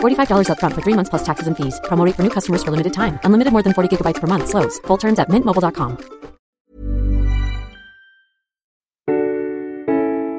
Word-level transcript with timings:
$45 0.00 0.48
upfront 0.48 0.74
for 0.76 0.82
three 0.82 0.94
months 0.94 1.10
plus 1.10 1.24
taxes 1.24 1.48
and 1.48 1.56
fees. 1.56 1.80
Promo 1.84 2.06
for 2.14 2.22
new 2.22 2.30
customers 2.30 2.62
for 2.62 2.70
limited 2.70 2.92
time. 2.92 3.18
Unlimited 3.24 3.52
more 3.52 3.62
than 3.64 3.74
40 3.74 3.88
gigabytes 3.96 4.20
per 4.20 4.28
month. 4.28 4.48
Slows. 4.48 4.78
Full 4.86 4.98
terms 4.98 5.18
at 5.18 5.28
mintmobile.com. 5.28 5.98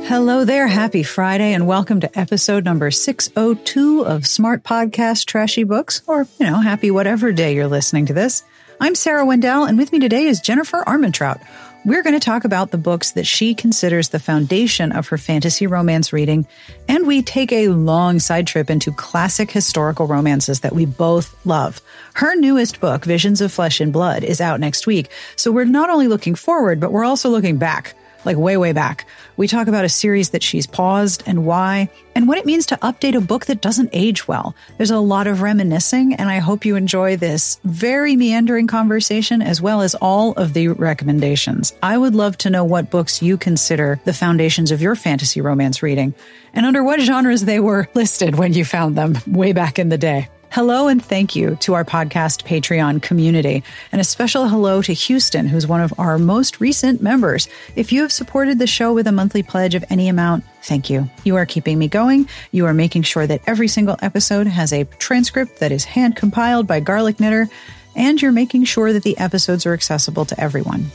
Hello 0.08 0.46
there. 0.46 0.68
Happy 0.68 1.02
Friday 1.02 1.54
and 1.54 1.66
welcome 1.66 2.00
to 2.02 2.20
episode 2.20 2.64
number 2.64 2.92
602 2.92 4.06
of 4.06 4.28
Smart 4.28 4.64
Podcast 4.64 5.26
Trashy 5.26 5.64
Books, 5.64 6.04
or, 6.06 6.28
you 6.40 6.46
know, 6.46 6.60
happy 6.60 6.92
whatever 6.92 7.32
day 7.32 7.56
you're 7.56 7.68
listening 7.68 8.06
to 8.06 8.14
this. 8.14 8.44
I'm 8.80 8.94
Sarah 8.94 9.26
Wendell 9.26 9.64
and 9.66 9.80
with 9.80 9.92
me 9.92 9.98
today 10.00 10.26
is 10.26 10.42
Jennifer 10.42 10.84
Armentrout. 10.86 11.42
We're 11.86 12.02
going 12.02 12.16
to 12.16 12.20
talk 12.20 12.46
about 12.46 12.72
the 12.72 12.80
books 12.80 13.12
that 13.12 13.28
she 13.28 13.54
considers 13.54 14.10
the 14.10 14.18
foundation 14.18 14.92
of 14.92 15.10
her 15.10 15.20
fantasy 15.20 15.68
romance 15.68 16.12
reading, 16.12 16.48
and 16.88 17.06
we 17.06 17.22
take 17.22 17.52
a 17.52 17.68
long 17.68 18.18
side 18.18 18.48
trip 18.48 18.72
into 18.72 18.92
classic 18.92 19.52
historical 19.52 20.08
romances 20.08 20.62
that 20.62 20.74
we 20.74 20.88
both 20.88 21.36
love. 21.46 21.80
Her 22.16 22.36
newest 22.38 22.80
book, 22.80 23.06
Visions 23.06 23.40
of 23.40 23.52
Flesh 23.52 23.82
and 23.82 23.94
Blood, 23.94 24.24
is 24.24 24.42
out 24.42 24.60
next 24.60 24.88
week, 24.88 25.12
so 25.36 25.52
we're 25.52 25.66
not 25.66 25.92
only 25.92 26.08
looking 26.08 26.34
forward, 26.34 26.80
but 26.80 26.92
we're 26.92 27.06
also 27.06 27.30
looking 27.30 27.58
back 27.58 27.94
like 28.26 28.38
way, 28.38 28.58
way 28.58 28.72
back. 28.72 29.06
We 29.38 29.48
talk 29.48 29.68
about 29.68 29.86
a 29.86 29.90
series 29.90 30.30
that 30.30 30.44
she's 30.44 30.68
paused 30.68 31.24
and 31.26 31.46
why, 31.46 31.90
and 32.16 32.28
what 32.28 32.38
it 32.38 32.46
means 32.46 32.66
to 32.68 32.78
update 32.78 33.16
a 33.16 33.22
book 33.22 33.48
that 33.48 33.62
doesn't 33.62 33.90
age 33.94 34.28
well. 34.28 34.56
There's 34.78 34.92
a 34.92 35.00
lot 35.00 35.28
of 35.28 35.42
reminiscing, 35.42 36.16
and 36.16 36.30
I 36.30 36.40
hope 36.40 36.66
you 36.66 36.76
enjoy 36.76 37.18
this 37.18 37.60
very 37.64 38.16
meandering 38.16 38.68
conversation 38.68 39.42
as 39.42 39.62
well 39.62 39.82
as 39.82 39.96
all 39.96 40.32
of 40.34 40.54
the 40.54 40.70
recommendations. 40.70 41.74
I 41.84 41.98
would 41.98 42.16
love 42.16 42.38
to 42.40 42.50
know 42.50 42.64
what 42.64 42.90
books 42.90 43.22
you 43.22 43.38
consider 43.38 44.00
the 44.06 44.14
foundations 44.14 44.72
of 44.72 44.82
your 44.82 44.96
fantasy 44.96 45.42
romance 45.42 45.84
reading 45.84 46.14
and 46.54 46.66
under 46.66 46.84
what 46.84 47.02
genres 47.02 47.44
they 47.44 47.60
were 47.60 47.88
listed 47.94 48.36
when 48.36 48.54
you 48.54 48.66
found 48.66 48.96
them 48.96 49.18
way 49.28 49.54
back 49.54 49.78
in 49.80 49.90
the 49.90 49.98
day. 49.98 50.30
Hello 50.52 50.88
and 50.88 51.04
thank 51.04 51.36
you 51.36 51.58
to 51.58 51.74
our 51.74 51.84
podcast 51.84 52.44
Patreon 52.46 53.02
community, 53.02 53.62
and 53.92 54.00
a 54.00 54.06
special 54.06 54.48
hello 54.48 54.82
to 54.82 54.94
Houston, 54.94 55.48
who's 55.48 55.68
one 55.68 55.82
of 55.82 55.94
our 55.98 56.18
most 56.18 56.62
recent 56.62 57.02
members. 57.02 57.50
If 57.76 57.92
you 57.92 58.02
have 58.04 58.12
supported 58.12 58.58
the 58.58 58.68
show 58.68 58.94
with 58.94 59.06
a 59.08 59.12
monthly 59.12 59.44
pledge 59.44 59.76
of 59.76 59.84
any 59.90 60.08
amount, 60.08 60.46
thank 60.64 60.90
you. 60.90 61.10
You 61.26 61.36
are 61.36 61.46
keeping 61.46 61.78
me 61.78 61.90
going. 61.90 62.30
You 62.52 62.66
are 62.68 62.74
making 62.74 63.04
sure 63.04 63.28
that 63.28 63.42
every 63.46 63.68
single 63.68 63.98
episode 64.02 64.48
has 64.48 64.72
a 64.72 64.86
transcript 64.86 65.60
that 65.60 65.74
is 65.74 65.84
hand 65.84 66.16
compiled 66.16 66.68
by 66.68 66.80
Garlic 66.80 67.20
Knitter, 67.20 67.50
and 67.96 68.22
you're 68.22 68.32
making 68.32 68.64
sure 68.64 68.94
that 68.94 69.04
the 69.04 69.18
episodes 69.18 69.66
are 69.66 69.74
accessible 69.74 70.26
to 70.26 70.40
everyone. 70.40 70.90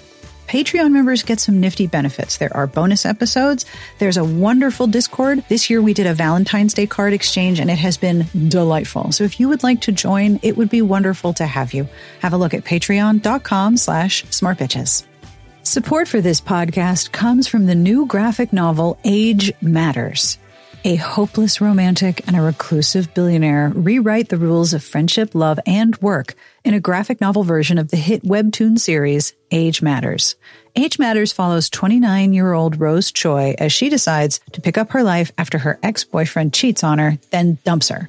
Patreon 0.50 0.90
members 0.90 1.22
get 1.22 1.38
some 1.38 1.60
nifty 1.60 1.86
benefits. 1.86 2.38
There 2.38 2.52
are 2.56 2.66
bonus 2.66 3.06
episodes. 3.06 3.64
There's 3.98 4.16
a 4.16 4.24
wonderful 4.24 4.88
Discord. 4.88 5.44
This 5.48 5.70
year 5.70 5.80
we 5.80 5.94
did 5.94 6.08
a 6.08 6.12
Valentine's 6.12 6.74
Day 6.74 6.88
card 6.88 7.12
exchange 7.12 7.60
and 7.60 7.70
it 7.70 7.78
has 7.78 7.96
been 7.96 8.26
delightful. 8.48 9.12
So 9.12 9.22
if 9.22 9.38
you 9.38 9.48
would 9.48 9.62
like 9.62 9.82
to 9.82 9.92
join, 9.92 10.40
it 10.42 10.56
would 10.56 10.68
be 10.68 10.82
wonderful 10.82 11.32
to 11.34 11.46
have 11.46 11.72
you. 11.72 11.86
Have 12.18 12.32
a 12.32 12.36
look 12.36 12.52
at 12.52 12.64
patreon.com 12.64 13.76
slash 13.76 14.24
smartbitches. 14.24 15.04
Support 15.62 16.08
for 16.08 16.20
this 16.20 16.40
podcast 16.40 17.12
comes 17.12 17.46
from 17.46 17.66
the 17.66 17.76
new 17.76 18.06
graphic 18.06 18.52
novel 18.52 18.98
Age 19.04 19.52
Matters. 19.60 20.36
A 20.82 20.96
hopeless 20.96 21.60
romantic 21.60 22.26
and 22.26 22.34
a 22.34 22.40
reclusive 22.40 23.12
billionaire 23.12 23.68
rewrite 23.68 24.30
the 24.30 24.38
rules 24.38 24.72
of 24.72 24.82
friendship, 24.82 25.34
love, 25.34 25.60
and 25.66 25.94
work 25.98 26.34
in 26.64 26.72
a 26.72 26.80
graphic 26.80 27.20
novel 27.20 27.44
version 27.44 27.76
of 27.76 27.90
the 27.90 27.98
hit 27.98 28.22
webtoon 28.22 28.78
series 28.78 29.34
Age 29.50 29.82
Matters. 29.82 30.36
Age 30.74 30.98
Matters 30.98 31.32
follows 31.32 31.68
29 31.68 32.32
year 32.32 32.54
old 32.54 32.80
Rose 32.80 33.12
Choi 33.12 33.54
as 33.58 33.74
she 33.74 33.90
decides 33.90 34.40
to 34.52 34.62
pick 34.62 34.78
up 34.78 34.92
her 34.92 35.02
life 35.02 35.32
after 35.36 35.58
her 35.58 35.78
ex 35.82 36.04
boyfriend 36.04 36.54
cheats 36.54 36.82
on 36.82 36.98
her, 36.98 37.18
then 37.30 37.58
dumps 37.64 37.90
her. 37.90 38.08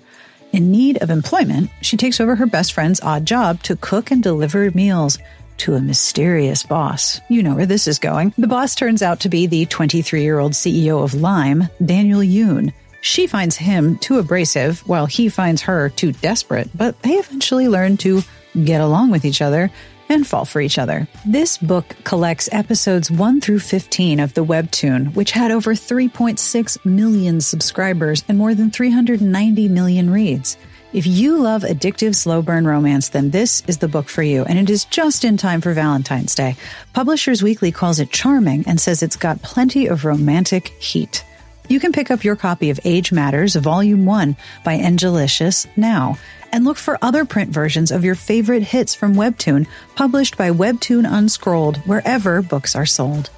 In 0.53 0.71
need 0.71 1.01
of 1.01 1.09
employment, 1.09 1.71
she 1.81 1.97
takes 1.97 2.21
over 2.21 2.37
her 2.37 2.45
best 2.45 2.71
friend's 2.71 3.01
odd 3.01 3.25
job 3.25 3.61
to 3.63 3.75
cook 3.75 4.11
and 4.11 4.23
deliver 4.23 4.71
meals 4.71 5.17
to 5.61 5.75
a 5.75 5.81
mysterious 5.81 6.63
boss. 6.63 7.21
You 7.29 7.43
know 7.43 7.53
where 7.53 7.67
this 7.67 7.87
is 7.87 7.99
going. 7.99 8.33
The 8.35 8.47
boss 8.47 8.73
turns 8.73 9.03
out 9.03 9.19
to 9.21 9.29
be 9.29 9.45
the 9.45 9.67
23 9.67 10.23
year 10.23 10.39
old 10.39 10.53
CEO 10.53 11.03
of 11.03 11.13
Lime, 11.13 11.69
Daniel 11.85 12.21
Yoon. 12.21 12.73
She 13.01 13.27
finds 13.27 13.57
him 13.57 13.97
too 13.99 14.17
abrasive, 14.17 14.79
while 14.87 15.05
he 15.05 15.29
finds 15.29 15.61
her 15.63 15.89
too 15.89 16.13
desperate, 16.13 16.69
but 16.75 16.99
they 17.03 17.13
eventually 17.13 17.67
learn 17.67 17.97
to 17.97 18.21
get 18.63 18.81
along 18.81 19.11
with 19.11 19.23
each 19.23 19.41
other 19.41 19.69
and 20.09 20.25
fall 20.25 20.45
for 20.45 20.61
each 20.61 20.79
other. 20.79 21.07
This 21.25 21.57
book 21.57 21.95
collects 22.03 22.49
episodes 22.51 23.11
1 23.11 23.41
through 23.41 23.59
15 23.59 24.19
of 24.19 24.33
the 24.33 24.43
webtoon, 24.43 25.13
which 25.15 25.31
had 25.31 25.51
over 25.51 25.73
3.6 25.73 26.85
million 26.85 27.39
subscribers 27.39 28.23
and 28.27 28.37
more 28.37 28.55
than 28.55 28.71
390 28.71 29.69
million 29.69 30.09
reads. 30.09 30.57
If 30.93 31.07
you 31.07 31.37
love 31.37 31.63
addictive 31.63 32.15
slow 32.15 32.41
burn 32.41 32.67
romance, 32.67 33.07
then 33.07 33.29
this 33.29 33.63
is 33.65 33.77
the 33.77 33.87
book 33.87 34.09
for 34.09 34.21
you, 34.21 34.43
and 34.43 34.59
it 34.59 34.69
is 34.69 34.83
just 34.83 35.23
in 35.23 35.37
time 35.37 35.61
for 35.61 35.73
Valentine's 35.73 36.35
Day. 36.35 36.57
Publishers 36.91 37.41
Weekly 37.41 37.71
calls 37.71 38.01
it 38.01 38.11
charming 38.11 38.67
and 38.67 38.77
says 38.77 39.01
it's 39.01 39.15
got 39.15 39.41
plenty 39.41 39.87
of 39.87 40.03
romantic 40.03 40.67
heat. 40.83 41.23
You 41.69 41.79
can 41.79 41.93
pick 41.93 42.11
up 42.11 42.25
your 42.25 42.35
copy 42.35 42.71
of 42.71 42.79
Age 42.83 43.13
Matters, 43.13 43.55
Volume 43.55 44.05
1 44.05 44.35
by 44.65 44.77
Enjelicious 44.77 45.65
now, 45.77 46.17
and 46.51 46.65
look 46.65 46.75
for 46.75 46.97
other 47.01 47.23
print 47.23 47.51
versions 47.51 47.91
of 47.91 48.03
your 48.03 48.15
favorite 48.15 48.63
hits 48.63 48.93
from 48.93 49.15
Webtoon, 49.15 49.67
published 49.95 50.37
by 50.37 50.51
Webtoon 50.51 51.09
Unscrolled, 51.09 51.77
wherever 51.87 52.41
books 52.41 52.75
are 52.75 52.85
sold. 52.85 53.29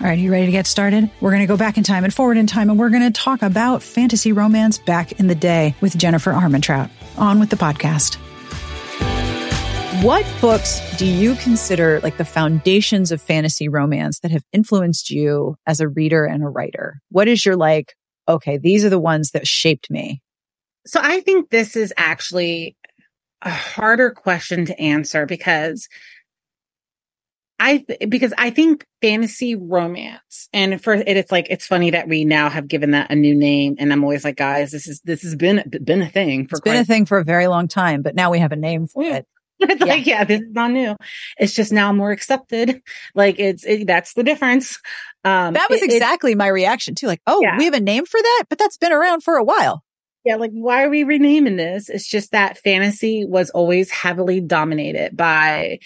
All 0.00 0.06
right, 0.06 0.16
you 0.16 0.30
ready 0.30 0.46
to 0.46 0.52
get 0.52 0.68
started? 0.68 1.10
We're 1.20 1.32
going 1.32 1.42
to 1.42 1.48
go 1.48 1.56
back 1.56 1.76
in 1.76 1.82
time 1.82 2.04
and 2.04 2.14
forward 2.14 2.36
in 2.36 2.46
time, 2.46 2.70
and 2.70 2.78
we're 2.78 2.88
going 2.88 3.02
to 3.02 3.10
talk 3.10 3.42
about 3.42 3.82
fantasy 3.82 4.30
romance 4.30 4.78
back 4.78 5.10
in 5.18 5.26
the 5.26 5.34
day 5.34 5.74
with 5.80 5.98
Jennifer 5.98 6.30
Armentrout. 6.30 6.88
On 7.16 7.40
with 7.40 7.50
the 7.50 7.56
podcast. 7.56 8.14
What 10.04 10.24
books 10.40 10.80
do 10.98 11.04
you 11.04 11.34
consider 11.34 11.98
like 12.04 12.16
the 12.16 12.24
foundations 12.24 13.10
of 13.10 13.20
fantasy 13.20 13.68
romance 13.68 14.20
that 14.20 14.30
have 14.30 14.44
influenced 14.52 15.10
you 15.10 15.56
as 15.66 15.80
a 15.80 15.88
reader 15.88 16.24
and 16.24 16.44
a 16.44 16.48
writer? 16.48 17.00
What 17.10 17.26
is 17.26 17.44
your 17.44 17.56
like, 17.56 17.96
okay, 18.28 18.56
these 18.56 18.84
are 18.84 18.90
the 18.90 19.00
ones 19.00 19.32
that 19.32 19.48
shaped 19.48 19.90
me? 19.90 20.22
So 20.86 21.00
I 21.02 21.22
think 21.22 21.50
this 21.50 21.74
is 21.74 21.92
actually 21.96 22.76
a 23.42 23.50
harder 23.50 24.12
question 24.12 24.64
to 24.66 24.80
answer 24.80 25.26
because 25.26 25.88
I 27.58 27.78
th- 27.78 28.08
because 28.08 28.32
I 28.38 28.50
think 28.50 28.86
fantasy 29.02 29.54
romance, 29.56 30.48
and 30.52 30.82
for 30.82 30.94
it, 30.94 31.08
it's 31.08 31.32
like 31.32 31.48
it's 31.50 31.66
funny 31.66 31.90
that 31.90 32.08
we 32.08 32.24
now 32.24 32.48
have 32.48 32.68
given 32.68 32.92
that 32.92 33.10
a 33.10 33.16
new 33.16 33.34
name, 33.34 33.76
and 33.78 33.92
I'm 33.92 34.04
always 34.04 34.24
like, 34.24 34.36
guys, 34.36 34.70
this 34.70 34.86
is 34.86 35.00
this 35.04 35.22
has 35.22 35.34
been 35.34 35.64
been 35.84 36.02
a 36.02 36.08
thing 36.08 36.46
for 36.46 36.56
it's 36.56 36.60
been 36.60 36.76
a 36.76 36.84
thing 36.84 37.04
for 37.06 37.18
a 37.18 37.24
very 37.24 37.46
long 37.48 37.66
time, 37.68 38.02
but 38.02 38.14
now 38.14 38.30
we 38.30 38.38
have 38.38 38.52
a 38.52 38.56
name 38.56 38.86
for 38.86 39.02
it. 39.02 39.26
it's 39.60 39.80
like, 39.82 40.06
yeah, 40.06 40.22
this 40.22 40.40
is 40.40 40.52
not 40.52 40.70
new. 40.70 40.94
It's 41.36 41.52
just 41.52 41.72
now 41.72 41.92
more 41.92 42.12
accepted. 42.12 42.80
Like 43.16 43.40
it's 43.40 43.64
it, 43.66 43.88
that's 43.88 44.14
the 44.14 44.22
difference. 44.22 44.78
Um, 45.24 45.54
that 45.54 45.68
was 45.68 45.82
it- 45.82 45.90
exactly 45.92 46.36
my 46.36 46.46
reaction 46.46 46.94
too. 46.94 47.08
Like, 47.08 47.20
oh, 47.26 47.40
Yeah. 47.42 47.58
we 47.58 47.64
have 47.64 47.74
a 47.74 47.80
name 47.80 48.06
for 48.06 48.22
that, 48.22 48.44
but 48.48 48.58
that's 48.58 48.76
been 48.76 48.92
around 48.92 49.22
for 49.24 49.34
a 49.34 49.42
while. 49.42 49.82
yeah, 50.24 50.36
like 50.36 50.52
why 50.52 50.84
are 50.84 50.88
we 50.90 51.02
renaming 51.02 51.56
this? 51.56 51.88
It's 51.88 52.06
just 52.08 52.30
that 52.30 52.58
fantasy 52.58 53.24
was 53.24 53.50
always 53.50 53.90
heavily 53.90 54.40
dominated 54.40 55.16
by, 55.16 55.80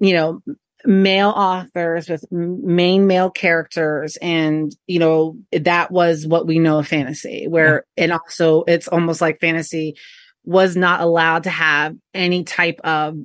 you 0.00 0.14
know, 0.14 0.40
male 0.84 1.28
authors 1.30 2.08
with 2.08 2.24
main 2.32 3.06
male 3.06 3.30
characters 3.30 4.16
and 4.20 4.74
you 4.86 4.98
know 4.98 5.36
that 5.52 5.90
was 5.90 6.26
what 6.26 6.46
we 6.46 6.58
know 6.58 6.78
of 6.78 6.88
fantasy 6.88 7.46
where 7.48 7.84
and 7.96 8.12
also 8.12 8.64
it's 8.66 8.88
almost 8.88 9.20
like 9.20 9.40
fantasy 9.40 9.94
was 10.44 10.74
not 10.76 11.00
allowed 11.00 11.44
to 11.44 11.50
have 11.50 11.94
any 12.14 12.42
type 12.42 12.80
of 12.82 13.16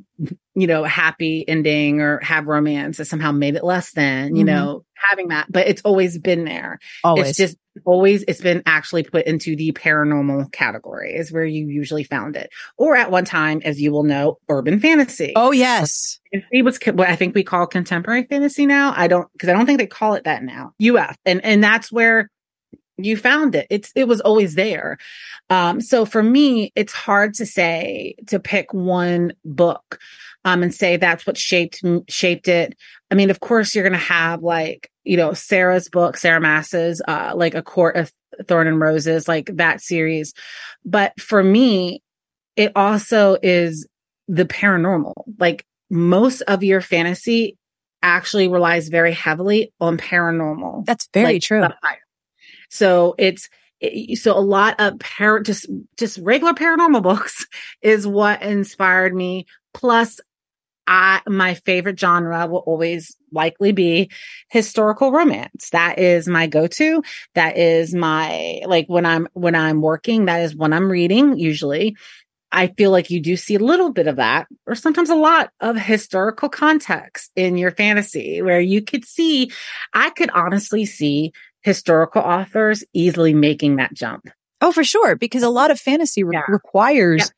you 0.53 0.67
know 0.67 0.83
happy 0.83 1.43
ending 1.47 1.99
or 1.99 2.19
have 2.19 2.45
romance 2.45 2.97
that 2.97 3.05
somehow 3.05 3.31
made 3.31 3.55
it 3.55 3.63
less 3.63 3.91
than 3.93 4.35
you 4.35 4.43
Mhm. 4.43 4.47
know 4.47 4.85
having 4.93 5.29
that 5.29 5.47
but 5.51 5.67
it's 5.67 5.81
always 5.83 6.17
been 6.19 6.43
there 6.45 6.79
Always. 7.03 7.29
it's 7.29 7.37
just 7.37 7.57
always 7.85 8.23
it's 8.27 8.41
been 8.41 8.63
actually 8.65 9.03
put 9.03 9.25
into 9.25 9.55
the 9.55 9.71
paranormal 9.73 10.51
category 10.51 11.13
is 11.13 11.31
where 11.31 11.45
you 11.45 11.67
usually 11.67 12.03
found 12.03 12.35
it 12.35 12.49
or 12.77 12.95
at 12.95 13.11
one 13.11 13.25
time 13.25 13.61
as 13.63 13.81
you 13.81 13.91
will 13.91 14.03
know 14.03 14.37
urban 14.49 14.79
fantasy 14.79 15.33
oh, 15.35 15.51
yes. 15.51 16.19
it 16.31 16.63
was 16.63 16.79
what 16.85 17.07
I 17.07 17.15
think 17.15 17.35
we 17.35 17.43
call 17.43 17.67
contemporary 17.67 18.23
fantasy 18.23 18.65
now. 18.65 18.93
I 18.95 19.07
don't 19.07 19.31
because 19.33 19.49
I 19.49 19.53
don't 19.53 19.65
think 19.65 19.79
they 19.79 19.87
call 19.87 20.13
it 20.13 20.23
that 20.25 20.43
now. 20.43 20.73
UF, 20.81 21.15
and 21.25 21.43
and 21.43 21.63
that's 21.63 21.91
where 21.91 22.29
you 22.97 23.17
found 23.17 23.55
it. 23.55 23.67
It's 23.69 23.91
it 23.95 24.07
was 24.07 24.21
always 24.21 24.55
there. 24.55 24.97
Um, 25.49 25.79
so 25.79 26.05
for 26.05 26.21
me, 26.21 26.71
it's 26.75 26.93
hard 26.93 27.33
to 27.35 27.45
say 27.45 28.15
to 28.27 28.39
pick 28.39 28.73
one 28.73 29.33
book 29.45 29.99
um, 30.43 30.63
and 30.63 30.73
say 30.73 30.97
that's 30.97 31.25
what 31.25 31.37
shaped 31.37 31.81
shaped 32.09 32.47
it. 32.47 32.75
I 33.11 33.15
mean, 33.15 33.29
of 33.29 33.39
course, 33.39 33.73
you're 33.73 33.83
going 33.83 33.93
to 33.93 33.97
have 33.99 34.43
like 34.43 34.91
you 35.03 35.17
know 35.17 35.33
Sarah's 35.33 35.89
book, 35.89 36.17
Sarah 36.17 36.41
Maas's, 36.41 37.01
uh, 37.07 37.33
like 37.35 37.55
a 37.55 37.63
court 37.63 37.95
of 37.95 38.11
thorn 38.47 38.67
and 38.67 38.79
roses, 38.79 39.27
like 39.27 39.49
that 39.55 39.81
series. 39.81 40.33
But 40.85 41.19
for 41.19 41.43
me, 41.43 42.01
it 42.55 42.71
also 42.75 43.37
is 43.41 43.87
the 44.27 44.45
paranormal. 44.45 45.13
Like 45.39 45.65
most 45.89 46.41
of 46.41 46.63
your 46.63 46.81
fantasy 46.81 47.57
actually 48.03 48.47
relies 48.47 48.89
very 48.89 49.13
heavily 49.13 49.71
on 49.79 49.97
paranormal. 49.97 50.85
That's 50.85 51.07
very 51.13 51.33
like, 51.33 51.41
true. 51.41 51.67
So 52.69 53.15
it's 53.17 53.49
so 54.15 54.37
a 54.37 54.39
lot 54.39 54.75
of 54.79 54.99
par 54.99 55.41
just 55.41 55.67
just 55.97 56.17
regular 56.19 56.53
paranormal 56.53 57.03
books 57.03 57.45
is 57.81 58.07
what 58.07 58.41
inspired 58.41 59.15
me. 59.15 59.45
Plus, 59.73 60.19
I 60.87 61.21
my 61.27 61.53
favorite 61.53 61.99
genre 61.99 62.47
will 62.47 62.59
always 62.59 63.15
likely 63.31 63.73
be 63.73 64.09
historical 64.49 65.11
romance. 65.11 65.69
That 65.71 65.99
is 65.99 66.27
my 66.27 66.47
go-to. 66.47 67.03
That 67.35 67.57
is 67.57 67.93
my 67.93 68.61
like 68.65 68.87
when 68.87 69.05
I'm 69.05 69.27
when 69.33 69.55
I'm 69.55 69.81
working. 69.81 70.25
That 70.25 70.41
is 70.41 70.55
when 70.55 70.73
I'm 70.73 70.89
reading 70.89 71.37
usually. 71.37 71.95
I 72.49 72.67
feel 72.67 72.91
like 72.91 73.09
you 73.09 73.19
do 73.21 73.35
see 73.35 73.55
a 73.55 73.59
little 73.59 73.91
bit 73.91 74.07
of 74.07 74.15
that, 74.15 74.47
or 74.65 74.75
sometimes 74.75 75.09
a 75.09 75.15
lot 75.15 75.51
of 75.59 75.75
historical 75.75 76.47
context 76.47 77.29
in 77.35 77.57
your 77.57 77.71
fantasy, 77.71 78.41
where 78.41 78.61
you 78.61 78.81
could 78.81 79.03
see, 79.03 79.51
I 79.93 80.11
could 80.11 80.29
honestly 80.29 80.85
see 80.85 81.33
historical 81.67 82.21
authors 82.21 82.85
easily 82.93 83.33
making 83.33 83.75
that 83.75 83.93
jump. 83.93 84.29
Oh, 84.61 84.71
for 84.71 84.85
sure. 84.85 85.17
Because 85.17 85.43
a 85.43 85.49
lot 85.49 85.69
of 85.69 85.79
fantasy 85.79 86.23
re- 86.23 86.37
Yeah. 86.37 86.45
requires 86.47 87.29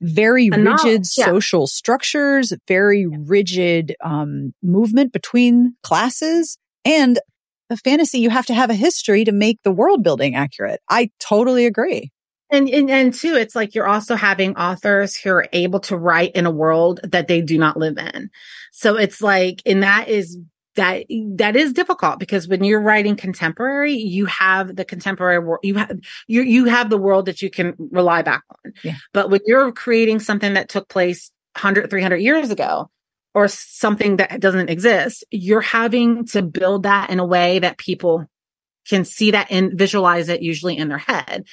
very 0.00 0.50
rigid 0.50 1.04
yeah. 1.16 1.26
social 1.26 1.68
structures, 1.68 2.52
very 2.66 3.06
rigid 3.06 3.94
um, 4.04 4.52
movement 4.60 5.12
between 5.12 5.76
classes. 5.84 6.58
And 6.84 7.20
the 7.70 7.76
fantasy, 7.76 8.18
you 8.18 8.28
have 8.28 8.46
to 8.46 8.54
have 8.54 8.70
a 8.70 8.74
history 8.74 9.24
to 9.24 9.32
make 9.32 9.62
the 9.62 9.70
world 9.70 10.02
building 10.02 10.34
accurate. 10.34 10.80
I 10.90 11.10
totally 11.20 11.64
agree. 11.64 12.10
And, 12.50 12.68
and 12.68 12.90
and 12.90 13.14
two, 13.14 13.36
it's 13.36 13.54
like 13.54 13.74
you're 13.74 13.86
also 13.86 14.16
having 14.16 14.56
authors 14.56 15.16
who 15.16 15.30
are 15.30 15.46
able 15.52 15.80
to 15.80 15.96
write 15.96 16.32
in 16.34 16.44
a 16.44 16.50
world 16.50 17.00
that 17.04 17.28
they 17.28 17.40
do 17.40 17.56
not 17.56 17.76
live 17.76 17.96
in. 17.98 18.30
So 18.72 18.96
it's 18.96 19.22
like, 19.22 19.62
and 19.64 19.82
that 19.84 20.08
is 20.08 20.38
that 20.76 21.06
that 21.36 21.56
is 21.56 21.72
difficult 21.72 22.18
because 22.18 22.48
when 22.48 22.64
you're 22.64 22.80
writing 22.80 23.16
contemporary, 23.16 23.94
you 23.94 24.26
have 24.26 24.74
the 24.74 24.84
contemporary 24.84 25.38
world. 25.38 25.60
You 25.62 25.76
have 25.76 25.98
you 26.26 26.42
you 26.42 26.64
have 26.66 26.90
the 26.90 26.98
world 26.98 27.26
that 27.26 27.42
you 27.42 27.50
can 27.50 27.74
rely 27.78 28.22
back 28.22 28.42
on. 28.64 28.72
Yeah. 28.82 28.96
But 29.12 29.30
when 29.30 29.40
you're 29.46 29.72
creating 29.72 30.20
something 30.20 30.54
that 30.54 30.68
took 30.68 30.88
place 30.88 31.30
100, 31.54 31.90
300 31.90 32.16
years 32.16 32.50
ago, 32.50 32.90
or 33.34 33.48
something 33.48 34.16
that 34.16 34.40
doesn't 34.40 34.70
exist, 34.70 35.24
you're 35.30 35.60
having 35.60 36.24
to 36.26 36.42
build 36.42 36.84
that 36.84 37.10
in 37.10 37.18
a 37.18 37.26
way 37.26 37.58
that 37.58 37.78
people 37.78 38.26
can 38.88 39.04
see 39.04 39.32
that 39.32 39.48
and 39.50 39.76
visualize 39.76 40.28
it 40.28 40.42
usually 40.42 40.76
in 40.76 40.88
their 40.88 40.98
head. 40.98 41.44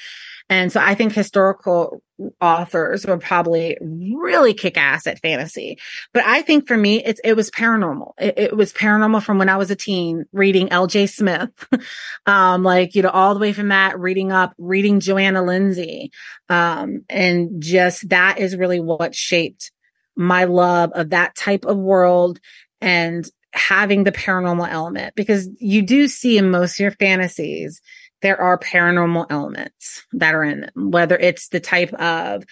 And 0.52 0.70
so 0.70 0.82
I 0.82 0.96
think 0.96 1.14
historical 1.14 2.04
authors 2.42 3.06
would 3.06 3.22
probably 3.22 3.78
really 3.80 4.54
kick 4.54 4.76
ass 4.78 5.08
at 5.08 5.22
fantasy. 5.22 5.80
But 6.14 6.26
I 6.26 6.42
think 6.42 6.68
for 6.68 6.76
me, 6.76 7.02
it's, 7.02 7.22
it 7.24 7.38
was 7.38 7.50
paranormal. 7.50 8.12
It, 8.20 8.34
it 8.38 8.58
was 8.58 8.74
paranormal 8.74 9.24
from 9.24 9.38
when 9.38 9.48
I 9.48 9.56
was 9.56 9.72
a 9.72 9.78
teen 9.78 10.26
reading 10.34 10.68
LJ 10.68 11.10
Smith. 11.10 11.52
um, 12.26 12.64
like, 12.64 12.96
you 12.96 13.02
know, 13.02 13.10
all 13.10 13.34
the 13.34 13.40
way 13.40 13.54
from 13.54 13.70
that, 13.70 13.98
reading 13.98 14.34
up, 14.34 14.54
reading 14.58 15.00
Johanna 15.00 15.42
Lindsey. 15.42 16.12
Um, 16.50 17.06
and 17.08 17.64
just 17.64 18.10
that 18.10 18.38
is 18.38 18.58
really 18.58 18.82
what 18.82 19.16
shaped 19.16 19.72
my 20.18 20.44
love 20.44 20.92
of 20.92 21.12
that 21.12 21.34
type 21.34 21.64
of 21.64 21.78
world 21.78 22.42
and 22.82 23.26
having 23.54 24.04
the 24.04 24.12
paranormal 24.12 24.70
element 24.70 25.16
because 25.16 25.50
you 25.60 25.82
do 25.82 26.10
see 26.10 26.38
in 26.38 26.52
most 26.52 26.74
of 26.74 26.80
your 26.80 26.92
fantasies 26.92 27.82
there 28.22 28.40
are 28.42 28.58
paranormal 28.58 29.26
elements 29.30 30.04
that 30.14 30.34
are 30.36 30.44
in 30.44 30.62
them, 30.62 30.92
whether 30.92 31.18
it's 31.18 31.50
the 31.50 31.60
type 31.60 31.94
of 31.94 32.44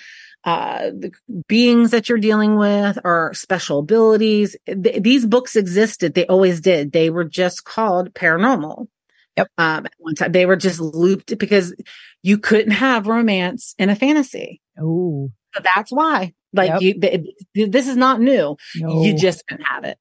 uh 0.45 0.91
the 0.91 1.11
beings 1.47 1.91
that 1.91 2.07
you're 2.07 2.17
dealing 2.17 2.55
with 2.57 2.97
or 3.03 3.33
special 3.33 3.79
abilities 3.79 4.55
Th- 4.65 5.03
these 5.03 5.25
books 5.25 5.57
existed 5.57 6.13
they 6.13 6.25
always 6.27 6.61
did 6.61 6.93
they 6.93 7.09
were 7.09 7.25
just 7.25 7.65
called 7.65 8.13
paranormal 8.13 8.87
Yep. 9.35 9.47
um 9.57 9.85
at 9.85 9.91
one 9.97 10.15
time 10.15 10.31
they 10.31 10.45
were 10.45 10.55
just 10.55 10.79
looped 10.79 11.37
because 11.37 11.75
you 12.23 12.37
couldn't 12.37 12.71
have 12.71 13.05
romance 13.07 13.75
in 13.77 13.89
a 13.89 13.95
fantasy 13.97 14.61
Oh, 14.81 15.29
so 15.53 15.61
that's 15.75 15.91
why 15.91 16.31
like 16.53 16.69
Yep. 16.69 16.81
you 16.83 16.93
th- 17.01 17.69
this 17.71 17.89
is 17.89 17.97
not 17.97 18.21
new 18.21 18.55
no. 18.77 19.03
you 19.03 19.17
just 19.17 19.45
couldn't 19.45 19.65
have 19.65 19.83
it. 19.83 19.97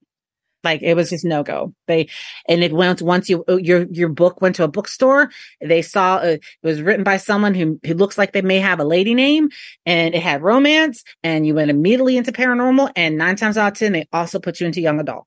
Like 0.64 0.82
it 0.82 0.94
was 0.94 1.10
just 1.10 1.24
no 1.24 1.42
go. 1.42 1.72
They 1.86 2.08
and 2.48 2.62
it 2.64 2.72
went 2.72 3.00
once 3.00 3.28
you 3.30 3.44
your 3.48 3.86
your 3.90 4.08
book 4.08 4.40
went 4.40 4.56
to 4.56 4.64
a 4.64 4.68
bookstore. 4.68 5.30
They 5.60 5.82
saw 5.82 6.16
uh, 6.16 6.26
it 6.38 6.42
was 6.62 6.82
written 6.82 7.04
by 7.04 7.16
someone 7.18 7.54
who 7.54 7.78
who 7.86 7.94
looks 7.94 8.18
like 8.18 8.32
they 8.32 8.42
may 8.42 8.58
have 8.58 8.80
a 8.80 8.84
lady 8.84 9.14
name, 9.14 9.50
and 9.86 10.14
it 10.14 10.22
had 10.22 10.42
romance, 10.42 11.04
and 11.22 11.46
you 11.46 11.54
went 11.54 11.70
immediately 11.70 12.16
into 12.16 12.32
paranormal. 12.32 12.90
And 12.96 13.16
nine 13.16 13.36
times 13.36 13.56
out 13.56 13.72
of 13.72 13.78
ten, 13.78 13.92
they 13.92 14.06
also 14.12 14.40
put 14.40 14.58
you 14.60 14.66
into 14.66 14.80
young 14.80 14.98
adult. 15.00 15.26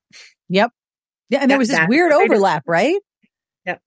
Yep. 0.50 0.72
Yeah. 1.30 1.40
And 1.42 1.50
there 1.50 1.58
was 1.58 1.70
this 1.70 1.80
weird 1.88 2.12
what 2.12 2.18
they 2.20 2.24
did. 2.28 2.32
overlap, 2.34 2.64
right? 2.68 2.98
Yep. 3.66 3.82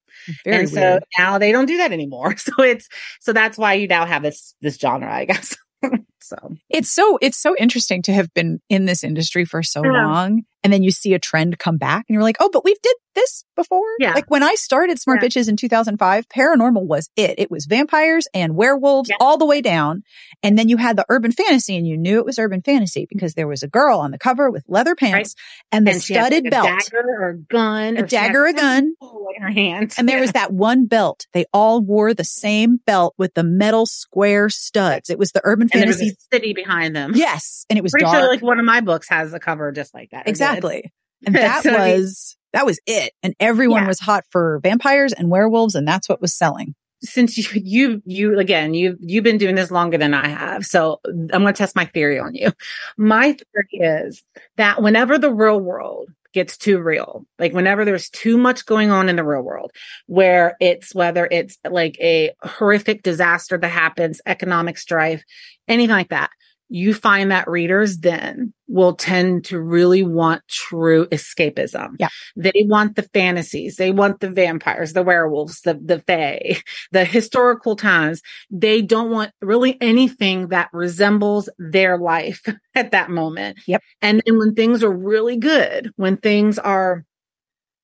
Very 0.45 0.57
and 0.61 0.69
so 0.69 0.99
now 1.17 1.37
they 1.37 1.51
don't 1.51 1.67
do 1.67 1.77
that 1.77 1.91
anymore. 1.91 2.33
So 2.37 2.63
it's 2.63 2.89
so 3.19 3.33
that's 3.33 3.57
why 3.57 3.73
you 3.73 3.87
now 3.87 4.05
have 4.07 4.23
this 4.23 4.55
this 4.61 4.77
genre, 4.77 5.13
I 5.13 5.25
guess. 5.25 5.55
so 6.21 6.37
It's 6.71 6.89
so 6.89 7.19
it's 7.21 7.37
so 7.37 7.55
interesting 7.59 8.01
to 8.03 8.13
have 8.13 8.33
been 8.33 8.61
in 8.69 8.85
this 8.85 9.03
industry 9.03 9.45
for 9.45 9.61
so 9.61 9.83
Yeah. 9.85 9.91
long 10.07 10.43
and 10.65 10.73
then 10.73 10.83
you 10.83 10.91
see 10.91 11.13
a 11.13 11.19
trend 11.19 11.57
come 11.59 11.77
back 11.77 12.05
and 12.09 12.13
you're 12.13 12.23
like, 12.23 12.37
"Oh, 12.39 12.49
but 12.51 12.63
we've 12.65 12.81
did 12.81 12.95
this 13.15 13.43
before?" 13.55 13.85
Yeah. 13.99 14.13
Like 14.13 14.29
when 14.29 14.43
I 14.43 14.55
started 14.55 14.99
Smart 14.99 15.21
Yeah. 15.21 15.29
Bitches 15.29 15.47
in 15.47 15.55
2005, 15.55 16.27
paranormal 16.27 16.85
was 16.85 17.09
it. 17.15 17.35
It 17.37 17.49
was 17.51 17.65
vampires 17.65 18.27
and 18.33 18.55
werewolves 18.55 19.09
Yeah. 19.09 19.17
all 19.19 19.37
the 19.37 19.45
way 19.45 19.61
down. 19.61 20.03
And 20.43 20.57
then 20.57 20.67
you 20.69 20.77
had 20.77 20.97
the 20.97 21.05
urban 21.09 21.31
fantasy 21.31 21.77
and 21.77 21.87
you 21.87 21.97
knew 21.97 22.19
it 22.19 22.25
was 22.25 22.37
urban 22.39 22.61
fantasy 22.61 23.01
mm-hmm. 23.01 23.15
because 23.15 23.33
there 23.35 23.47
was 23.47 23.63
a 23.63 23.67
girl 23.67 23.99
on 23.99 24.11
the 24.11 24.17
cover 24.17 24.49
with 24.51 24.63
leather 24.67 24.95
pants 24.95 25.35
and 25.71 25.85
the 25.87 25.91
and 25.91 26.01
studded 26.01 26.43
like, 26.43 26.47
a 26.47 26.49
belt. 26.49 26.65
dagger 26.65 27.07
or 27.07 27.29
a 27.29 27.37
gun, 27.37 27.97
A 27.97 28.03
or 28.03 28.05
dagger, 28.05 28.45
a 28.45 28.53
gun. 28.53 28.93
in 29.35 29.41
her 29.41 29.51
hand, 29.51 29.93
And 29.97 30.07
there 30.09 30.19
was 30.19 30.31
that 30.33 30.51
one 30.51 30.85
belt. 30.87 31.27
They 31.33 31.45
all 31.53 31.81
wore 31.81 32.13
the 32.13 32.23
mm-hmm. 32.23 32.47
same 32.47 32.77
belt 32.85 33.13
with 33.17 33.33
the 33.33 33.43
metal 33.43 33.85
square 33.85 34.49
studs. 34.49 35.09
It 35.09 35.19
was 35.19 35.31
the 35.31 35.41
urban 35.43 35.69
and 35.73 35.81
fantasy. 35.83 36.15
city 36.33 36.53
behind 36.53 36.95
them. 36.95 37.13
Yes. 37.15 37.65
And 37.69 37.77
it 37.77 37.81
was 37.83 37.91
Pretty 37.91 38.05
dark. 38.05 38.17
sure 38.17 38.27
like 38.27 38.41
one 38.41 38.59
of 38.59 38.65
my 38.65 38.81
books 38.81 39.09
has 39.09 39.33
a 39.33 39.39
cover 39.39 39.71
just 39.71 39.93
like 39.93 40.09
that. 40.11 40.27
or 40.27 40.31
did. 40.54 40.54
Exactly. 40.57 40.91
And 41.25 41.33
that 41.35 41.63
So, 41.63 41.73
was 41.73 42.35
that 42.53 42.65
was 42.65 42.79
it. 42.85 43.13
And 43.23 43.33
everyone 43.39 43.83
Yeah. 43.83 43.87
was 43.87 43.99
hot 43.99 44.25
for 44.29 44.59
vampires 44.61 45.11
and 45.13 45.29
werewolves 45.29 45.73
and 45.75 45.87
that's 45.87 46.07
what 46.07 46.21
was 46.21 46.33
selling. 46.37 46.75
Since 47.01 47.37
you 47.37 47.61
you 47.63 48.01
you 48.05 48.39
again 48.39 48.73
you 48.73 48.97
you've 48.99 49.23
been 49.23 49.37
doing 49.37 49.55
this 49.55 49.71
longer 49.71 49.97
than 49.97 50.13
I 50.13 50.27
have, 50.27 50.65
so 50.65 50.99
I'm 51.05 51.27
going 51.27 51.45
to 51.45 51.53
test 51.53 51.75
my 51.75 51.85
theory 51.85 52.19
on 52.19 52.35
you. 52.35 52.51
My 52.97 53.33
theory 53.33 53.69
is 54.03 54.23
that 54.57 54.81
whenever 54.81 55.17
the 55.17 55.33
real 55.33 55.59
world 55.59 56.09
gets 56.33 56.57
too 56.57 56.79
real. 56.79 57.25
Like 57.39 57.53
whenever 57.53 57.85
there's 57.85 58.09
too 58.09 58.37
much 58.37 58.65
going 58.65 58.91
on 58.91 59.07
in 59.07 59.15
the 59.15 59.23
real 59.23 59.41
world, 59.41 59.71
where 60.07 60.57
it's 60.59 60.93
whether 60.93 61.27
it's 61.31 61.57
like 61.69 61.97
a 62.01 62.33
horrific 62.43 63.03
disaster 63.03 63.57
that 63.57 63.67
happens, 63.69 64.19
economic 64.25 64.77
strife, 64.77 65.23
anything 65.69 65.95
like 65.95 66.09
that, 66.09 66.29
you 66.69 66.93
find 66.93 67.31
that 67.31 67.47
readers 67.47 67.99
then 67.99 68.53
will 68.67 68.95
tend 68.95 69.45
to 69.45 69.59
really 69.59 70.01
want 70.01 70.41
true 70.47 71.05
escapism. 71.07 71.95
Yeah. 71.99 72.07
They 72.35 72.65
want 72.65 72.95
the 72.95 73.03
fantasies. 73.03 73.75
They 73.75 73.91
want 73.91 74.19
the 74.19 74.29
vampires, 74.29 74.93
the 74.93 75.03
werewolves, 75.03 75.61
the, 75.61 75.75
the 75.75 75.99
fae, 75.99 76.57
the 76.91 77.05
historical 77.05 77.75
times. 77.75 78.21
They 78.49 78.81
don't 78.81 79.11
want 79.11 79.31
really 79.41 79.77
anything 79.81 80.47
that 80.47 80.69
resembles 80.73 81.49
their 81.59 81.97
life 81.97 82.41
at 82.75 82.91
that 82.91 83.09
moment. 83.09 83.59
Yep. 83.67 83.81
And 84.01 84.23
then 84.25 84.39
when 84.39 84.55
things 84.55 84.83
are 84.83 84.91
really 84.91 85.37
good, 85.37 85.91
when 85.95 86.17
things 86.17 86.57
are, 86.57 87.05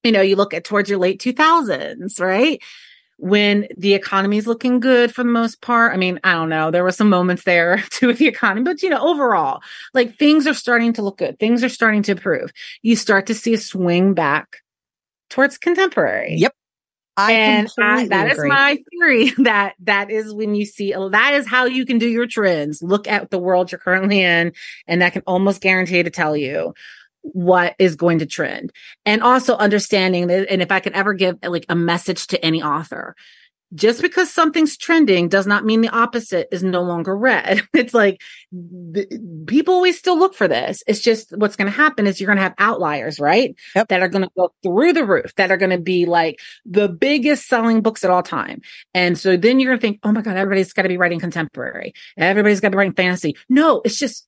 you 0.02 0.10
know, 0.10 0.20
you 0.22 0.34
look 0.34 0.54
at 0.54 0.64
towards 0.64 0.90
your 0.90 0.98
late 0.98 1.20
2000s, 1.20 2.20
right? 2.20 2.60
When 3.18 3.68
the 3.76 3.94
economy 3.94 4.36
is 4.36 4.46
looking 4.46 4.80
good 4.80 5.14
for 5.14 5.22
the 5.22 5.30
most 5.30 5.60
part. 5.60 5.92
I 5.92 5.96
mean, 5.96 6.18
I 6.24 6.32
don't 6.32 6.48
know. 6.48 6.70
There 6.70 6.82
were 6.82 6.92
some 6.92 7.08
moments 7.08 7.44
there 7.44 7.82
too 7.90 8.08
with 8.08 8.18
the 8.18 8.26
economy, 8.26 8.62
but 8.62 8.82
you 8.82 8.90
know, 8.90 9.00
overall, 9.00 9.62
like 9.94 10.18
things 10.18 10.46
are 10.46 10.54
starting 10.54 10.92
to 10.94 11.02
look 11.02 11.18
good. 11.18 11.38
Things 11.38 11.62
are 11.62 11.68
starting 11.68 12.02
to 12.04 12.12
improve. 12.12 12.50
You 12.82 12.96
start 12.96 13.26
to 13.26 13.34
see 13.34 13.54
a 13.54 13.58
swing 13.58 14.14
back 14.14 14.58
towards 15.30 15.58
contemporary. 15.58 16.34
Yep. 16.36 16.54
I 17.16 17.32
and 17.32 17.68
I, 17.78 18.08
that 18.08 18.32
agree. 18.32 18.48
is 18.48 18.52
my 18.52 18.78
theory 18.90 19.30
that 19.44 19.74
that 19.80 20.10
is 20.10 20.32
when 20.32 20.54
you 20.54 20.64
see 20.64 20.92
that 20.92 21.34
is 21.34 21.46
how 21.46 21.66
you 21.66 21.84
can 21.84 21.98
do 21.98 22.08
your 22.08 22.26
trends. 22.26 22.82
Look 22.82 23.06
at 23.06 23.30
the 23.30 23.38
world 23.38 23.70
you're 23.70 23.78
currently 23.78 24.20
in, 24.22 24.52
and 24.86 25.02
that 25.02 25.12
can 25.12 25.22
almost 25.26 25.60
guarantee 25.60 26.02
to 26.02 26.10
tell 26.10 26.36
you 26.36 26.72
what 27.22 27.74
is 27.78 27.96
going 27.96 28.18
to 28.18 28.26
trend. 28.26 28.72
And 29.06 29.22
also 29.22 29.56
understanding 29.56 30.26
that 30.26 30.50
and 30.50 30.62
if 30.62 30.70
i 30.70 30.80
could 30.80 30.92
ever 30.92 31.14
give 31.14 31.38
like 31.42 31.66
a 31.68 31.74
message 31.74 32.26
to 32.28 32.44
any 32.44 32.62
author 32.62 33.14
just 33.74 34.02
because 34.02 34.30
something's 34.30 34.76
trending 34.76 35.28
does 35.28 35.46
not 35.46 35.64
mean 35.64 35.80
the 35.80 35.88
opposite 35.88 36.48
is 36.52 36.62
no 36.62 36.82
longer 36.82 37.16
read 37.16 37.62
it's 37.74 37.94
like 37.94 38.20
th- 38.94 39.08
people 39.46 39.74
always 39.74 39.98
still 39.98 40.18
look 40.18 40.34
for 40.34 40.46
this. 40.46 40.82
It's 40.86 41.00
just 41.00 41.36
what's 41.36 41.56
going 41.56 41.70
to 41.70 41.76
happen 41.76 42.06
is 42.06 42.20
you're 42.20 42.26
going 42.26 42.36
to 42.36 42.42
have 42.42 42.54
outliers 42.58 43.18
right? 43.18 43.54
Yep. 43.74 43.88
that 43.88 44.02
are 44.02 44.08
going 44.08 44.24
to 44.24 44.30
go 44.36 44.52
through 44.62 44.92
the 44.92 45.04
roof 45.04 45.34
that 45.36 45.50
are 45.50 45.56
going 45.56 45.70
to 45.70 45.78
be 45.78 46.06
like 46.06 46.40
the 46.64 46.88
biggest 46.88 47.46
selling 47.46 47.80
books 47.80 48.04
at 48.04 48.10
all 48.10 48.22
time. 48.22 48.60
And 48.94 49.18
so 49.18 49.36
then 49.36 49.58
you're 49.58 49.70
going 49.70 49.78
to 49.78 49.82
think 49.82 50.00
oh 50.02 50.12
my 50.12 50.22
god 50.22 50.36
everybody's 50.36 50.72
got 50.72 50.82
to 50.82 50.88
be 50.88 50.98
writing 50.98 51.20
contemporary. 51.20 51.94
Everybody's 52.16 52.60
got 52.60 52.68
to 52.68 52.72
be 52.72 52.78
writing 52.78 52.94
fantasy. 52.94 53.36
No 53.48 53.80
it's 53.84 53.98
just 53.98 54.26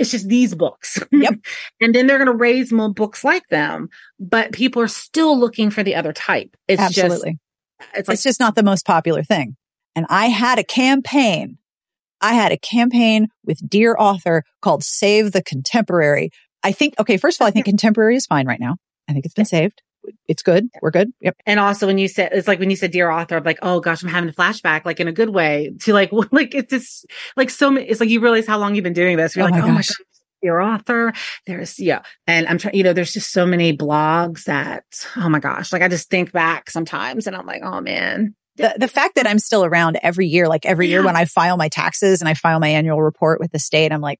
it's 0.00 0.10
just 0.10 0.28
these 0.28 0.54
books. 0.54 0.98
Yep. 1.12 1.34
and 1.80 1.94
then 1.94 2.06
they're 2.06 2.18
going 2.18 2.26
to 2.26 2.34
raise 2.34 2.72
more 2.72 2.92
books 2.92 3.22
like 3.22 3.46
them, 3.48 3.90
but 4.18 4.52
people 4.52 4.80
are 4.80 4.88
still 4.88 5.38
looking 5.38 5.70
for 5.70 5.82
the 5.82 5.94
other 5.94 6.12
type. 6.12 6.56
It's 6.66 6.80
Absolutely. 6.80 7.38
just, 7.78 7.90
it's 7.94 8.08
like, 8.08 8.14
it's 8.14 8.22
just 8.22 8.40
not 8.40 8.54
the 8.54 8.62
most 8.62 8.86
popular 8.86 9.22
thing. 9.22 9.56
And 9.94 10.06
I 10.08 10.26
had 10.26 10.58
a 10.58 10.64
campaign. 10.64 11.58
I 12.22 12.32
had 12.32 12.50
a 12.50 12.56
campaign 12.56 13.28
with 13.44 13.60
Dear 13.68 13.94
Author 13.98 14.42
called 14.62 14.82
Save 14.82 15.32
the 15.32 15.42
Contemporary. 15.42 16.30
I 16.62 16.72
think, 16.72 16.94
okay, 16.98 17.18
first 17.18 17.38
of 17.38 17.42
all, 17.42 17.48
I 17.48 17.50
think 17.50 17.64
contemporary 17.66 18.16
is 18.16 18.26
fine 18.26 18.46
right 18.46 18.60
now. 18.60 18.76
I 19.06 19.12
think 19.12 19.26
it's 19.26 19.34
been 19.34 19.44
saved. 19.44 19.82
It's 20.28 20.42
good. 20.42 20.68
We're 20.80 20.90
good. 20.90 21.12
Yep. 21.20 21.36
and 21.46 21.60
also 21.60 21.86
when 21.86 21.98
you 21.98 22.08
said, 22.08 22.30
it's 22.32 22.48
like 22.48 22.58
when 22.58 22.70
you 22.70 22.76
said 22.76 22.90
dear 22.90 23.10
author, 23.10 23.36
I'm 23.36 23.44
like, 23.44 23.58
oh 23.62 23.80
gosh, 23.80 24.02
I'm 24.02 24.08
having 24.08 24.30
a 24.30 24.32
flashback, 24.32 24.84
like 24.84 25.00
in 25.00 25.08
a 25.08 25.12
good 25.12 25.30
way 25.30 25.72
to 25.80 25.92
like, 25.92 26.10
like 26.32 26.54
it's 26.54 26.70
just 26.70 27.06
like 27.36 27.50
so 27.50 27.70
many, 27.70 27.86
it's 27.86 28.00
like 28.00 28.08
you 28.08 28.20
realize 28.20 28.46
how 28.46 28.58
long 28.58 28.74
you've 28.74 28.84
been 28.84 28.92
doing 28.92 29.16
this. 29.16 29.36
You're 29.36 29.44
Oh 29.46 29.50
like, 29.50 29.60
my 29.60 29.68
oh 29.68 29.70
my 29.72 29.76
gosh. 29.78 29.88
God. 29.88 30.06
Dear 30.42 30.60
author, 30.60 31.12
there's 31.46 31.78
yeah, 31.78 32.00
and 32.26 32.46
I'm 32.48 32.56
trying. 32.56 32.74
You 32.74 32.82
know, 32.82 32.94
there's 32.94 33.12
just 33.12 33.30
so 33.30 33.44
many 33.44 33.76
blogs 33.76 34.44
that 34.44 34.84
oh 35.16 35.28
my 35.28 35.38
gosh, 35.38 35.70
like 35.70 35.82
I 35.82 35.88
just 35.88 36.08
think 36.08 36.32
back 36.32 36.70
sometimes, 36.70 37.26
and 37.26 37.36
I'm 37.36 37.44
like, 37.44 37.60
oh 37.62 37.82
man, 37.82 38.34
The, 38.56 38.74
the 38.78 38.88
fact 38.88 39.16
that 39.16 39.26
I'm 39.26 39.38
still 39.38 39.66
around 39.66 39.98
every 40.02 40.28
year, 40.28 40.48
like 40.48 40.64
every 40.64 40.88
year 40.88 41.04
when 41.04 41.14
I 41.14 41.26
file 41.26 41.58
my 41.58 41.68
taxes 41.68 42.22
and 42.22 42.28
I 42.28 42.32
file 42.32 42.58
my 42.58 42.68
annual 42.68 43.02
report 43.02 43.38
with 43.38 43.52
the 43.52 43.58
state, 43.58 43.92
I'm 43.92 44.00
like, 44.00 44.18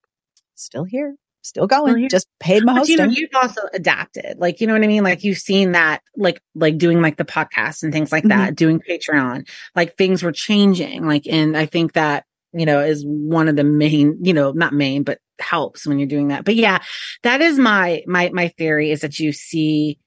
still 0.53 0.83
here, 0.83 1.15
still 1.41 1.67
going, 1.67 1.97
here. 1.97 2.09
just 2.09 2.27
paid 2.39 2.63
my 2.63 2.75
But 2.79 2.87
You 2.89 2.97
know, 2.97 3.05
you've 3.05 3.29
also 3.35 3.61
adapted. 3.73 4.37
Like, 4.37 4.61
you 4.61 4.67
know 4.67 4.73
what 4.73 4.83
I 4.83 4.87
mean? 4.87 5.03
Like 5.03 5.23
you've 5.23 5.37
seen 5.37 5.71
that, 5.73 6.01
like, 6.15 6.41
like 6.55 6.77
doing 6.77 7.01
like 7.01 7.17
the 7.17 7.25
podcast 7.25 7.83
and 7.83 7.91
things 7.91 8.11
like 8.11 8.23
Mm-hmm. 8.23 8.39
that, 8.39 8.55
doing 8.55 8.79
Patreon, 8.79 9.47
like 9.75 9.97
things 9.97 10.23
were 10.23 10.31
changing. 10.31 11.05
Like, 11.07 11.27
and 11.27 11.57
I 11.57 11.65
think 11.65 11.93
that, 11.93 12.25
you 12.53 12.65
know, 12.65 12.79
is 12.81 13.03
one 13.05 13.47
of 13.47 13.55
the 13.55 13.63
main, 13.63 14.17
you 14.23 14.33
know, 14.33 14.51
not 14.51 14.73
main, 14.73 15.03
but 15.03 15.19
helps 15.39 15.87
when 15.87 15.97
you're 15.99 16.07
doing 16.07 16.27
that. 16.27 16.45
But 16.45 16.55
yeah, 16.55 16.79
that 17.23 17.41
is 17.41 17.57
my, 17.57 18.03
my, 18.05 18.29
my 18.33 18.49
theory 18.49 18.91
is 18.91 19.01
that 19.01 19.17
you 19.19 19.31
see 19.31 19.97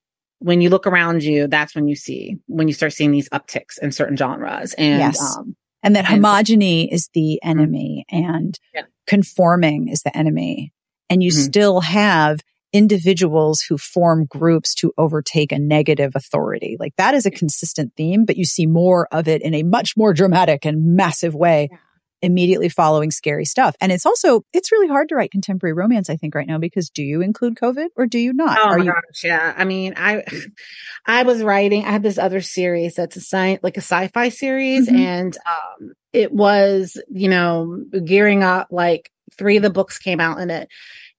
when 0.41 0.61
you 0.61 0.69
look 0.69 0.87
around 0.87 1.23
you, 1.25 1.47
that's 1.47 1.75
when 1.75 1.89
you 1.89 1.97
see, 1.97 2.37
when 2.47 2.69
you 2.69 2.75
start 2.75 2.93
seeing 2.93 3.11
these 3.13 3.29
upticks 3.31 3.79
in 3.81 3.91
certain 3.93 4.17
genres. 4.17 4.75
And, 4.75 4.99
Yes. 5.01 5.37
um, 5.37 5.57
and 5.83 5.97
that 5.97 6.05
and- 6.11 6.23
Mm-hmm. 6.23 6.25
homogeny 6.25 6.93
is 6.93 7.09
the 7.15 7.43
enemy 7.43 8.05
and 8.11 8.59
Yeah. 8.75 8.83
conforming 9.07 9.89
is 9.89 10.03
the 10.03 10.15
enemy. 10.17 10.73
And 11.15 11.23
you 11.23 11.31
Mhm. 11.31 11.45
still 11.45 11.81
have 11.81 12.41
individuals 12.73 13.61
who 13.69 13.79
form 13.79 14.27
groups 14.27 14.75
to 14.75 14.93
overtake 14.99 15.53
a 15.53 15.59
negative 15.61 16.11
authority. 16.17 16.77
Like 16.81 16.93
that 16.97 17.15
is 17.15 17.25
a 17.25 17.31
consistent 17.31 17.93
theme, 17.97 18.25
but 18.25 18.37
you 18.37 18.45
see 18.45 18.67
more 18.67 19.07
of 19.13 19.29
it 19.29 19.43
in 19.43 19.55
a 19.55 19.63
much 19.63 19.97
more 19.97 20.13
dramatic 20.13 20.67
and 20.67 20.97
massive 20.97 21.37
way 21.37 21.69
Yeah. 21.71 21.79
immediately 22.21 22.69
following 22.69 23.13
scary 23.13 23.45
stuff. 23.45 23.77
And 23.81 23.93
it's 23.93 24.05
also, 24.05 24.43
it's 24.53 24.73
really 24.73 24.89
hard 24.89 25.09
to 25.11 25.15
write 25.15 25.31
contemporary 25.31 25.73
romance, 25.73 26.11
I 26.11 26.17
think 26.17 26.35
right 26.35 26.49
now, 26.49 26.59
because 26.59 26.91
do 26.91 27.05
you 27.05 27.21
include 27.21 27.55
COVID 27.55 27.89
or 27.97 28.07
do 28.07 28.19
you 28.19 28.33
not? 28.33 28.59
Oh 28.61 28.65
Are 28.71 28.79
my 28.79 28.85
you, 28.85 28.91
gosh, 28.91 29.23
yeah. 29.23 29.55
I 29.57 29.65
mean, 29.65 29.95
I 29.97 30.25
I 31.07 31.23
was 31.23 31.43
writing. 31.45 31.85
I 31.85 31.93
had 31.93 32.03
this 32.03 32.19
other 32.19 32.41
series 32.41 32.95
that's 32.97 33.17
a 33.17 33.21
science, 33.21 33.61
like 33.63 33.77
a 33.77 33.83
sci-fi 33.83 34.31
series, 34.31 34.89
Mhm. 34.89 34.97
and 34.99 35.37
um, 35.47 35.93
it 36.13 36.33
was 36.33 37.01
you 37.09 37.29
know 37.29 37.85
gearing 38.05 38.43
up. 38.43 38.69
Like 38.71 39.11
three 39.39 39.57
of 39.57 39.63
the 39.63 39.71
books 39.71 39.99
came 39.99 40.21
out 40.21 40.39
in 40.39 40.49
it, 40.51 40.69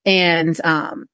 and 0.05 0.59
um, 0.63 1.05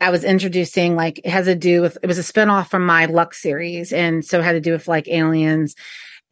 I 0.00 0.10
was 0.10 0.24
introducing 0.24 0.96
like 0.96 1.18
it 1.20 1.28
has 1.28 1.46
to 1.46 1.54
do 1.54 1.80
with 1.82 1.98
it 2.02 2.06
was 2.06 2.18
a 2.18 2.22
spinoff 2.22 2.68
from 2.68 2.84
my 2.84 3.06
Lux 3.06 3.40
series, 3.40 3.92
and 3.92 4.24
so 4.24 4.40
it 4.40 4.44
had 4.44 4.52
to 4.52 4.60
do 4.60 4.72
with 4.72 4.88
like 4.88 5.08
aliens 5.08 5.74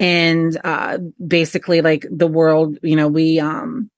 and 0.01 0.59
uh 0.65 0.99
basically 1.27 1.81
like 1.81 2.07
the 2.11 2.27
world. 2.27 2.79
You 2.83 2.97
know, 2.97 3.09
we 3.09 3.39
um 3.41 3.91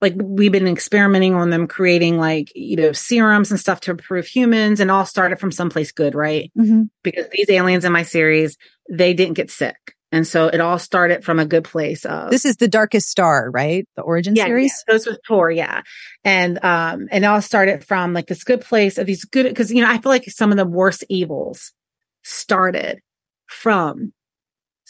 like 0.00 0.14
we've 0.16 0.52
been 0.52 0.66
experimenting 0.66 1.34
on 1.34 1.50
them 1.50 1.66
creating 1.66 2.16
like 2.18 2.52
you 2.54 2.76
know 2.76 2.92
serums 2.92 3.50
and 3.50 3.60
stuff 3.60 3.80
to 3.80 3.90
improve 3.90 4.26
humans 4.26 4.80
and 4.80 4.90
all 4.90 5.04
started 5.04 5.38
from 5.38 5.52
someplace 5.52 5.92
good 5.92 6.14
right 6.14 6.50
Mhm. 6.58 6.88
because 7.02 7.26
these 7.30 7.50
aliens 7.50 7.84
in 7.84 7.92
my 7.92 8.02
series 8.02 8.56
they 8.88 9.12
didn't 9.12 9.34
get 9.34 9.50
sick 9.50 9.94
and 10.12 10.26
so 10.26 10.48
it 10.48 10.60
all 10.60 10.78
started 10.78 11.24
from 11.24 11.38
a 11.38 11.46
good 11.46 11.64
place 11.64 12.04
of 12.04 12.30
this 12.30 12.44
is 12.44 12.56
the 12.56 12.68
darkest 12.68 13.08
star, 13.08 13.50
right? 13.50 13.86
The 13.96 14.02
origin 14.02 14.34
yeah, 14.34 14.46
series. 14.46 14.84
yeah, 14.86 14.94
those 14.94 15.06
was 15.06 15.18
Tor, 15.26 15.50
yeah. 15.50 15.82
And 16.24 16.58
um 16.64 17.08
and 17.10 17.24
it 17.24 17.26
all 17.26 17.42
started 17.42 17.84
from 17.84 18.12
like 18.12 18.26
this 18.26 18.44
good 18.44 18.60
place 18.60 18.98
of 18.98 19.06
these 19.06 19.24
good 19.24 19.46
because 19.46 19.72
you 19.72 19.82
know 19.82 19.90
I 19.90 19.98
feel 19.98 20.10
like 20.10 20.24
some 20.30 20.50
of 20.50 20.56
the 20.56 20.66
worst 20.66 21.04
evils 21.08 21.72
started 22.22 23.00
from 23.46 24.12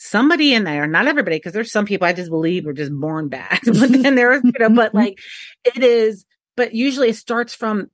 somebody 0.00 0.55
in 0.55 0.65
there, 0.65 0.87
not 0.87 1.07
everybody, 1.07 1.37
because 1.37 1.53
there's 1.53 1.71
some 1.71 1.85
people 1.85 2.07
I 2.07 2.15
just 2.15 2.31
believe 2.31 2.65
were 2.65 2.73
just 2.73 2.93
born 2.93 3.29
bad. 3.29 3.61
but 3.65 3.91
then 3.91 4.15
there's, 4.15 4.43
you 4.43 4.53
know, 4.59 4.71
but 4.71 4.95
like 4.95 5.19
it 5.65 5.83
is, 5.83 6.25
but 6.57 6.75
usually 6.75 7.11
it 7.11 7.17
starts 7.17 7.55
from 7.55 7.91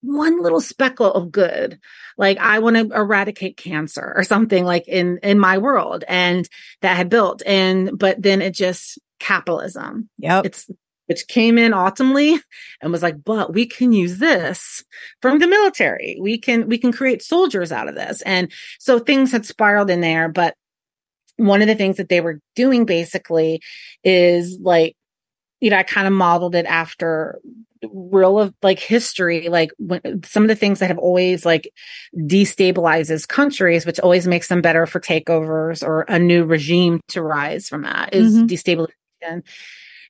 one 0.00 0.42
little 0.42 0.60
speckle 0.60 1.12
of 1.12 1.32
good. 1.32 1.78
Like 2.16 2.38
I 2.38 2.60
want 2.60 2.76
to 2.76 2.94
eradicate 2.94 3.56
cancer 3.56 4.12
or 4.14 4.24
something 4.24 4.64
like 4.64 4.86
in, 4.88 5.18
in 5.22 5.38
my 5.38 5.58
world 5.58 6.04
and 6.06 6.48
that 6.82 6.96
had 6.96 7.08
built. 7.08 7.42
And, 7.44 7.98
but 7.98 8.20
then 8.22 8.42
it 8.42 8.54
just 8.54 8.98
capitalism. 9.18 10.08
yeah 10.18 10.42
It's, 10.44 10.70
which 11.06 11.26
came 11.26 11.56
in 11.56 11.72
ultimately 11.72 12.38
and 12.82 12.92
was 12.92 13.02
like, 13.02 13.24
but 13.24 13.52
we 13.52 13.64
can 13.64 13.92
use 13.92 14.18
this 14.18 14.84
from 15.22 15.38
the 15.38 15.46
military. 15.46 16.18
We 16.20 16.38
can, 16.38 16.68
we 16.68 16.76
can 16.76 16.92
create 16.92 17.22
soldiers 17.22 17.72
out 17.72 17.88
of 17.88 17.94
this. 17.94 18.20
And 18.22 18.52
so 18.78 18.98
things 18.98 19.32
had 19.32 19.46
spiraled 19.46 19.88
in 19.88 20.02
there, 20.02 20.28
but 20.28 20.54
one 21.38 21.62
of 21.62 21.68
the 21.68 21.74
things 21.74 21.96
that 21.96 22.10
they 22.10 22.20
were 22.20 22.40
doing 22.54 22.84
basically 22.84 23.62
is 24.04 24.58
like, 24.60 24.96
you 25.60 25.70
know, 25.70 25.78
I 25.78 25.82
kind 25.82 26.06
of 26.06 26.12
modeled 26.12 26.54
it 26.54 26.66
after 26.66 27.40
real 27.90 28.38
of 28.38 28.54
like 28.62 28.78
history, 28.78 29.48
like 29.48 29.70
when, 29.78 30.22
some 30.24 30.42
of 30.42 30.48
the 30.48 30.54
things 30.54 30.78
that 30.78 30.88
have 30.88 30.98
always 30.98 31.44
like 31.46 31.72
destabilizes 32.16 33.26
countries, 33.26 33.84
which 33.86 34.00
always 34.00 34.26
makes 34.26 34.48
them 34.48 34.62
better 34.62 34.86
for 34.86 35.00
takeovers 35.00 35.86
or 35.86 36.02
a 36.02 36.18
new 36.18 36.44
regime 36.44 37.00
to 37.08 37.22
rise 37.22 37.68
from 37.68 37.82
that 37.82 38.14
is 38.14 38.34
Mhm. 38.34 38.48
destabilization. 38.48 39.42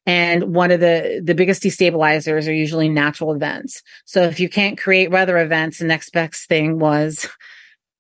And 0.06 0.54
one 0.54 0.70
of 0.70 0.80
the, 0.80 1.20
the 1.22 1.34
biggest 1.34 1.62
destabilizers 1.62 2.48
are 2.48 2.52
usually 2.52 2.88
natural 2.88 3.34
events. 3.34 3.82
So 4.06 4.22
if 4.22 4.40
you 4.40 4.48
can't 4.48 4.78
create 4.78 5.10
weather 5.10 5.36
events, 5.38 5.78
the 5.78 5.84
next 5.84 6.10
best 6.10 6.48
thing 6.48 6.78
was 6.78 7.28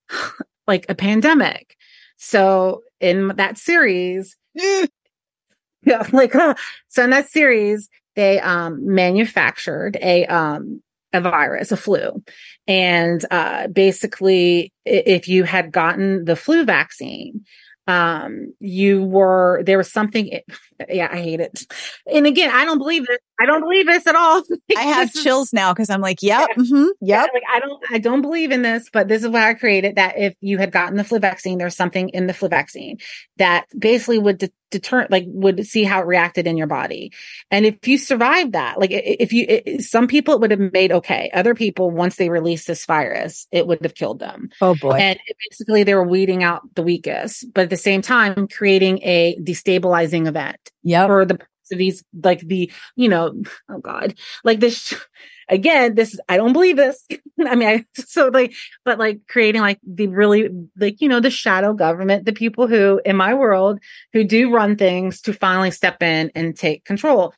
like 0.66 0.86
a 0.88 0.94
pandemic. 0.94 1.76
So 2.16 2.82
in 3.00 3.28
that 3.36 3.58
series, 3.58 4.36
yeah, 4.54 6.06
like, 6.12 6.34
uh, 6.34 6.54
so 6.88 7.04
in 7.04 7.10
that 7.10 7.28
series, 7.28 7.88
they, 8.18 8.40
um, 8.40 8.84
manufactured 8.84 9.96
a, 10.02 10.26
um, 10.26 10.82
a 11.12 11.20
virus, 11.20 11.70
a 11.70 11.76
flu. 11.76 12.22
And 12.66 13.24
uh, 13.30 13.68
basically, 13.68 14.72
if 14.84 15.28
you 15.28 15.44
had 15.44 15.70
gotten 15.70 16.24
the 16.24 16.36
flu 16.36 16.64
vaccine, 16.64 17.46
um, 17.86 18.52
you 18.60 19.04
were, 19.04 19.62
there 19.64 19.78
was 19.78 19.90
something, 19.90 20.40
yeah, 20.88 21.08
I 21.10 21.20
hate 21.20 21.40
it. 21.40 21.66
And 22.06 22.26
again, 22.26 22.50
I 22.50 22.64
don't 22.64 22.78
believe 22.78 23.06
it. 23.08 23.20
I 23.40 23.46
don't 23.46 23.60
believe 23.60 23.86
this 23.86 24.06
at 24.06 24.16
all. 24.16 24.42
I 24.76 24.82
have 24.82 25.12
chills 25.12 25.52
now 25.52 25.72
because 25.72 25.90
I'm 25.90 26.00
like, 26.00 26.22
yep, 26.22 26.48
yeah, 26.50 26.62
mm-hmm, 26.62 26.84
yep. 26.84 26.92
Yeah, 27.00 27.26
like 27.32 27.42
I 27.52 27.60
don't, 27.60 27.84
I 27.90 27.98
don't 27.98 28.22
believe 28.22 28.50
in 28.50 28.62
this, 28.62 28.88
but 28.92 29.08
this 29.08 29.22
is 29.22 29.28
why 29.28 29.48
I 29.48 29.54
created 29.54 29.96
that. 29.96 30.18
If 30.18 30.34
you 30.40 30.58
had 30.58 30.72
gotten 30.72 30.96
the 30.96 31.04
flu 31.04 31.18
vaccine, 31.18 31.58
there's 31.58 31.76
something 31.76 32.08
in 32.10 32.26
the 32.26 32.34
flu 32.34 32.48
vaccine 32.48 32.98
that 33.36 33.66
basically 33.78 34.18
would 34.18 34.38
de- 34.38 34.50
deter, 34.70 35.06
like 35.10 35.24
would 35.26 35.66
see 35.66 35.84
how 35.84 36.00
it 36.00 36.06
reacted 36.06 36.46
in 36.46 36.56
your 36.56 36.66
body. 36.66 37.12
And 37.50 37.64
if 37.64 37.86
you 37.86 37.96
survived 37.96 38.52
that, 38.52 38.78
like 38.78 38.90
if 38.92 39.32
you, 39.32 39.46
it, 39.48 39.82
some 39.82 40.08
people 40.08 40.34
it 40.34 40.40
would 40.40 40.50
have 40.50 40.72
made 40.72 40.92
okay. 40.92 41.30
Other 41.32 41.54
people, 41.54 41.90
once 41.90 42.16
they 42.16 42.28
released 42.28 42.66
this 42.66 42.86
virus, 42.86 43.46
it 43.52 43.66
would 43.66 43.82
have 43.82 43.94
killed 43.94 44.18
them. 44.18 44.50
Oh 44.60 44.74
boy. 44.74 44.92
And 44.92 45.18
basically 45.48 45.84
they 45.84 45.94
were 45.94 46.06
weeding 46.06 46.42
out 46.42 46.62
the 46.74 46.82
weakest, 46.82 47.46
but 47.54 47.62
at 47.62 47.70
the 47.70 47.76
same 47.76 48.02
time, 48.02 48.48
creating 48.48 49.00
a 49.02 49.36
destabilizing 49.40 50.26
event 50.26 50.67
yep. 50.82 51.08
for 51.08 51.24
the 51.24 51.38
these 51.76 52.04
like 52.22 52.40
the 52.40 52.70
you 52.96 53.08
know 53.08 53.34
oh 53.68 53.78
god 53.78 54.14
like 54.44 54.60
this 54.60 54.94
again 55.48 55.94
this 55.94 56.18
i 56.28 56.36
don't 56.36 56.52
believe 56.52 56.76
this 56.76 57.06
i 57.46 57.54
mean 57.54 57.68
i 57.68 57.84
so 58.02 58.28
like 58.28 58.54
but 58.84 58.98
like 58.98 59.20
creating 59.28 59.60
like 59.60 59.78
the 59.86 60.06
really 60.06 60.48
like 60.76 61.00
you 61.00 61.08
know 61.08 61.20
the 61.20 61.30
shadow 61.30 61.72
government 61.72 62.24
the 62.24 62.32
people 62.32 62.66
who 62.66 63.00
in 63.04 63.16
my 63.16 63.34
world 63.34 63.78
who 64.12 64.24
do 64.24 64.52
run 64.52 64.76
things 64.76 65.20
to 65.20 65.32
finally 65.32 65.70
step 65.70 66.02
in 66.02 66.30
and 66.34 66.56
take 66.56 66.84
control 66.84 67.34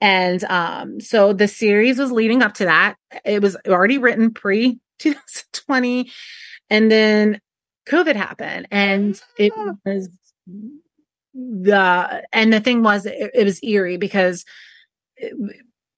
and 0.00 0.44
um 0.44 1.00
so 1.00 1.32
the 1.32 1.48
series 1.48 1.98
was 1.98 2.12
leading 2.12 2.42
up 2.42 2.54
to 2.54 2.64
that 2.64 2.96
it 3.24 3.40
was 3.42 3.56
already 3.66 3.98
written 3.98 4.32
pre 4.32 4.78
2020 4.98 6.10
and 6.70 6.90
then 6.90 7.40
covid 7.86 8.16
happened 8.16 8.66
and 8.70 9.20
it 9.38 9.52
ah. 9.56 9.72
was 9.84 10.08
the 11.34 12.22
and 12.32 12.52
the 12.52 12.60
thing 12.60 12.82
was 12.82 13.06
it, 13.06 13.30
it 13.34 13.44
was 13.44 13.62
eerie 13.62 13.96
because 13.96 14.44
it, 15.16 15.32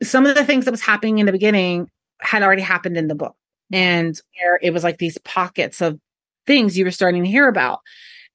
some 0.02 0.26
of 0.26 0.34
the 0.34 0.44
things 0.44 0.64
that 0.64 0.70
was 0.70 0.82
happening 0.82 1.18
in 1.18 1.26
the 1.26 1.32
beginning 1.32 1.90
had 2.20 2.42
already 2.42 2.62
happened 2.62 2.96
in 2.96 3.08
the 3.08 3.14
book 3.14 3.36
and 3.72 4.20
it 4.62 4.72
was 4.72 4.84
like 4.84 4.98
these 4.98 5.18
pockets 5.18 5.80
of 5.80 5.98
things 6.46 6.78
you 6.78 6.84
were 6.84 6.90
starting 6.90 7.24
to 7.24 7.28
hear 7.28 7.48
about. 7.48 7.80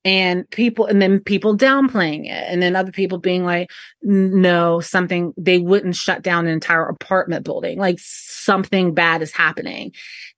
And 0.04 0.50
people 0.50 0.88
and 0.88 1.00
then 1.00 1.20
people 1.20 1.56
downplaying 1.56 2.26
it 2.26 2.46
and 2.48 2.60
then 2.60 2.76
other 2.76 2.92
people 2.92 3.20
being 3.20 3.46
like 3.46 3.70
no 4.02 4.80
something 4.80 5.32
they 5.38 5.60
wouldn't 5.60 5.96
shut 5.96 6.24
down 6.24 6.48
an 6.48 6.54
entire 6.54 6.88
apartment 6.88 7.46
building. 7.46 7.78
Like 7.78 8.00
something 8.00 8.96
bad 8.96 9.22
is 9.22 9.32
happening. 9.32 9.92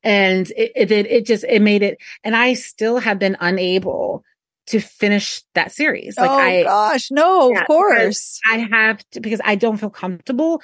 And 0.03 0.51
it 0.57 0.73
it, 0.75 0.91
it 0.91 1.25
just 1.25 1.45
it 1.47 1.61
made 1.61 1.81
it 1.81 1.97
and 2.25 2.35
i 2.35 2.55
still 2.55 2.97
have 2.97 3.19
been 3.19 3.37
unable 3.39 4.25
to 4.67 4.79
finish 4.79 5.43
that 5.55 5.71
series. 5.71 6.17
Like 6.17 6.29
oh 6.29 6.33
I, 6.33 6.63
gosh, 6.63 7.11
no, 7.11 7.51
yeah, 7.51 7.61
of 7.61 7.67
course. 7.67 8.39
I 8.49 8.57
have 8.57 9.03
to 9.11 9.19
because 9.19 9.41
I 9.43 9.55
don't 9.55 9.77
feel 9.77 9.89
comfortable 9.89 10.61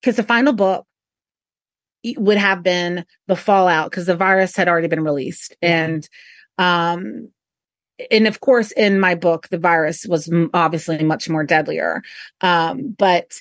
because 0.00 0.16
the 0.16 0.22
final 0.22 0.52
book 0.52 0.86
would 2.16 2.38
have 2.38 2.62
been 2.62 3.04
the 3.28 3.36
fallout 3.36 3.90
because 3.90 4.06
the 4.06 4.16
virus 4.16 4.56
had 4.56 4.68
already 4.68 4.88
been 4.88 5.04
released 5.04 5.56
and 5.62 6.08
um 6.58 7.28
and 8.10 8.26
of 8.26 8.40
course 8.40 8.72
in 8.72 8.98
my 8.98 9.14
book 9.14 9.46
the 9.50 9.58
virus 9.58 10.04
was 10.04 10.28
obviously 10.52 11.04
much 11.04 11.28
more 11.28 11.44
deadlier 11.44 12.02
um 12.40 12.94
but 12.98 13.40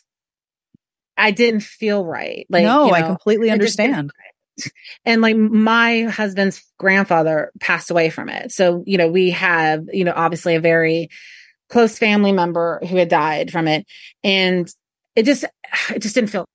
I 1.17 1.31
didn't 1.31 1.62
feel 1.62 2.03
right. 2.03 2.48
Like 2.50 2.63
no, 2.63 2.86
you 2.86 2.91
know, 2.91 2.98
I 2.98 3.01
completely 3.03 3.51
understand 3.51 4.12
and 5.05 5.22
like 5.22 5.36
my 5.36 6.03
husband's 6.03 6.63
grandfather 6.77 7.51
passed 7.60 7.91
away 7.91 8.10
from 8.10 8.29
it. 8.29 8.51
So, 8.51 8.84
you 8.86 8.98
know, 8.98 9.08
we 9.08 9.31
have, 9.31 9.86
you 9.91 10.03
know, 10.03 10.13
obviously 10.15 10.55
a 10.55 10.60
very 10.60 11.10
close 11.70 11.98
family 11.98 12.31
member 12.31 12.81
who 12.88 12.98
had 12.98 13.10
died 13.10 13.51
from 13.51 13.67
it. 13.67 13.86
And 14.24 14.70
it 15.15 15.24
just, 15.24 15.46
it 15.93 16.00
just 16.00 16.15
didn't 16.15 16.29
feel, 16.29 16.46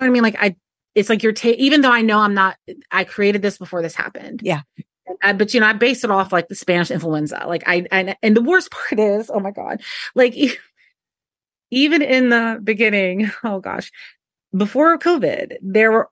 you 0.00 0.06
know 0.06 0.06
I 0.06 0.10
mean, 0.10 0.22
like 0.22 0.36
I, 0.38 0.56
it's 0.94 1.08
like 1.08 1.22
you're, 1.22 1.32
ta- 1.32 1.54
even 1.56 1.80
though 1.80 1.92
I 1.92 2.02
know 2.02 2.18
I'm 2.18 2.34
not, 2.34 2.56
I 2.90 3.04
created 3.04 3.42
this 3.42 3.58
before 3.58 3.82
this 3.82 3.94
happened. 3.94 4.40
Yeah. 4.42 4.62
I, 5.22 5.32
but 5.32 5.52
you 5.52 5.60
know, 5.60 5.66
I 5.66 5.72
base 5.72 6.04
it 6.04 6.10
off 6.10 6.32
like 6.32 6.48
the 6.48 6.54
Spanish 6.54 6.90
influenza. 6.90 7.44
Like 7.46 7.64
I, 7.66 7.84
I, 7.90 8.16
and 8.22 8.36
the 8.36 8.42
worst 8.42 8.70
part 8.70 8.98
is, 8.98 9.30
oh 9.32 9.40
my 9.40 9.50
God, 9.50 9.82
like 10.14 10.34
even 11.70 12.02
in 12.02 12.30
the 12.30 12.60
beginning, 12.62 13.30
oh 13.44 13.60
gosh, 13.60 13.90
before 14.56 14.98
COVID, 14.98 15.56
there 15.62 15.92
were 15.92 16.08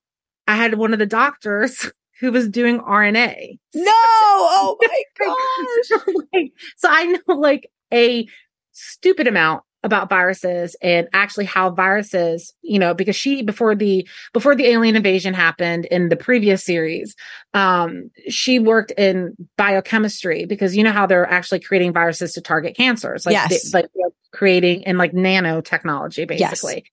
I 0.48 0.56
had 0.56 0.74
one 0.74 0.94
of 0.94 0.98
the 0.98 1.06
doctors 1.06 1.92
who 2.20 2.32
was 2.32 2.48
doing 2.48 2.80
RNA. 2.80 3.58
No, 3.74 3.92
oh 3.94 4.76
my 4.82 5.02
gosh. 5.18 5.88
so, 5.88 6.12
like, 6.32 6.52
so 6.76 6.88
I 6.90 7.04
know 7.04 7.34
like 7.34 7.70
a 7.92 8.26
stupid 8.72 9.28
amount 9.28 9.62
about 9.84 10.08
viruses 10.08 10.74
and 10.82 11.06
actually 11.12 11.44
how 11.44 11.70
viruses, 11.70 12.52
you 12.62 12.80
know, 12.80 12.94
because 12.94 13.14
she 13.14 13.42
before 13.42 13.76
the 13.76 14.08
before 14.32 14.56
the 14.56 14.66
alien 14.66 14.96
invasion 14.96 15.34
happened 15.34 15.84
in 15.84 16.08
the 16.08 16.16
previous 16.16 16.64
series, 16.64 17.14
um, 17.54 18.10
she 18.28 18.58
worked 18.58 18.90
in 18.92 19.36
biochemistry 19.56 20.46
because 20.46 20.76
you 20.76 20.82
know 20.82 20.90
how 20.90 21.06
they're 21.06 21.30
actually 21.30 21.60
creating 21.60 21.92
viruses 21.92 22.32
to 22.32 22.40
target 22.40 22.76
cancers, 22.76 23.24
like 23.24 23.34
yes. 23.34 23.70
they, 23.70 23.82
like 23.82 23.90
creating 24.32 24.82
in 24.82 24.98
like 24.98 25.12
nanotechnology, 25.12 26.26
basically. 26.26 26.74
Yes. 26.74 26.84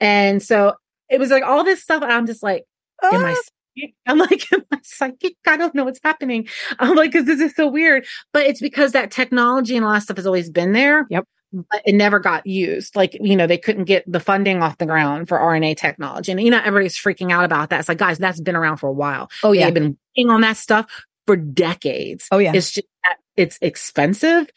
And 0.00 0.42
so 0.42 0.74
it 1.08 1.20
was 1.20 1.30
like 1.30 1.44
all 1.44 1.62
this 1.62 1.82
stuff. 1.82 2.02
I'm 2.02 2.26
just 2.26 2.42
like, 2.42 2.64
Am 3.02 3.24
I 3.24 3.32
ah. 3.32 3.42
I'm 4.06 4.18
like, 4.18 4.52
am 4.52 4.64
I 4.72 4.78
psychic? 4.82 5.36
I 5.46 5.56
don't 5.56 5.74
know 5.74 5.84
what's 5.84 6.00
happening. 6.02 6.48
I'm 6.78 6.94
like, 6.94 7.12
because 7.12 7.26
this 7.26 7.40
is 7.40 7.54
so 7.54 7.68
weird. 7.68 8.06
But 8.32 8.46
it's 8.46 8.60
because 8.60 8.92
that 8.92 9.10
technology 9.10 9.76
and 9.76 9.84
a 9.84 9.88
lot 9.88 9.96
of 9.98 10.02
stuff 10.02 10.16
has 10.16 10.26
always 10.26 10.50
been 10.50 10.72
there. 10.72 11.06
Yep. 11.10 11.24
But 11.52 11.82
it 11.84 11.94
never 11.94 12.18
got 12.18 12.46
used. 12.46 12.96
Like, 12.96 13.16
you 13.20 13.36
know, 13.36 13.46
they 13.46 13.58
couldn't 13.58 13.84
get 13.84 14.04
the 14.10 14.18
funding 14.18 14.60
off 14.60 14.78
the 14.78 14.86
ground 14.86 15.28
for 15.28 15.38
RNA 15.38 15.76
technology. 15.76 16.32
And, 16.32 16.40
you 16.40 16.50
know, 16.50 16.58
everybody's 16.58 16.96
freaking 16.96 17.30
out 17.30 17.44
about 17.44 17.70
that. 17.70 17.78
It's 17.78 17.88
like, 17.88 17.98
guys, 17.98 18.18
that's 18.18 18.40
been 18.40 18.56
around 18.56 18.78
for 18.78 18.88
a 18.88 18.92
while. 18.92 19.30
Oh, 19.44 19.52
yeah. 19.52 19.66
They've 19.66 19.74
been 19.74 19.96
working 20.16 20.30
on 20.30 20.40
that 20.40 20.56
stuff 20.56 20.86
for 21.26 21.36
decades. 21.36 22.26
Oh, 22.32 22.38
yeah. 22.38 22.52
It's 22.54 22.72
just 22.72 22.88
that 23.04 23.16
it's 23.36 23.58
expensive 23.62 24.50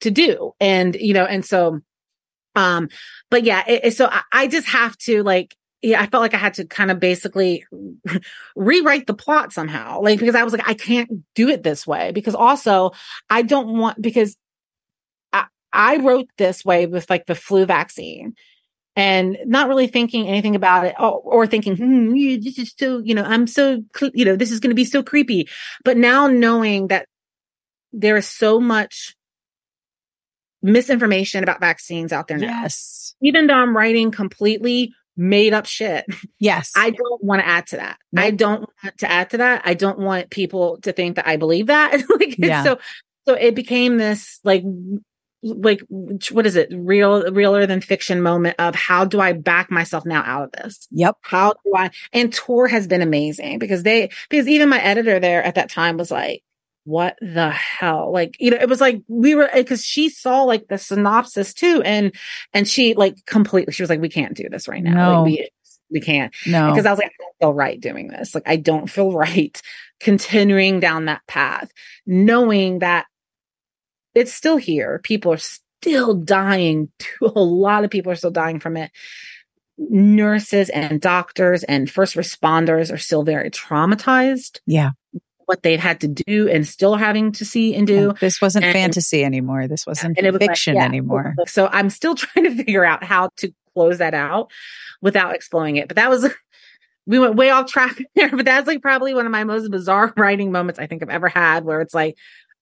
to 0.00 0.10
do. 0.10 0.52
And, 0.58 0.96
you 0.96 1.14
know, 1.14 1.24
and 1.24 1.44
so, 1.44 1.80
um, 2.56 2.88
but 3.30 3.44
yeah, 3.44 3.62
it, 3.68 3.94
so 3.94 4.06
I, 4.06 4.22
I 4.32 4.46
just 4.48 4.66
have 4.66 4.96
to 4.98 5.22
like, 5.22 5.56
yeah, 5.82 6.00
I 6.00 6.06
felt 6.06 6.22
like 6.22 6.34
I 6.34 6.38
had 6.38 6.54
to 6.54 6.64
kind 6.64 6.90
of 6.92 7.00
basically 7.00 7.66
rewrite 8.54 9.06
the 9.06 9.14
plot 9.14 9.52
somehow. 9.52 10.00
Like, 10.00 10.20
because 10.20 10.36
I 10.36 10.44
was 10.44 10.52
like, 10.52 10.68
I 10.68 10.74
can't 10.74 11.24
do 11.34 11.48
it 11.48 11.64
this 11.64 11.86
way 11.86 12.12
because 12.12 12.36
also 12.36 12.92
I 13.28 13.42
don't 13.42 13.76
want, 13.76 14.00
because 14.00 14.36
I, 15.32 15.46
I 15.72 15.96
wrote 15.96 16.28
this 16.38 16.64
way 16.64 16.86
with 16.86 17.10
like 17.10 17.26
the 17.26 17.34
flu 17.34 17.66
vaccine 17.66 18.34
and 18.94 19.36
not 19.44 19.68
really 19.68 19.88
thinking 19.88 20.28
anything 20.28 20.54
about 20.54 20.86
it 20.86 20.94
or, 21.00 21.18
or 21.18 21.46
thinking, 21.48 21.76
hmm, 21.76 22.12
this 22.40 22.58
is 22.58 22.72
so, 22.78 22.98
you 22.98 23.14
know, 23.14 23.24
I'm 23.24 23.48
so, 23.48 23.82
you 24.14 24.24
know, 24.24 24.36
this 24.36 24.52
is 24.52 24.60
going 24.60 24.70
to 24.70 24.76
be 24.76 24.84
so 24.84 25.02
creepy. 25.02 25.48
But 25.84 25.96
now 25.96 26.28
knowing 26.28 26.88
that 26.88 27.06
there 27.92 28.16
is 28.16 28.28
so 28.28 28.60
much 28.60 29.16
misinformation 30.62 31.42
about 31.42 31.60
vaccines 31.60 32.12
out 32.12 32.28
there 32.28 32.38
now. 32.38 32.46
Yes. 32.46 33.14
Even 33.20 33.48
though 33.48 33.54
I'm 33.54 33.76
writing 33.76 34.12
completely 34.12 34.94
made 35.16 35.52
up 35.52 35.66
shit. 35.66 36.04
Yes. 36.38 36.72
I 36.76 36.90
don't 36.90 37.22
want 37.22 37.40
to 37.40 37.46
add 37.46 37.66
to 37.68 37.76
that. 37.76 37.98
Nope. 38.12 38.24
I 38.24 38.30
don't 38.30 38.60
want 38.60 38.98
to 38.98 39.10
add 39.10 39.30
to 39.30 39.38
that. 39.38 39.62
I 39.64 39.74
don't 39.74 39.98
want 39.98 40.30
people 40.30 40.78
to 40.82 40.92
think 40.92 41.16
that 41.16 41.28
I 41.28 41.36
believe 41.36 41.68
that. 41.68 42.02
like 42.18 42.36
yeah. 42.38 42.64
so 42.64 42.78
so 43.26 43.34
it 43.34 43.54
became 43.54 43.98
this 43.98 44.40
like 44.44 44.64
like 45.42 45.80
what 46.30 46.46
is 46.46 46.54
it 46.54 46.68
real 46.72 47.30
realer 47.32 47.66
than 47.66 47.80
fiction 47.80 48.22
moment 48.22 48.54
of 48.60 48.76
how 48.76 49.04
do 49.04 49.20
i 49.20 49.32
back 49.32 49.72
myself 49.72 50.06
now 50.06 50.22
out 50.24 50.44
of 50.44 50.52
this 50.52 50.86
yep 50.92 51.16
how 51.22 51.52
do 51.64 51.72
i 51.74 51.90
and 52.12 52.32
Tor 52.32 52.68
has 52.68 52.86
been 52.86 53.02
amazing 53.02 53.58
because 53.58 53.82
they 53.82 54.10
because 54.30 54.46
even 54.46 54.68
my 54.68 54.80
editor 54.80 55.18
there 55.18 55.42
at 55.42 55.56
that 55.56 55.68
time 55.68 55.96
was 55.96 56.12
like 56.12 56.44
what 56.84 57.16
the 57.20 57.50
hell? 57.50 58.12
Like 58.12 58.36
you 58.40 58.50
know 58.50 58.58
it 58.60 58.68
was 58.68 58.80
like 58.80 59.02
we 59.08 59.34
were 59.34 59.48
eh, 59.52 59.62
because 59.62 59.84
she 59.84 60.08
saw 60.08 60.42
like 60.42 60.68
the 60.68 60.78
synopsis 60.78 61.54
too 61.54 61.82
and 61.84 62.14
and 62.52 62.66
she 62.66 62.94
like 62.94 63.24
completely 63.26 63.72
she 63.72 63.82
was 63.82 63.90
like 63.90 64.00
we 64.00 64.08
can't 64.08 64.34
do 64.34 64.48
this 64.48 64.68
right 64.68 64.82
now. 64.82 64.94
No. 64.94 65.22
like, 65.22 65.26
we 65.26 65.50
we 65.90 66.00
can't. 66.00 66.34
No. 66.46 66.70
Because 66.70 66.86
i 66.86 66.90
was 66.90 66.98
like 66.98 67.08
i 67.08 67.22
don't 67.22 67.36
feel 67.40 67.54
right 67.54 67.80
doing 67.80 68.08
this. 68.08 68.34
Like 68.34 68.44
i 68.46 68.56
don't 68.56 68.88
feel 68.88 69.12
right 69.12 69.60
continuing 70.00 70.80
down 70.80 71.04
that 71.04 71.24
path 71.28 71.70
knowing 72.06 72.80
that 72.80 73.06
it's 74.14 74.32
still 74.32 74.56
here. 74.56 75.00
People 75.04 75.32
are 75.32 75.38
still 75.38 76.14
dying. 76.14 76.90
To 76.98 77.26
a 77.36 77.40
lot 77.40 77.84
of 77.84 77.90
people 77.90 78.10
are 78.10 78.16
still 78.16 78.30
dying 78.30 78.58
from 78.58 78.76
it. 78.76 78.90
Nurses 79.78 80.68
and 80.68 81.00
doctors 81.00 81.62
and 81.64 81.88
first 81.88 82.16
responders 82.16 82.92
are 82.92 82.98
still 82.98 83.22
very 83.22 83.50
traumatized. 83.50 84.58
Yeah 84.66 84.90
what 85.46 85.62
they've 85.62 85.80
had 85.80 86.00
to 86.00 86.08
do 86.08 86.48
and 86.48 86.66
still 86.66 86.96
having 86.96 87.32
to 87.32 87.44
see 87.44 87.74
and 87.74 87.86
do. 87.86 88.12
This 88.20 88.40
wasn't 88.40 88.64
and, 88.64 88.72
fantasy 88.72 89.24
anymore. 89.24 89.68
This 89.68 89.86
wasn't 89.86 90.18
was 90.20 90.36
fiction 90.38 90.74
like, 90.74 90.82
yeah. 90.82 90.86
anymore. 90.86 91.34
So 91.46 91.68
I'm 91.70 91.90
still 91.90 92.14
trying 92.16 92.44
to 92.44 92.54
figure 92.54 92.84
out 92.84 93.04
how 93.04 93.30
to 93.38 93.52
close 93.74 93.98
that 93.98 94.14
out 94.14 94.50
without 95.00 95.34
exploding 95.34 95.76
it. 95.76 95.88
But 95.88 95.96
that 95.96 96.10
was 96.10 96.28
we 97.06 97.18
went 97.18 97.36
way 97.36 97.50
off 97.50 97.66
track 97.66 98.00
there, 98.14 98.30
but 98.30 98.44
that's 98.44 98.66
like 98.66 98.82
probably 98.82 99.14
one 99.14 99.26
of 99.26 99.32
my 99.32 99.44
most 99.44 99.70
bizarre 99.70 100.12
writing 100.16 100.52
moments 100.52 100.78
I 100.78 100.86
think 100.86 101.02
I've 101.02 101.10
ever 101.10 101.28
had 101.28 101.64
where 101.64 101.80
it's 101.80 101.94
like, 101.94 102.16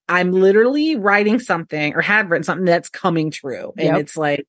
I'm 0.09 0.33
literally 0.33 0.97
writing 0.97 1.39
something 1.39 1.95
or 1.95 2.01
have 2.01 2.31
written 2.31 2.43
something 2.45 2.65
that's 2.65 2.89
coming 2.89 3.31
true. 3.31 3.73
And 3.77 3.89
Yep. 3.89 4.01
it's 4.01 4.17
like, 4.17 4.45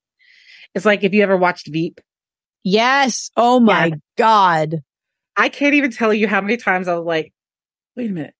it's 0.74 0.84
like 0.84 1.04
if 1.04 1.12
you 1.14 1.22
ever 1.22 1.36
watched 1.36 1.68
Veep, 1.68 2.00
Yes. 2.64 3.30
Oh 3.36 3.60
my 3.60 3.86
Yeah. 3.86 3.94
God. 4.16 4.82
I 5.36 5.48
can't 5.48 5.74
even 5.74 5.90
tell 5.90 6.12
you 6.12 6.28
how 6.28 6.40
many 6.40 6.56
times 6.56 6.88
I 6.88 6.94
was 6.94 7.06
like, 7.06 7.32
wait 7.96 8.10
a 8.10 8.12
minute. 8.12 8.34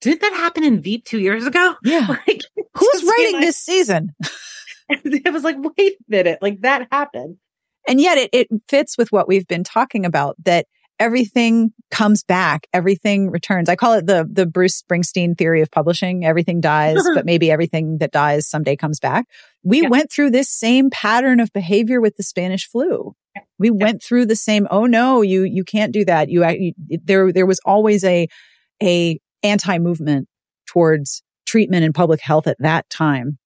Did 0.00 0.20
that 0.20 0.32
happen 0.34 0.64
in 0.64 0.82
Veep 0.82 1.04
two 1.04 1.18
years 1.18 1.46
ago? 1.46 1.74
Yeah. 1.84 2.06
Like, 2.08 2.40
Who's 2.74 3.04
writing 3.04 3.34
like- 3.34 3.42
this 3.42 3.56
season? 3.56 4.12
It 4.90 5.32
was 5.32 5.42
like, 5.44 5.56
wait 5.58 5.94
a 5.94 6.04
minute, 6.08 6.40
like 6.42 6.60
that 6.60 6.88
happened. 6.92 7.38
And 7.88 7.98
yet 8.02 8.18
it, 8.18 8.30
it 8.34 8.48
fits 8.68 8.98
with 8.98 9.10
what 9.10 9.26
we've 9.26 9.46
been 9.46 9.64
talking 9.64 10.04
about 10.04 10.36
that 10.44 10.66
everything 10.98 11.72
comes 11.90 12.22
back, 12.22 12.66
everything 12.70 13.30
returns. 13.30 13.70
I 13.70 13.76
call 13.76 13.94
it 13.94 14.06
the, 14.06 14.28
the 14.30 14.44
Bruce 14.44 14.82
Springsteen 14.82 15.38
theory 15.38 15.62
of 15.62 15.70
publishing. 15.70 16.26
Everything 16.26 16.60
dies, 16.60 16.98
but 17.14 17.24
maybe 17.24 17.50
everything 17.50 17.96
that 17.98 18.12
dies 18.12 18.46
someday 18.46 18.76
comes 18.76 19.00
back. 19.00 19.24
We 19.62 19.82
Yeah. 19.82 19.88
went 19.88 20.12
through 20.12 20.32
this 20.32 20.50
same 20.50 20.90
pattern 20.90 21.40
of 21.40 21.50
behavior 21.54 22.02
with 22.02 22.16
the 22.16 22.22
Spanish 22.22 22.68
flu. 22.68 23.14
We 23.58 23.70
went 23.70 24.02
through 24.02 24.26
the 24.26 24.36
same, 24.36 24.68
oh 24.70 24.84
no, 24.84 25.22
you, 25.22 25.44
you 25.44 25.64
can't 25.64 25.94
do 25.94 26.04
that. 26.04 26.28
You, 26.28 26.46
you 26.46 26.72
there, 27.02 27.32
there 27.32 27.46
was 27.46 27.60
always 27.64 28.04
a, 28.04 28.28
a 28.84 29.18
anti 29.42 29.78
movement 29.78 30.28
towards 30.66 31.22
treatment 31.46 31.84
and 31.84 31.94
public 31.94 32.20
health 32.20 32.46
at 32.46 32.56
that 32.60 32.88
time 32.90 33.38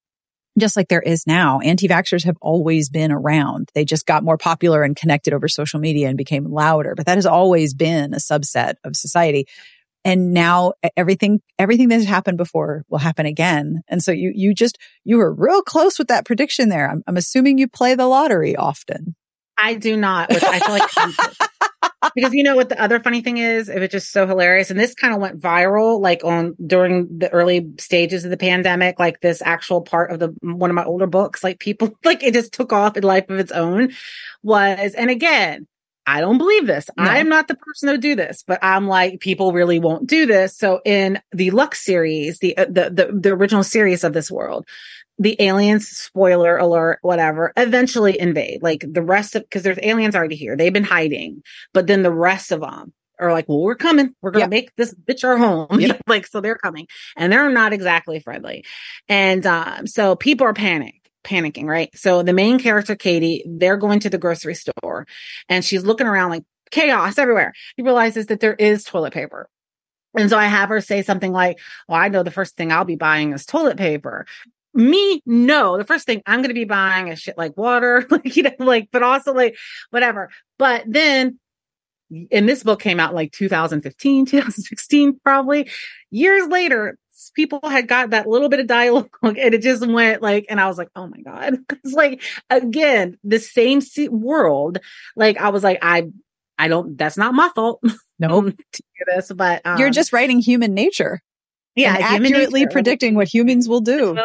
just 0.59 0.77
like 0.77 0.89
there 0.89 1.01
is 1.01 1.27
now. 1.27 1.61
Anti-vaxxers 1.61 2.25
have 2.25 2.37
always 2.41 2.89
been 2.89 3.13
around. 3.13 3.71
They 3.75 3.85
just 3.85 4.07
got 4.07 4.25
more 4.25 4.37
popular 4.37 4.83
and 4.83 4.97
connected 4.97 5.33
over 5.33 5.49
social 5.49 5.81
media 5.81 6.09
and 6.09 6.17
became 6.17 6.45
louder, 6.45 6.95
but 6.97 7.07
that 7.07 7.17
has 7.17 7.27
always 7.27 7.75
been 7.75 8.13
a 8.13 8.19
subset 8.19 8.75
of 8.85 8.97
society. 8.97 9.47
And 10.05 10.33
now 10.33 10.73
everything, 10.97 11.41
everything 11.59 11.89
that 11.89 11.97
has 11.97 12.07
happened 12.07 12.39
before 12.39 12.85
will 12.89 12.99
happen 12.99 13.27
again. 13.27 13.83
And 13.89 14.03
so 14.03 14.13
you, 14.13 14.33
you 14.35 14.55
just, 14.55 14.79
you 15.05 15.19
were 15.19 15.33
real 15.33 15.63
close 15.63 15.99
with 15.99 16.09
that 16.09 16.25
prediction 16.25 16.69
there. 16.69 16.89
I'm, 16.91 17.03
I'm 17.07 17.17
assuming 17.17 17.59
you 17.59 17.69
play 17.69 17.95
the 17.95 18.07
lottery 18.07 18.57
often. 18.57 19.17
I 19.57 19.75
do 19.75 19.97
not, 19.97 20.31
which 20.31 20.45
I 20.45 20.61
feel 20.61 20.79
like 20.79 21.49
because 22.15 22.35
you 22.35 22.43
know 22.43 22.57
what 22.57 22.69
the 22.69 22.81
other 22.81 23.01
funny 23.01 23.21
thing 23.21 23.39
is, 23.39 23.69
it 23.69 23.79
was 23.79 23.89
just 23.89 24.13
so 24.13 24.27
hilarious. 24.27 24.71
And 24.71 24.79
this 24.79 24.95
kind 24.95 25.15
of 25.15 25.21
went 25.21 25.41
viral 25.41 26.01
like 26.01 26.25
on 26.25 26.57
during 26.65 27.19
the 27.19 27.31
early 27.31 27.71
stages 27.79 28.25
of 28.25 28.31
the 28.31 28.37
pandemic, 28.37 28.99
like 28.99 29.21
this 29.21 29.43
actual 29.43 29.83
part 29.83 30.11
of 30.11 30.19
the 30.19 30.35
one 30.41 30.71
of 30.71 30.75
my 30.75 30.85
older 30.85 31.07
books, 31.07 31.45
like 31.45 31.59
people 31.59 31.91
like 32.05 32.23
it 32.23 32.35
just 32.35 32.53
took 32.53 32.73
off 32.73 32.97
in 32.97 33.03
life 33.05 33.29
of 33.29 33.39
its 33.39 33.53
own 33.53 33.93
was 34.43 34.95
and 34.95 35.11
again, 35.11 35.67
I 36.09 36.23
don't 36.23 36.39
believe 36.39 36.67
this. 36.67 36.89
No. 36.97 37.05
I'm 37.05 37.29
not 37.29 37.49
the 37.49 37.55
person 37.55 37.91
to 37.91 37.99
do 37.99 38.15
this, 38.15 38.43
but 38.47 38.59
I'm 38.63 38.89
like, 38.89 39.21
people 39.21 39.53
really 39.53 39.79
won't 39.79 40.07
do 40.07 40.25
this. 40.25 40.57
So 40.57 40.81
in 40.87 41.21
the 41.33 41.51
Lux 41.51 41.85
series, 41.85 42.39
the, 42.39 42.57
uh, 42.57 42.65
the, 42.65 42.91
the, 42.91 43.21
the 43.21 43.29
original 43.31 43.63
series 43.63 44.05
of 44.05 44.15
this 44.15 44.31
world, 44.31 44.67
the 45.19 45.37
aliens, 45.41 45.89
spoiler 45.89 46.57
alert, 46.57 46.99
whatever, 47.03 47.53
eventually 47.57 48.19
invade. 48.19 48.63
Like 48.63 48.85
the 48.89 49.03
rest 49.03 49.35
of, 49.35 49.49
cause 49.51 49.63
there's 49.63 49.79
aliens 49.83 50.15
already 50.15 50.37
here. 50.37 50.57
They've 50.57 50.73
been 50.73 50.85
hiding, 50.85 51.43
but 51.75 51.87
then 51.87 52.03
the 52.03 52.13
rest 52.13 52.53
of 52.53 52.61
them 52.61 52.93
are 53.19 53.33
like, 53.33 53.49
well, 53.49 53.61
we're 53.61 53.75
coming. 53.75 54.15
We're 54.23 54.31
going 54.31 54.43
to 54.43 54.45
Yep. 54.45 54.51
make 54.51 54.77
this 54.77 54.95
bitch 54.95 55.25
our 55.25 55.37
home. 55.37 55.81
Yep. 55.81 56.03
like, 56.07 56.27
so 56.27 56.41
they're 56.41 56.55
coming 56.55 56.87
and 57.17 57.33
they're 57.33 57.51
not 57.51 57.73
exactly 57.73 58.21
friendly. 58.21 58.65
And, 59.09 59.45
um, 59.45 59.87
so 59.89 60.15
people 60.15 60.47
are 60.47 60.55
panic, 60.55 60.95
panicking, 61.25 61.65
right? 61.65 61.91
So 61.97 62.23
the 62.23 62.33
main 62.33 62.61
character, 62.61 62.95
Katy, 62.95 63.45
they're 63.47 63.77
going 63.77 63.99
to 64.01 64.11
the 64.11 64.19
grocery 64.19 64.55
store 64.55 65.07
and 65.49 65.65
she's 65.65 65.83
looking 65.85 66.07
around 66.07 66.31
like 66.31 66.45
chaos 66.71 67.19
everywhere. 67.19 67.55
He 67.77 67.83
realizes 67.83 68.27
that 68.27 68.39
there 68.39 68.55
is 68.55 68.85
toilet 68.85 69.13
paper. 69.13 69.49
And 70.17 70.31
so 70.31 70.39
I 70.39 70.47
have 70.47 70.69
her 70.71 70.81
say 70.81 71.03
something 71.03 71.33
like, 71.33 71.59
well, 71.89 72.01
I 72.01 72.09
know 72.09 72.23
the 72.23 72.31
first 72.31 72.57
thing 72.57 72.73
I'll 72.73 72.85
be 72.85 72.97
buying 72.97 73.33
is 73.33 73.45
toilet 73.47 73.77
paper. 73.77 74.27
Me, 74.75 75.23
no, 75.27 75.77
the 75.77 75.85
first 75.85 76.07
thing 76.07 76.23
I'm 76.27 76.41
going 76.41 76.49
to 76.49 76.55
be 76.55 76.65
buying 76.65 77.09
is 77.09 77.19
shit 77.19 77.39
like 77.39 77.57
water, 77.57 78.07
like, 78.11 78.37
you 78.37 78.45
know, 78.45 78.53
like, 78.59 78.89
but 78.93 79.03
also 79.03 79.33
like 79.33 79.57
whatever. 79.91 80.31
But 80.59 80.85
then, 80.87 81.39
and 82.31 82.49
this 82.49 82.63
book 82.63 82.81
came 82.81 83.01
out 83.01 83.15
like 83.15 83.33
2015, 83.33 84.27
2016, 84.27 85.21
probably 85.23 85.71
years 86.11 86.49
later, 86.49 86.99
people 87.35 87.61
had 87.65 87.89
got 87.89 88.11
that 88.11 88.29
little 88.29 88.49
bit 88.49 88.61
of 88.61 88.67
dialogue 88.67 89.11
and 89.23 89.55
it 89.55 89.63
just 89.63 89.87
went 89.87 90.23
like, 90.23 90.47
and 90.49 90.61
I 90.61 90.69
was 90.69 90.79
like, 90.79 90.91
oh 90.95 91.07
my 91.07 91.21
God. 91.21 91.59
It's 91.85 91.95
like, 91.95 92.23
again, 92.51 93.19
the 93.25 93.39
same 93.39 93.81
world. 94.11 94.79
Like, 95.17 95.39
I 95.39 95.49
was 95.51 95.65
like, 95.65 95.79
I, 95.83 96.09
I 96.59 96.69
don't, 96.69 96.99
that's 96.99 97.17
not 97.17 97.35
my 97.35 97.51
fault. 97.55 97.83
Nope. 98.21 98.47
to 98.73 98.83
do 98.83 99.05
this, 99.15 99.31
but 99.31 99.63
um, 99.65 99.79
You're 99.79 99.91
just 99.91 100.13
writing 100.13 100.41
human 100.41 100.75
nature 100.75 101.23
yeah, 101.79 101.97
accurately 102.01 102.67
predicting 102.67 103.15
what 103.15 103.33
humans 103.33 103.69
will 103.69 103.81
do. 103.81 104.19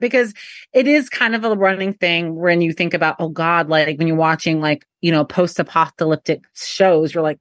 Because 0.00 0.32
it 0.72 0.86
is 0.86 1.08
kind 1.08 1.34
of 1.34 1.44
a 1.44 1.54
running 1.54 1.94
thing 1.94 2.34
when 2.36 2.60
you 2.60 2.72
think 2.72 2.94
about 2.94 3.16
oh 3.18 3.28
god 3.28 3.68
like 3.68 3.98
when 3.98 4.06
you're 4.06 4.16
watching 4.16 4.60
like 4.60 4.86
you 5.00 5.10
know 5.12 5.24
post-apocalyptic 5.24 6.44
shows 6.54 7.14
you're 7.14 7.22
like 7.22 7.38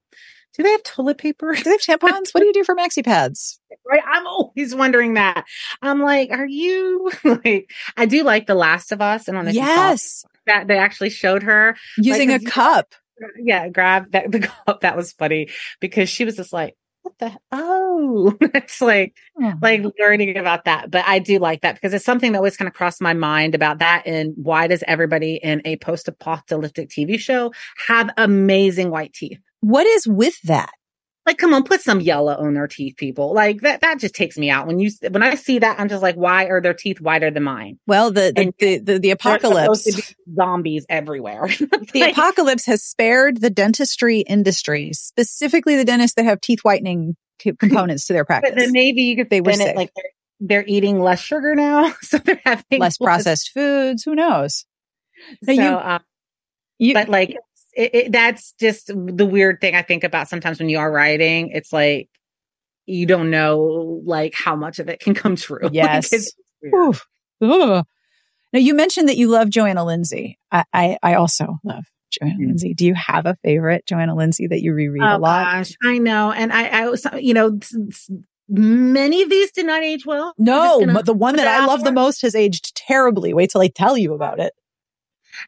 do 0.57 0.63
they 0.63 0.71
have 0.71 0.83
toilet 0.83 1.17
paper 1.17 1.53
Do 1.53 1.63
they 1.63 1.71
have 1.71 1.81
tampons? 1.99 2.33
What 2.33 2.39
do 2.39 2.45
you 2.45 2.53
do 2.53 2.63
for 2.63 2.75
maxi 2.75 3.03
pads? 3.03 3.59
right 3.85 4.01
i'm 4.07 4.25
always 4.25 4.73
wondering 4.73 5.13
that 5.15 5.43
i'm 5.81 5.99
like 6.01 6.31
are 6.31 6.47
you 6.47 7.11
like 7.23 7.69
i 7.97 8.05
do 8.05 8.23
like 8.23 8.47
the 8.47 8.55
last 8.55 8.91
of 8.91 9.01
us 9.01 9.27
and 9.27 9.37
on 9.37 9.45
the 9.45 9.53
Yes. 9.53 10.25
that 10.47 10.67
they 10.67 10.77
actually 10.77 11.09
showed 11.09 11.43
her 11.43 11.75
Using 11.97 12.31
a 12.31 12.39
cup. 12.39 12.95
yeah 13.37 13.67
grab 13.69 14.11
that 14.13 14.31
the 14.31 14.39
cup 14.39 14.81
that 14.81 14.95
was 14.95 15.11
funny 15.11 15.49
because 15.79 16.09
she 16.09 16.25
was 16.25 16.35
just 16.35 16.51
like 16.53 16.75
what 17.05 17.17
the 17.19 17.37
oh 17.51 18.35
it's 18.41 18.81
like 18.81 19.15
like 19.61 19.83
learning 19.99 20.37
about 20.37 20.65
that. 20.65 20.89
But 20.89 21.05
I 21.07 21.19
do 21.19 21.37
like 21.37 21.61
that 21.61 21.75
because 21.75 21.93
it's 21.93 22.03
something 22.03 22.31
that 22.31 22.39
always 22.39 22.57
kind 22.57 22.67
of 22.67 22.73
crossed 22.73 23.01
my 23.01 23.13
mind 23.13 23.53
about 23.53 23.79
that. 23.79 24.03
And 24.05 24.33
why 24.35 24.67
does 24.67 24.83
everybody 24.87 25.35
in 25.41 25.61
a 25.65 25.77
post 25.77 26.07
apocalyptic 26.07 26.89
TV 26.89 27.19
show 27.19 27.53
have 27.87 28.09
amazing 28.17 28.89
white 28.89 29.13
teeth? 29.13 29.39
What 29.61 29.85
is 29.85 30.07
with 30.07 30.41
that? 30.43 30.71
Like, 31.25 31.39
come 31.39 31.55
on, 31.55 31.63
put 31.63 31.81
some 31.81 32.01
yellow 32.01 32.35
on 32.35 32.53
their 32.53 32.67
teeth, 32.67 32.97
people. 32.97 33.33
Like 33.33 33.61
that, 33.61 33.81
that 33.81 33.97
just 33.99 34.13
takes 34.13 34.37
me 34.37 34.51
out. 34.51 34.67
When 34.67 34.77
you, 34.79 34.91
when 35.09 35.23
I 35.23 35.33
see 35.35 35.57
that, 35.57 35.79
I'm 35.79 35.89
just 35.89 36.03
like, 36.03 36.15
why 36.15 36.45
are 36.45 36.61
their 36.61 36.75
teeth 36.75 37.01
whiter 37.01 37.31
than 37.31 37.41
mine? 37.43 37.79
Well, 37.87 38.11
the 38.11 38.31
the 38.35 38.41
And- 38.41 38.53
the, 38.59 38.77
the, 38.77 38.99
the 38.99 39.09
apocalypse. 39.11 39.83
supposed 39.85 40.07
to 40.07 40.15
be 40.25 40.33
zombies 40.35 40.85
everywhere. 40.87 41.47
The 41.93 41.99
Like, 42.01 42.13
apocalypse 42.13 42.65
has 42.67 42.83
spared 42.83 43.41
the 43.41 43.49
dentistry 43.49 44.19
industry, 44.19 44.91
specifically 44.93 45.75
the 45.75 45.85
dentists 45.85 46.15
that 46.15 46.25
have 46.25 46.41
teeth 46.41 46.59
whitening 46.61 47.15
co- 47.43 47.53
components 47.59 48.05
to 48.07 48.13
their 48.13 48.23
but 48.23 48.41
practice. 48.41 48.53
then 48.55 48.71
maybe 48.71 49.03
you 49.03 49.15
could 49.15 49.29
They 49.31 49.41
were 49.41 49.49
it 49.51 49.75
like 49.75 49.91
they're, 49.95 50.11
they're 50.41 50.65
eating 50.67 50.99
less 51.01 51.21
sugar 51.21 51.55
now. 51.55 51.91
So 52.01 52.19
they're 52.19 52.39
having 52.45 52.79
Less 52.79 52.97
processed 52.97 53.51
foods. 53.51 54.03
Who 54.03 54.13
knows? 54.15 54.65
So, 55.43 55.51
you- 55.53 55.61
um, 55.63 56.01
You, 56.77 56.93
but 56.93 57.09
like 57.09 57.35
it, 57.75 57.95
it, 57.95 58.11
that's 58.11 58.53
just 58.59 58.87
the 58.87 59.25
weird 59.25 59.59
thing 59.61 59.75
I 59.75 59.81
think 59.81 60.03
about 60.03 60.27
sometimes 60.29 60.59
when 60.59 60.69
you 60.69 60.79
are 60.79 60.91
writing. 60.91 61.49
It's 61.51 61.71
like 61.73 62.09
you 62.85 63.05
don't 63.05 63.31
know 63.31 64.01
like 64.05 64.33
how 64.33 64.55
much 64.55 64.79
of 64.79 64.89
it 64.89 64.99
can 64.99 65.13
come 65.13 65.35
true. 65.35 65.69
Yes. 65.71 66.13
it's 66.13 66.33
weird. 66.61 66.73
Oof. 66.75 67.07
Ugh. 67.41 67.85
Now 68.53 68.59
you 68.59 68.73
mentioned 68.73 69.09
that 69.09 69.17
you 69.17 69.27
love 69.27 69.49
Johanna 69.49 69.83
Lindsey. 69.83 70.39
I, 70.51 70.63
I, 70.73 70.97
I 71.03 71.13
also 71.15 71.57
love 71.63 71.85
Johanna 72.11 72.35
Mm. 72.39 72.47
Lindsey. 72.47 72.73
Do 72.73 72.85
you 72.85 72.93
have 72.93 73.25
a 73.25 73.35
favorite 73.43 73.85
Johanna 73.85 74.15
Lindsey 74.15 74.47
that 74.47 74.61
you 74.61 74.73
reread 74.73 75.03
a 75.03 75.15
oh 75.15 75.17
lot? 75.17 75.43
gosh, 75.45 75.73
I 75.83 75.97
know, 75.97 76.31
and 76.31 76.53
I, 76.53 76.85
I 76.87 77.17
you 77.17 77.33
know, 77.33 77.59
many 78.47 79.21
of 79.21 79.29
these 79.29 79.51
did 79.51 79.65
not 79.65 79.83
age 79.83 80.05
well. 80.05 80.33
No, 80.37 80.85
but 80.93 81.05
the 81.05 81.13
one 81.13 81.35
that 81.35 81.47
I 81.47 81.65
love 81.65 81.83
the 81.83 81.91
most 81.91 82.21
has 82.21 82.35
aged 82.35 82.75
terribly. 82.75 83.33
Wait 83.33 83.49
till 83.49 83.61
I 83.61 83.67
tell 83.67 83.97
you 83.97 84.13
about 84.13 84.39
it. 84.39 84.53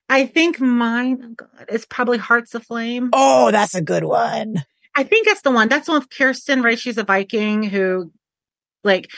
I 0.09 0.25
think 0.25 0.59
mine. 0.59 1.21
Oh 1.23 1.33
God, 1.35 1.65
it's 1.69 1.85
probably 1.85 2.17
Hearts 2.17 2.53
of 2.55 2.65
Flame. 2.65 3.09
Oh, 3.13 3.51
that's 3.51 3.75
a 3.75 3.81
good 3.81 4.03
one. 4.03 4.63
I 4.95 5.03
think 5.03 5.27
that's 5.27 5.41
the 5.41 5.51
one. 5.51 5.69
That's 5.69 5.85
the 5.85 5.91
one 5.93 6.01
with 6.01 6.09
Kristen, 6.09 6.63
right? 6.63 6.79
She's 6.79 6.97
a 6.97 7.03
Viking 7.03 7.61
who, 7.63 8.11
like, 8.83 9.11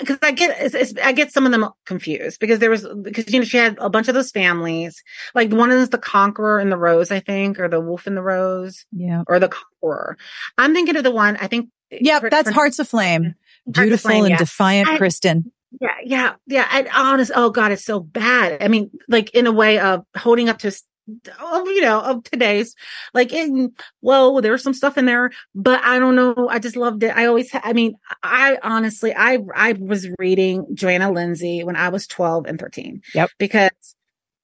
because 0.00 0.18
I, 0.20 0.32
get, 0.32 0.56
it's, 0.60 0.74
it's, 0.74 0.94
I 1.02 1.12
get 1.12 1.32
some 1.32 1.46
of 1.46 1.52
them 1.52 1.68
confused 1.86 2.38
because 2.38 2.58
there 2.58 2.68
was 2.68 2.86
because 3.02 3.32
you 3.32 3.38
know 3.40 3.44
she 3.46 3.56
had 3.56 3.78
a 3.78 3.88
bunch 3.88 4.08
of 4.08 4.14
those 4.14 4.30
families. 4.30 5.02
Like 5.34 5.50
one 5.50 5.70
of 5.70 5.74
them 5.76 5.82
is 5.84 5.88
the 5.90 5.98
Conqueror 5.98 6.58
and 6.58 6.70
the 6.70 6.76
Rose, 6.76 7.10
I 7.10 7.20
think, 7.20 7.58
or 7.58 7.68
the 7.68 7.80
Wolf 7.80 8.06
and 8.06 8.16
the 8.16 8.22
Rose, 8.22 8.84
Yeah. 8.92 9.22
or 9.26 9.38
the 9.38 9.48
Conqueror. 9.48 10.18
I'm 10.58 10.74
thinking 10.74 10.96
of 10.96 11.04
the 11.04 11.10
one. 11.10 11.36
I 11.38 11.46
think. 11.46 11.70
Yep, 11.90 12.24
that's 12.30 12.50
Hearts 12.50 12.78
of 12.78 12.88
Flame. 12.88 13.22
Hearts 13.22 13.36
of 13.66 13.72
Beautiful 13.74 14.10
Flame, 14.10 14.24
and 14.24 14.30
yeah. 14.32 14.36
defiant 14.38 14.88
I- 14.88 14.96
Kristen. 14.98 15.52
Yeah, 15.80 15.94
yeah, 16.04 16.32
yeah. 16.46 16.68
And 16.72 16.88
honest, 16.94 17.32
oh 17.34 17.50
God, 17.50 17.72
it's 17.72 17.84
so 17.84 18.00
bad. 18.00 18.62
I 18.62 18.68
mean, 18.68 18.90
like 19.08 19.30
in 19.34 19.46
a 19.46 19.52
way 19.52 19.78
of 19.78 20.04
holding 20.16 20.48
up 20.48 20.58
to, 20.60 20.68
of 20.68 21.66
you 21.66 21.80
know, 21.80 22.00
of 22.00 22.24
today's, 22.24 22.74
like 23.14 23.32
in, 23.32 23.72
well, 24.00 24.40
there's 24.40 24.62
some 24.62 24.74
stuff 24.74 24.98
in 24.98 25.06
there, 25.06 25.30
but 25.54 25.82
I 25.82 25.98
don't 25.98 26.14
know. 26.14 26.48
I 26.48 26.58
just 26.58 26.76
loved 26.76 27.02
it. 27.02 27.16
I 27.16 27.26
always, 27.26 27.50
I 27.54 27.72
mean, 27.72 27.94
I 28.22 28.58
honestly, 28.62 29.14
I, 29.16 29.38
I 29.54 29.72
was 29.72 30.08
reading 30.18 30.66
Johanna 30.74 31.10
Lindsey 31.10 31.64
when 31.64 31.76
I 31.76 31.88
was 31.88 32.06
12 32.06 32.46
and 32.46 32.58
13. 32.60 33.02
Yep. 33.14 33.30
Because 33.38 33.70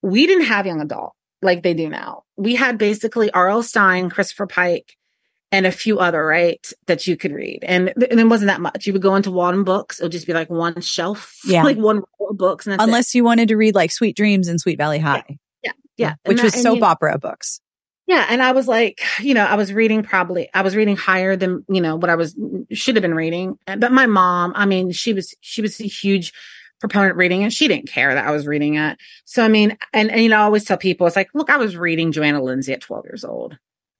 we 0.02 0.26
didn't 0.26 0.46
have 0.46 0.66
young 0.66 0.80
adult 0.80 1.12
like 1.42 1.62
they 1.62 1.74
do 1.74 1.88
now. 1.88 2.24
We 2.36 2.54
had 2.54 2.78
basically 2.78 3.30
R.L. 3.30 3.62
Stine, 3.62 4.10
Christopher 4.10 4.46
Pike, 4.46 4.96
and 5.50 5.66
a 5.66 5.72
few 5.72 5.98
other, 5.98 6.24
right, 6.24 6.64
that 6.86 7.06
you 7.06 7.16
could 7.16 7.32
read. 7.32 7.60
And, 7.62 7.92
and 7.96 8.20
it 8.20 8.28
wasn't 8.28 8.48
that 8.48 8.60
much. 8.60 8.86
You 8.86 8.92
would 8.92 9.02
go 9.02 9.14
into 9.16 9.30
Walden 9.30 9.64
Books. 9.64 9.98
It 9.98 10.04
would 10.04 10.12
just 10.12 10.26
be 10.26 10.34
like 10.34 10.50
one 10.50 10.80
shelf, 10.80 11.38
Yeah. 11.44 11.62
like 11.62 11.78
one 11.78 11.98
row 11.98 12.28
of 12.30 12.36
books. 12.36 12.66
And 12.66 12.74
that's 12.74 12.82
it. 12.82 12.86
Unless 12.86 13.14
you 13.14 13.24
wanted 13.24 13.48
to 13.48 13.56
read 13.56 13.74
like 13.74 13.90
Sweet 13.90 14.16
Dreams 14.16 14.48
and 14.48 14.60
Sweet 14.60 14.78
Valley 14.78 14.98
High. 14.98 15.38
Yeah. 15.64 15.72
Yeah. 15.96 16.14
Which 16.24 16.38
And 16.38 16.44
was 16.44 16.60
soap 16.60 16.74
you 16.76 16.80
know, 16.80 16.86
opera 16.86 17.18
books. 17.18 17.60
Yeah. 18.06 18.26
And 18.30 18.42
I 18.42 18.52
was 18.52 18.68
like, 18.68 19.00
you 19.20 19.34
know, 19.34 19.44
I 19.44 19.56
was 19.56 19.72
reading 19.72 20.02
probably, 20.02 20.48
I 20.54 20.62
was 20.62 20.74
reading 20.76 20.96
higher 20.96 21.36
than, 21.36 21.64
you 21.68 21.80
know, 21.80 21.96
what 21.96 22.10
I 22.10 22.14
was, 22.14 22.34
should 22.72 22.96
have 22.96 23.02
been 23.02 23.14
reading. 23.14 23.58
But 23.66 23.92
my 23.92 24.06
mom, 24.06 24.52
I 24.54 24.64
mean, 24.66 24.92
she 24.92 25.12
was, 25.12 25.34
she 25.40 25.60
was 25.60 25.78
a 25.80 25.84
huge 25.84 26.32
proponent 26.80 27.16
reading 27.16 27.42
and 27.42 27.52
she 27.52 27.68
didn't 27.68 27.88
care 27.88 28.14
that 28.14 28.26
I 28.26 28.30
was 28.30 28.46
reading 28.46 28.76
it. 28.76 28.98
So, 29.24 29.44
I 29.44 29.48
mean, 29.48 29.76
and, 29.92 30.10
and 30.10 30.22
you 30.22 30.28
know, 30.28 30.38
I 30.38 30.42
always 30.42 30.64
tell 30.64 30.76
people, 30.78 31.06
it's 31.06 31.16
like, 31.16 31.28
look, 31.34 31.50
I 31.50 31.56
was 31.56 31.76
reading 31.76 32.12
Johanna 32.12 32.42
Lindsey 32.42 32.72
at 32.72 32.80
12 32.80 33.04
years 33.06 33.24
old. 33.24 33.58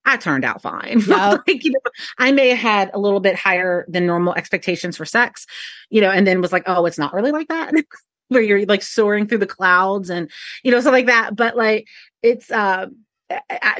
I 0.08 0.16
turned 0.16 0.44
out 0.44 0.62
fine. 0.62 1.00
Yep. 1.06 1.42
like, 1.46 1.64
you 1.64 1.72
know, 1.72 1.90
I 2.18 2.32
may 2.32 2.48
have 2.48 2.58
had 2.58 2.90
a 2.94 2.98
little 2.98 3.20
bit 3.20 3.36
higher 3.36 3.84
than 3.88 4.06
normal 4.06 4.34
expectations 4.34 4.96
for 4.96 5.04
sex, 5.04 5.46
you 5.90 6.00
know, 6.00 6.10
and 6.10 6.26
then 6.26 6.40
was 6.40 6.52
like, 6.52 6.64
oh, 6.66 6.86
it's 6.86 6.98
not 6.98 7.12
really 7.12 7.30
like 7.30 7.48
that. 7.48 7.72
Where 8.28 8.42
you're 8.42 8.64
like 8.66 8.82
soaring 8.82 9.26
through 9.26 9.38
the 9.38 9.46
clouds 9.46 10.10
and, 10.10 10.30
you 10.62 10.70
know, 10.70 10.80
stuff 10.80 10.92
like 10.92 11.06
that. 11.06 11.36
But 11.36 11.56
like, 11.56 11.86
it's, 12.22 12.50
uh, 12.50 12.86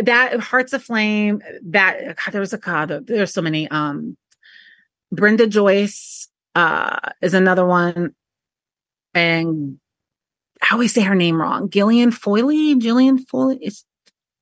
that 0.01 0.41
Hearts 0.41 0.73
of 0.75 0.83
Flame, 0.83 1.43
that 1.65 2.17
God, 2.17 2.33
there 2.33 2.41
was 2.41 2.53
a 2.53 2.59
God, 2.59 3.07
there's 3.07 3.33
so 3.33 3.43
many. 3.43 3.69
Um, 3.69 4.17
Brenda 5.11 5.47
Joyce, 5.47 6.29
uh, 6.55 6.99
is 7.23 7.35
another 7.35 7.65
one. 7.65 8.15
And 9.15 9.79
I 10.63 10.69
always 10.73 10.93
say 10.93 11.03
her 11.03 11.15
name 11.15 11.41
wrong. 11.41 11.71
Gillian 11.71 12.11
Foyley, 12.11 12.79
Gillian 12.79 13.25
Foyley. 13.25 13.59
It's 13.61 13.85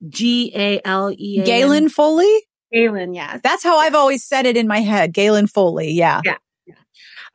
G 0.08 0.52
A 0.54 0.80
L 0.84 1.10
E. 1.16 1.38
A 1.38 1.40
N. 1.40 1.46
Gaelen 1.46 1.88
Foley? 1.88 2.42
Gaelen, 2.72 3.14
yeah. 3.14 3.38
That's 3.42 3.62
how 3.62 3.78
I've 3.78 3.94
always 3.94 4.24
said 4.24 4.46
it 4.46 4.56
in 4.56 4.66
my 4.66 4.80
head. 4.80 5.12
Gaelen 5.12 5.46
Foley. 5.46 5.92
Yeah. 5.92 6.20
Yeah. 6.24 6.36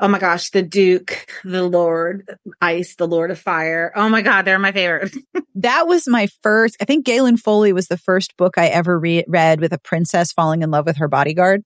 Oh 0.01 0.07
my 0.07 0.17
gosh, 0.17 0.49
the 0.49 0.63
Duke, 0.63 1.27
the 1.43 1.61
Lord, 1.61 2.27
Ice, 2.59 2.95
the 2.95 3.07
Lord 3.07 3.29
of 3.29 3.39
Fire. 3.39 3.91
Oh 3.95 4.09
my 4.09 4.23
God, 4.23 4.45
they're 4.45 4.59
my 4.59 4.71
favorite. 4.71 5.13
That 5.55 5.85
was 5.85 6.07
my 6.07 6.27
first, 6.41 6.77
I 6.81 6.85
think 6.85 7.05
Gaelen 7.05 7.35
Foley 7.35 7.73
was 7.73 7.87
the 7.87 7.97
first 7.97 8.35
book 8.37 8.57
I 8.57 8.67
ever 8.67 8.97
re- 8.97 9.25
read 9.27 9.59
with 9.59 9.73
a 9.73 9.77
princess 9.77 10.31
falling 10.31 10.63
in 10.63 10.71
love 10.71 10.85
with 10.85 10.97
her 10.97 11.09
bodyguard. 11.09 11.61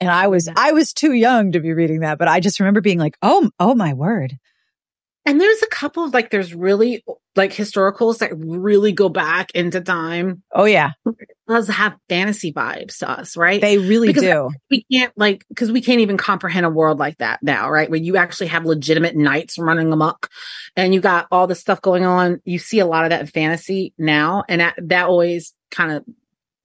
And 0.00 0.10
I 0.10 0.26
was, 0.28 0.48
I 0.56 0.72
was 0.72 0.92
too 0.94 1.12
young 1.12 1.52
to 1.52 1.60
be 1.60 1.72
reading 1.72 2.00
that, 2.00 2.18
but 2.18 2.26
I 2.26 2.40
just 2.40 2.58
remember 2.58 2.80
being 2.80 2.98
like, 2.98 3.16
oh, 3.22 3.50
oh 3.60 3.74
my 3.74 3.92
word. 3.92 4.32
And 5.26 5.40
there's 5.40 5.62
a 5.62 5.66
couple 5.68 6.04
of 6.04 6.12
like, 6.12 6.30
there's 6.30 6.54
really 6.54 7.02
like 7.36 7.52
historicals 7.52 8.18
that 8.18 8.32
really 8.36 8.92
go 8.92 9.08
back 9.08 9.50
into 9.52 9.80
time. 9.80 10.42
Oh 10.52 10.64
yeah. 10.64 10.92
Does 11.48 11.68
have 11.68 11.96
fantasy 12.08 12.52
vibes 12.52 12.98
to 12.98 13.10
us, 13.10 13.36
right? 13.36 13.60
They 13.60 13.78
really 13.78 14.08
Because 14.08 14.22
do. 14.22 14.50
we 14.70 14.84
can't 14.90 15.12
like 15.16 15.44
because 15.48 15.72
we 15.72 15.80
can't 15.80 16.00
even 16.00 16.16
comprehend 16.16 16.64
a 16.64 16.70
world 16.70 16.98
like 16.98 17.18
that 17.18 17.42
now, 17.42 17.70
right? 17.70 17.90
Where 17.90 18.00
you 18.00 18.16
actually 18.16 18.48
have 18.48 18.64
legitimate 18.64 19.16
knights 19.16 19.58
running 19.58 19.92
amok, 19.92 20.30
and 20.76 20.94
you 20.94 21.00
got 21.00 21.26
all 21.30 21.46
this 21.46 21.60
stuff 21.60 21.82
going 21.82 22.04
on. 22.04 22.40
You 22.44 22.58
see 22.58 22.78
a 22.78 22.86
lot 22.86 23.04
of 23.04 23.10
that 23.10 23.20
in 23.22 23.26
fantasy 23.26 23.92
now, 23.98 24.44
and 24.48 24.60
that, 24.60 24.74
that 24.78 25.06
always 25.06 25.54
kind 25.70 25.92
of 25.92 26.04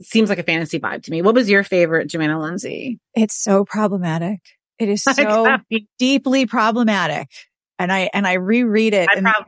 seems 0.02 0.30
like 0.30 0.40
a 0.40 0.44
fantasy 0.44 0.80
vibe 0.80 1.04
to 1.04 1.12
me. 1.12 1.22
What 1.22 1.36
was 1.36 1.50
your 1.50 1.64
favorite, 1.64 2.08
Johanna 2.08 2.40
Lindsey? 2.40 3.00
It's 3.16 3.36
so 3.36 3.66
problematic. 3.66 4.40
It 4.78 4.88
is 4.88 5.04
so 5.04 5.58
deeply 5.98 6.46
problematic. 6.46 7.28
And 7.80 7.92
I, 7.92 8.10
and 8.14 8.28
I 8.28 8.34
reread 8.34 8.94
it 8.94 9.10
I 9.10 9.16
and, 9.18 9.26
prob- 9.26 9.48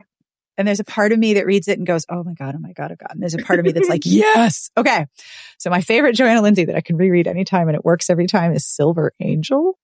and 0.58 0.68
there's 0.68 0.80
a 0.80 0.84
part 0.84 1.12
of 1.12 1.18
me 1.18 1.34
that 1.34 1.46
reads 1.46 1.68
it 1.68 1.78
and 1.78 1.86
goes, 1.86 2.04
Oh 2.08 2.22
my 2.22 2.34
God, 2.34 2.54
oh 2.54 2.58
my 2.58 2.72
God, 2.72 2.92
oh 2.92 2.96
God. 2.98 3.10
And 3.10 3.22
there's 3.22 3.34
a 3.34 3.38
part 3.38 3.58
of 3.58 3.64
me 3.64 3.72
that's 3.72 3.88
like, 3.88 4.02
yes. 4.04 4.70
Okay. 4.76 5.06
So 5.58 5.70
my 5.70 5.80
favorite 5.80 6.14
Johanna 6.14 6.42
Lindsey 6.42 6.64
that 6.66 6.76
I 6.76 6.80
can 6.80 6.96
reread 6.96 7.26
anytime 7.26 7.68
and 7.68 7.74
it 7.74 7.84
works 7.84 8.10
every 8.10 8.26
time 8.26 8.52
is 8.52 8.66
Silver 8.66 9.12
Angel. 9.20 9.78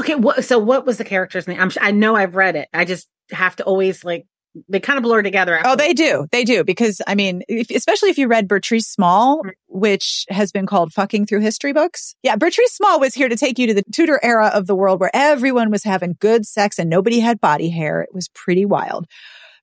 okay, 0.00 0.14
what? 0.14 0.44
So 0.44 0.58
what 0.58 0.86
was 0.86 0.98
the 0.98 1.04
character's 1.04 1.46
name? 1.46 1.60
I'm, 1.60 1.70
I 1.80 1.92
know 1.92 2.14
I've 2.14 2.36
read 2.36 2.56
it. 2.56 2.68
I 2.72 2.84
just 2.84 3.08
have 3.30 3.56
to 3.56 3.64
always 3.64 4.04
like 4.04 4.26
they 4.68 4.80
kind 4.80 4.96
of 4.96 5.02
blur 5.02 5.22
together. 5.22 5.60
Oh, 5.64 5.76
they 5.76 5.92
do. 5.94 6.26
They 6.32 6.44
do. 6.44 6.64
Because 6.64 7.00
I 7.06 7.14
mean, 7.14 7.42
if, 7.48 7.70
especially 7.70 8.10
if 8.10 8.18
you 8.18 8.26
read 8.28 8.48
Bertrice 8.48 8.84
Small, 8.84 9.42
which 9.68 10.24
has 10.28 10.50
been 10.52 10.66
called 10.66 10.92
fucking 10.92 11.26
through 11.26 11.40
history 11.40 11.72
books. 11.72 12.14
Yeah. 12.22 12.36
Bertrice 12.36 12.70
Small 12.70 12.98
was 13.00 13.14
here 13.14 13.28
to 13.28 13.36
take 13.36 13.58
you 13.58 13.66
to 13.68 13.74
the 13.74 13.84
Tudor 13.92 14.18
era 14.22 14.48
of 14.48 14.66
the 14.66 14.74
world 14.74 15.00
where 15.00 15.10
everyone 15.14 15.70
was 15.70 15.84
having 15.84 16.16
good 16.18 16.44
sex 16.46 16.78
and 16.78 16.90
nobody 16.90 17.20
had 17.20 17.40
body 17.40 17.68
hair. 17.70 18.02
It 18.02 18.10
was 18.12 18.28
pretty 18.28 18.64
wild. 18.64 19.06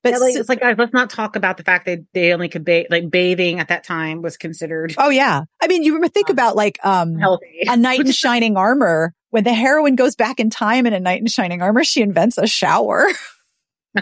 But 0.03 0.13
Yeah, 0.13 0.17
like, 0.19 0.33
si- 0.33 0.39
it's 0.39 0.49
like 0.49 0.59
guys, 0.61 0.75
let's 0.77 0.93
not 0.93 1.09
talk 1.09 1.35
about 1.35 1.57
the 1.57 1.63
fact 1.63 1.85
that 1.87 1.99
they 2.13 2.31
only 2.31 2.47
could 2.49 2.63
bathe. 2.63 2.85
Like 2.89 3.09
bathing 3.09 3.59
at 3.59 3.67
that 3.69 3.83
time 3.83 4.21
was 4.21 4.37
considered 4.37 4.93
oh 4.97 5.09
yeah. 5.09 5.43
I 5.61 5.67
mean, 5.67 5.83
you 5.83 5.93
remember, 5.95 6.09
think 6.09 6.29
about 6.29 6.55
like, 6.55 6.79
um, 6.83 7.17
healthy. 7.17 7.63
a 7.67 7.75
knight 7.75 7.99
in 7.99 8.11
shining 8.11 8.55
armor. 8.57 9.13
When 9.29 9.43
the 9.43 9.53
heroine 9.53 9.97
goes 9.97 10.15
back 10.15 10.39
in 10.39 10.49
time 10.49 10.85
in 10.85 10.93
a 10.93 10.99
knight 11.01 11.19
in 11.19 11.27
shining 11.27 11.61
armor, 11.61 11.83
she 11.83 12.01
invents 12.01 12.37
a 12.37 12.47
shower 12.47 13.05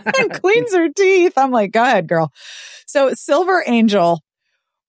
and 0.17 0.31
cleans 0.33 0.73
her 0.73 0.89
teeth. 0.89 1.33
I'm 1.37 1.51
like, 1.51 1.71
go 1.71 1.83
ahead, 1.83 2.07
girl. 2.07 2.31
So 2.85 3.13
Silver 3.13 3.63
Angel. 3.65 4.21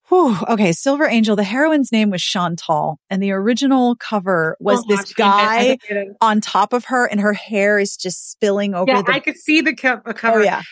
Whew, 0.08 0.36
okay, 0.48 0.70
Silver 0.72 1.06
Angel. 1.06 1.34
The 1.34 1.42
heroine's 1.42 1.90
name 1.90 2.10
was 2.10 2.22
Chantelle, 2.22 3.00
and 3.10 3.20
the 3.20 3.32
original 3.32 3.96
cover 3.96 4.56
was 4.60 4.78
Oh, 4.78 4.84
this 4.88 5.12
guy 5.14 5.78
on 6.20 6.40
top 6.40 6.72
of 6.72 6.84
her, 6.86 7.06
and 7.06 7.20
her 7.20 7.32
hair 7.32 7.78
is 7.80 7.96
just 7.96 8.30
spilling 8.30 8.72
over 8.74 8.92
Yeah, 8.92 9.02
the. 9.02 9.12
I 9.12 9.18
could 9.18 9.36
see 9.36 9.62
the 9.62 9.74
co- 9.74 9.94
uh, 9.94 10.00
oh, 10.06 10.12
cover. 10.12 10.38
oh 10.38 10.42
yeah, 10.44 10.62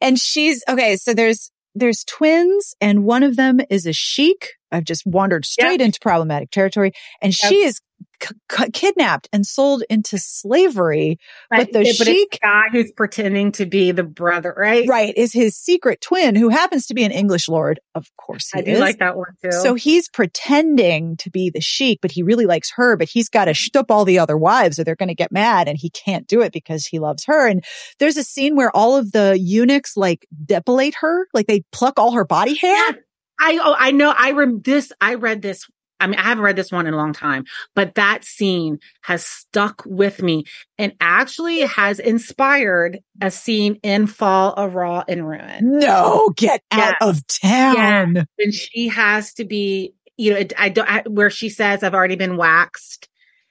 and 0.00 0.18
she's 0.18 0.64
okay. 0.66 0.96
So 0.96 1.12
there's 1.12 1.50
there's 1.74 2.04
twins, 2.04 2.74
and 2.80 3.04
one 3.04 3.22
of 3.22 3.36
them 3.36 3.60
is 3.68 3.84
a 3.86 3.92
sheik. 3.92 4.52
I've 4.74 4.84
just 4.84 5.06
wandered 5.06 5.44
straight 5.44 5.80
into 5.80 5.98
problematic 6.00 6.50
territory, 6.50 6.92
and 7.22 7.34
she 7.34 7.62
is 7.64 7.80
c- 8.22 8.34
c- 8.50 8.70
kidnapped 8.72 9.28
and 9.32 9.46
sold 9.46 9.82
into 9.88 10.18
slavery. 10.18 11.18
But 11.50 11.72
the 11.72 11.80
it's 11.82 11.96
sheik- 11.96 12.38
guy 12.42 12.64
who's 12.72 12.92
pretending 12.92 13.52
to 13.52 13.66
be 13.66 13.92
the 13.92 14.02
brother, 14.02 14.54
right? 14.56 14.88
Right, 14.88 15.14
is 15.16 15.32
his 15.32 15.56
secret 15.56 16.00
twin, 16.00 16.34
who 16.34 16.48
happens 16.48 16.86
to 16.86 16.94
be 16.94 17.04
an 17.04 17.12
English 17.12 17.48
lord. 17.48 17.80
Of 17.94 18.06
course, 18.16 18.50
he 18.52 18.60
I 18.60 18.62
do 18.62 18.72
is. 18.72 18.80
like 18.80 18.98
that 18.98 19.16
one 19.16 19.34
too. 19.42 19.52
So 19.52 19.74
he's 19.74 20.08
pretending 20.08 21.16
to 21.18 21.30
be 21.30 21.50
the 21.50 21.60
sheik, 21.60 22.00
but 22.02 22.10
he 22.10 22.22
really 22.22 22.46
likes 22.46 22.72
her, 22.76 22.96
but 22.96 23.08
he's 23.08 23.28
got 23.28 23.46
to 23.46 23.52
shtup 23.52 23.86
all 23.90 24.04
the 24.04 24.18
other 24.18 24.36
wives 24.36 24.78
or 24.78 24.84
they're 24.84 24.96
going 24.96 25.08
to 25.08 25.14
get 25.14 25.32
mad 25.32 25.68
and 25.68 25.78
he 25.78 25.90
can't 25.90 26.26
do 26.26 26.40
it 26.42 26.52
because 26.52 26.86
he 26.86 26.98
loves 26.98 27.24
her. 27.26 27.46
And 27.48 27.64
there's 27.98 28.16
a 28.16 28.24
scene 28.24 28.56
where 28.56 28.74
all 28.74 28.96
of 28.96 29.12
the 29.12 29.38
eunuchs 29.40 29.96
like 29.96 30.26
depilate 30.44 30.94
her, 31.00 31.26
like 31.32 31.46
they 31.46 31.62
pluck 31.72 31.98
all 31.98 32.12
her 32.12 32.24
body 32.24 32.54
hair. 32.54 32.74
Yeah. 32.74 32.92
I 33.38 33.58
oh 33.62 33.76
I 33.78 33.90
know 33.90 34.14
I 34.16 34.32
rem 34.32 34.60
this 34.60 34.92
I 35.00 35.14
read 35.14 35.42
this 35.42 35.66
I 36.00 36.06
mean 36.06 36.18
I 36.18 36.22
haven't 36.22 36.44
read 36.44 36.56
this 36.56 36.72
one 36.72 36.86
in 36.86 36.94
a 36.94 36.96
long 36.96 37.12
time 37.12 37.44
but 37.74 37.94
that 37.94 38.24
scene 38.24 38.78
has 39.02 39.24
stuck 39.24 39.82
with 39.86 40.22
me 40.22 40.44
and 40.78 40.92
actually 41.00 41.60
has 41.60 41.98
inspired 41.98 43.00
a 43.20 43.30
scene 43.30 43.78
in 43.82 44.06
Fall 44.06 44.52
of 44.52 44.74
Raw 44.74 45.04
and 45.08 45.26
Ruin. 45.28 45.78
No, 45.78 46.32
get 46.36 46.62
out 46.70 46.96
of 47.00 47.26
town. 47.26 48.26
and 48.38 48.54
she 48.54 48.88
has 48.88 49.34
to 49.34 49.44
be 49.44 49.94
you 50.16 50.34
know 50.34 50.44
I 50.58 50.68
don't 50.68 50.88
I, 50.88 51.02
where 51.08 51.30
she 51.30 51.48
says 51.48 51.82
I've 51.82 51.94
already 51.94 52.16
been 52.16 52.36
waxed 52.36 53.08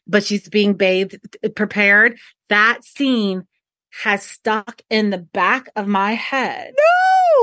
but 0.08 0.24
she's 0.24 0.48
being 0.50 0.74
bathed 0.74 1.38
prepared. 1.56 2.18
That 2.50 2.84
scene 2.84 3.48
has 4.02 4.24
stuck 4.24 4.82
in 4.90 5.10
the 5.12 5.18
back 5.20 5.70
of 5.76 5.88
my 5.88 6.14
head 6.14 6.74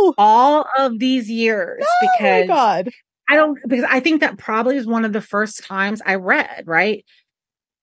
No. 0.02 0.14
all 0.18 0.66
of 0.78 0.98
these 0.98 1.30
years 1.30 1.84
Oh 1.84 2.06
my 2.06 2.08
because 2.18 2.46
God. 2.48 2.90
I 3.28 3.36
don't 3.36 3.58
because 3.68 3.84
I 3.88 4.00
think 4.00 4.20
that 4.22 4.38
probably 4.38 4.74
was 4.74 4.86
one 4.86 5.04
of 5.04 5.12
the 5.12 5.20
first 5.20 5.62
times 5.64 6.02
I 6.04 6.16
read, 6.16 6.64
right? 6.66 7.04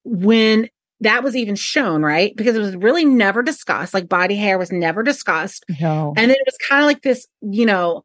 When 0.04 0.68
that 1.00 1.24
was 1.24 1.36
even 1.36 1.56
shown, 1.56 2.02
right? 2.02 2.36
Because 2.36 2.56
it 2.56 2.60
was 2.60 2.76
really 2.76 3.06
never 3.06 3.42
discussed. 3.44 3.94
Like 3.94 4.10
body 4.10 4.36
hair 4.36 4.58
was 4.58 4.72
never 4.72 5.04
discussed. 5.04 5.64
No. 5.80 6.14
And 6.18 6.30
then 6.30 6.38
it 6.38 6.44
was 6.46 6.58
kind 6.68 6.82
of 6.82 6.88
like 6.88 7.04
this, 7.04 7.28
you 7.42 7.66
know, 7.66 8.04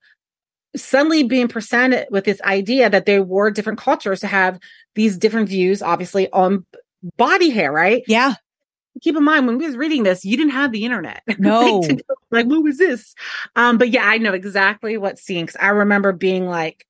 suddenly 0.76 1.22
being 1.24 1.48
presented 1.48 2.06
with 2.10 2.24
this 2.24 2.40
idea 2.42 2.88
that 2.90 3.06
there 3.06 3.22
were 3.22 3.50
different 3.50 3.78
cultures 3.78 4.20
to 4.20 4.26
have 4.26 4.58
these 4.94 5.16
different 5.18 5.48
views, 5.48 5.82
obviously, 5.82 6.30
on 6.32 6.64
body 7.16 7.50
hair, 7.50 7.72
right? 7.72 8.02
Yeah. 8.06 8.34
Keep 9.00 9.16
in 9.16 9.24
mind 9.24 9.46
when 9.46 9.58
we 9.58 9.66
was 9.66 9.76
reading 9.76 10.02
this, 10.02 10.24
you 10.24 10.36
didn't 10.36 10.52
have 10.52 10.70
the 10.72 10.84
internet. 10.84 11.22
No. 11.38 11.78
like, 11.78 11.88
to 11.88 11.94
go- 11.96 12.14
like, 12.30 12.46
what 12.46 12.62
was 12.62 12.78
this? 12.78 13.14
Um, 13.56 13.78
but 13.78 13.90
yeah, 13.90 14.04
I 14.06 14.18
know 14.18 14.32
exactly 14.32 14.96
what 14.98 15.18
scene 15.18 15.46
because 15.46 15.56
I 15.60 15.68
remember 15.68 16.12
being 16.12 16.46
like, 16.46 16.86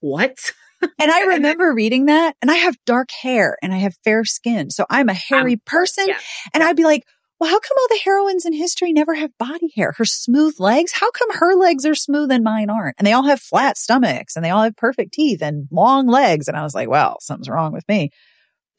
what? 0.00 0.36
And 0.98 1.10
I 1.12 1.20
remember 1.34 1.74
reading 1.74 2.06
that 2.06 2.36
and 2.40 2.50
I 2.50 2.54
have 2.54 2.74
dark 2.86 3.10
hair 3.10 3.58
and 3.62 3.74
I 3.74 3.76
have 3.76 3.94
fair 4.02 4.24
skin. 4.24 4.70
So 4.70 4.86
I'm 4.88 5.10
a 5.10 5.12
hairy 5.12 5.56
person. 5.56 6.06
yeah. 6.08 6.16
And 6.54 6.62
I'd 6.62 6.74
be 6.74 6.84
like, 6.84 7.04
well, 7.38 7.50
how 7.50 7.58
come 7.60 7.76
all 7.78 7.88
the 7.90 8.00
heroines 8.02 8.46
in 8.46 8.54
history 8.54 8.90
never 8.94 9.12
have 9.14 9.36
body 9.36 9.70
hair? 9.76 9.92
Her 9.98 10.06
smooth 10.06 10.54
legs? 10.58 10.92
How 10.94 11.10
come 11.10 11.28
her 11.38 11.54
legs 11.54 11.84
are 11.84 11.94
smooth 11.94 12.30
and 12.30 12.42
mine 12.42 12.70
aren't? 12.70 12.96
And 12.98 13.06
they 13.06 13.12
all 13.12 13.24
have 13.24 13.42
flat 13.42 13.76
stomachs 13.76 14.36
and 14.36 14.42
they 14.44 14.48
all 14.48 14.62
have 14.62 14.74
perfect 14.76 15.12
teeth 15.12 15.42
and 15.42 15.68
long 15.70 16.06
legs. 16.06 16.48
And 16.48 16.56
I 16.56 16.62
was 16.62 16.74
like, 16.74 16.88
well, 16.88 17.18
something's 17.20 17.50
wrong 17.50 17.72
with 17.74 17.86
me. 17.86 18.08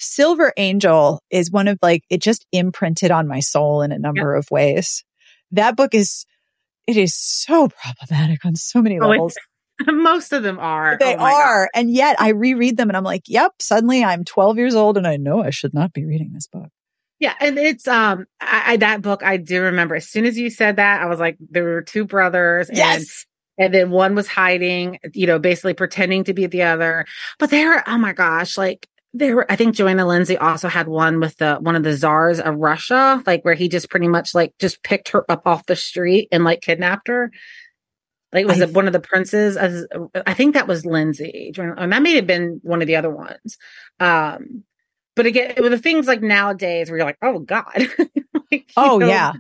Silver 0.02 0.52
Angel 0.58 1.22
is 1.30 1.52
one 1.52 1.68
of 1.68 1.78
like, 1.82 2.04
it 2.10 2.22
just 2.22 2.46
imprinted 2.52 3.12
on 3.12 3.28
my 3.28 3.40
soul 3.40 3.82
in 3.82 3.92
a 3.92 4.00
number 4.00 4.36
of 4.36 4.48
ways. 4.52 5.04
That 5.52 5.76
book 5.76 5.94
is, 5.94 6.26
it 6.88 6.98
is 6.98 7.16
so 7.16 7.70
problematic 7.70 8.44
on 8.46 8.56
so 8.56 8.82
many 8.82 9.00
Oh, 9.00 9.08
levels. 9.08 9.36
Most 9.88 10.34
of 10.34 10.44
them 10.44 10.60
are. 10.60 10.98
They 11.00 11.14
Oh 11.16 11.18
my 11.18 11.32
God. 11.32 11.42
are. 11.42 11.70
And 11.74 11.92
yet 11.92 12.20
I 12.20 12.30
reread 12.30 12.78
them 12.78 12.90
and 12.90 12.98
I'm 12.98 13.04
like, 13.04 13.24
yep, 13.28 13.54
suddenly 13.60 14.04
I'm 14.04 14.24
12 14.24 14.58
years 14.58 14.76
old 14.76 14.98
and 14.98 15.08
I 15.08 15.18
know 15.18 15.42
I 15.44 15.50
should 15.50 15.74
not 15.74 15.94
be 15.94 16.06
reading 16.06 16.32
this 16.34 16.48
book. 16.48 16.70
Yeah, 17.20 17.36
and 17.40 17.60
it's 17.60 17.88
um 17.88 18.26
I, 18.40 18.64
I 18.74 18.78
that 18.78 19.04
book 19.04 19.22
I 19.24 19.38
do 19.38 19.62
remember. 19.62 19.94
As 19.94 20.10
soon 20.10 20.26
as 20.26 20.40
you 20.40 20.50
said 20.50 20.78
that, 20.78 21.02
I 21.02 21.06
was 21.06 21.20
like, 21.20 21.38
there 21.40 21.64
were 21.64 21.84
two 21.84 22.04
brothers, 22.06 22.68
and 22.70 22.80
and 23.60 23.72
then 23.72 23.92
one 23.92 24.16
was 24.16 24.28
hiding, 24.28 24.98
you 25.14 25.28
know, 25.28 25.38
basically 25.38 25.76
pretending 25.76 26.24
to 26.24 26.34
be 26.34 26.48
the 26.48 26.64
other. 26.64 27.06
But 27.38 27.52
they're, 27.52 27.88
oh 27.88 27.98
my 28.00 28.14
gosh, 28.14 28.58
like 28.58 28.88
there 29.14 29.36
were. 29.36 29.52
I 29.52 29.56
think 29.56 29.76
Johanna 29.76 30.06
Lindsey 30.08 30.38
also 30.38 30.68
had 30.68 30.88
one 30.88 31.20
with 31.20 31.38
the 31.38 31.56
one 31.58 31.76
of 31.76 31.84
the 31.84 31.96
czars 31.96 32.40
of 32.40 32.56
Russia, 32.56 33.22
like 33.26 33.44
where 33.44 33.54
he 33.56 33.68
just 33.70 33.90
pretty 33.90 34.08
much 34.08 34.34
like 34.34 34.54
just 34.60 34.84
picked 34.84 35.10
her 35.10 35.30
up 35.30 35.46
off 35.46 35.66
the 35.66 35.76
street 35.76 36.28
and 36.32 36.44
like 36.44 36.62
kidnapped 36.62 37.08
her. 37.08 37.32
Like 38.34 38.44
it 38.44 38.48
was 38.48 38.62
I- 38.62 38.66
one 38.66 38.88
of 38.88 38.94
the 38.94 39.00
princes. 39.02 39.58
As 39.58 39.86
I 40.26 40.34
think 40.34 40.54
that 40.54 40.68
was 40.68 40.86
Lindsey, 40.86 41.52
and 41.58 41.92
that 41.92 42.02
may 42.02 42.16
have 42.16 42.28
been 42.28 42.60
one 42.64 42.82
of 42.82 42.88
the 42.88 42.96
other 42.96 43.10
ones. 43.10 43.58
Um, 44.00 44.64
but 45.16 45.26
again, 45.26 45.56
with 45.58 45.72
the 45.72 45.78
things 45.78 46.08
like 46.08 46.22
nowadays 46.22 46.90
where 46.90 46.98
you're 46.98 47.06
like, 47.06 47.18
oh 47.22 47.40
God. 47.40 47.88
Like, 48.52 48.70
Oh, 48.76 48.98
know, 48.98 49.08
yeah. 49.08 49.32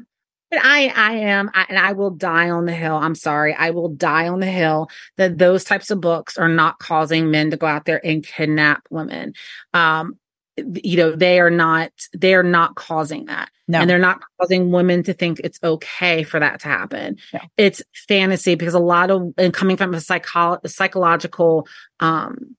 But 0.51 0.59
I, 0.61 0.87
I 0.87 1.13
am, 1.13 1.49
I, 1.53 1.65
and 1.69 1.79
I 1.79 1.93
will 1.93 2.11
die 2.11 2.49
on 2.49 2.65
the 2.65 2.73
hill. 2.73 2.97
I'm 2.97 3.15
sorry. 3.15 3.55
I 3.55 3.69
will 3.69 3.87
die 3.87 4.27
on 4.27 4.41
the 4.41 4.51
hill 4.51 4.89
that 5.15 5.37
those 5.37 5.63
types 5.63 5.89
of 5.89 6.01
books 6.01 6.37
are 6.37 6.49
not 6.49 6.77
causing 6.77 7.31
men 7.31 7.51
to 7.51 7.57
go 7.57 7.65
out 7.65 7.85
there 7.85 8.05
and 8.05 8.21
kidnap 8.25 8.85
women. 8.89 9.33
Um, 9.73 10.17
you 10.57 10.97
know, 10.97 11.15
they 11.15 11.39
are 11.39 11.49
not, 11.49 11.91
they 12.13 12.35
are 12.35 12.43
not 12.43 12.75
causing 12.75 13.25
that. 13.27 13.49
No. 13.69 13.79
And 13.79 13.89
they're 13.89 13.97
not 13.97 14.19
causing 14.39 14.71
women 14.71 15.03
to 15.03 15.13
think 15.13 15.39
it's 15.39 15.59
okay 15.63 16.23
for 16.23 16.41
that 16.41 16.59
to 16.59 16.67
happen. 16.67 17.15
No. 17.33 17.39
It's 17.55 17.81
fantasy 17.93 18.55
because 18.55 18.73
a 18.73 18.79
lot 18.79 19.09
of, 19.09 19.33
and 19.37 19.53
coming 19.53 19.77
from 19.77 19.93
a 19.93 20.01
psycho- 20.01 20.59
psychological, 20.65 21.65
um, 22.01 22.57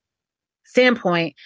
standpoint, 0.65 1.37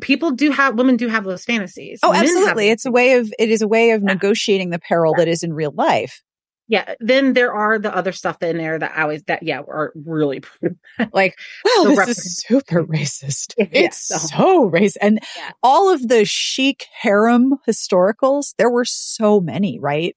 people 0.00 0.30
do 0.32 0.50
have, 0.50 0.74
women 0.76 0.96
do 0.96 1.08
have 1.08 1.24
those 1.24 1.44
fantasies. 1.44 2.00
Oh, 2.02 2.12
Men 2.12 2.22
absolutely. 2.22 2.68
It's 2.70 2.84
a 2.86 2.90
way 2.90 3.14
of, 3.14 3.32
it 3.38 3.50
is 3.50 3.62
a 3.62 3.68
way 3.68 3.92
of 3.92 4.02
Yeah. 4.02 4.12
negotiating 4.12 4.70
the 4.70 4.78
peril 4.78 5.14
Yeah. 5.16 5.24
that 5.24 5.28
is 5.30 5.42
in 5.42 5.52
real 5.52 5.72
life. 5.72 6.22
yeah 6.66 6.94
then 7.00 7.34
there 7.34 7.52
are 7.52 7.78
the 7.78 7.94
other 7.94 8.10
stuff 8.12 8.42
in 8.42 8.56
there 8.56 8.78
that 8.78 8.92
i 8.96 9.02
always 9.02 9.22
that 9.24 9.42
yeah 9.42 9.60
are 9.60 9.92
really 9.94 10.40
Like, 11.12 11.36
well, 11.62 11.84
this 11.84 11.98
rep- 11.98 12.08
is 12.08 12.42
super 12.46 12.82
racist. 12.84 13.52
Yeah, 13.58 13.66
It's 13.70 13.98
so- 14.08 14.16
so 14.16 14.70
racist. 14.70 14.96
And 15.02 15.20
all 15.62 15.92
of 15.92 16.08
the 16.08 16.24
chic 16.24 16.86
harem 17.02 17.56
historicals, 17.68 18.54
there 18.56 18.70
were 18.70 18.86
so 18.86 19.40
many, 19.40 19.78
right? 19.78 20.16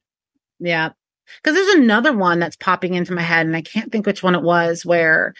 yeah 0.60 0.90
because 1.44 1.56
there's 1.56 1.76
another 1.84 2.14
one 2.16 2.40
that's 2.40 2.56
popping 2.56 2.94
into 2.94 3.14
my 3.14 3.22
head 3.22 3.46
and 3.46 3.56
i 3.56 3.62
can't 3.62 3.92
think 3.92 4.06
which 4.06 4.24
one 4.24 4.34
it 4.34 4.42
was 4.42 4.86
where 4.86 5.34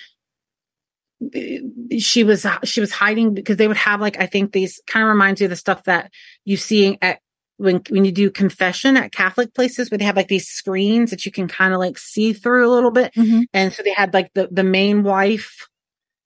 she 1.98 2.24
was 2.24 2.46
she 2.64 2.80
was 2.80 2.92
hiding 2.92 3.34
because 3.34 3.58
they 3.58 3.68
would 3.68 3.78
have 3.78 4.00
like 4.00 4.20
i 4.20 4.26
think 4.28 4.52
these 4.52 4.80
kind 4.86 5.04
of 5.04 5.10
reminds 5.10 5.42
you 5.42 5.46
of 5.46 5.50
the 5.50 5.56
stuff 5.56 5.84
that 5.86 6.12
you 6.46 6.56
see 6.58 6.98
at 7.02 7.20
when 7.58 7.82
when 7.90 8.06
you 8.06 8.12
do 8.12 8.30
confession 8.30 8.96
at 8.96 9.12
catholic 9.12 9.54
places 9.56 9.90
where 9.90 9.98
they 9.98 10.06
have 10.06 10.16
like 10.16 10.28
these 10.28 10.48
screens 10.48 11.10
that 11.10 11.26
you 11.26 11.32
can 11.32 11.48
kind 11.48 11.74
of 11.74 11.80
like 11.80 11.98
see 11.98 12.34
through 12.34 12.70
a 12.70 12.74
little 12.74 12.92
bit. 12.92 13.12
And 13.52 13.74
so 13.74 13.82
they 13.82 13.94
had 13.94 14.14
like 14.14 14.32
the 14.36 14.48
the 14.52 14.64
main 14.64 15.02
wife 15.04 15.68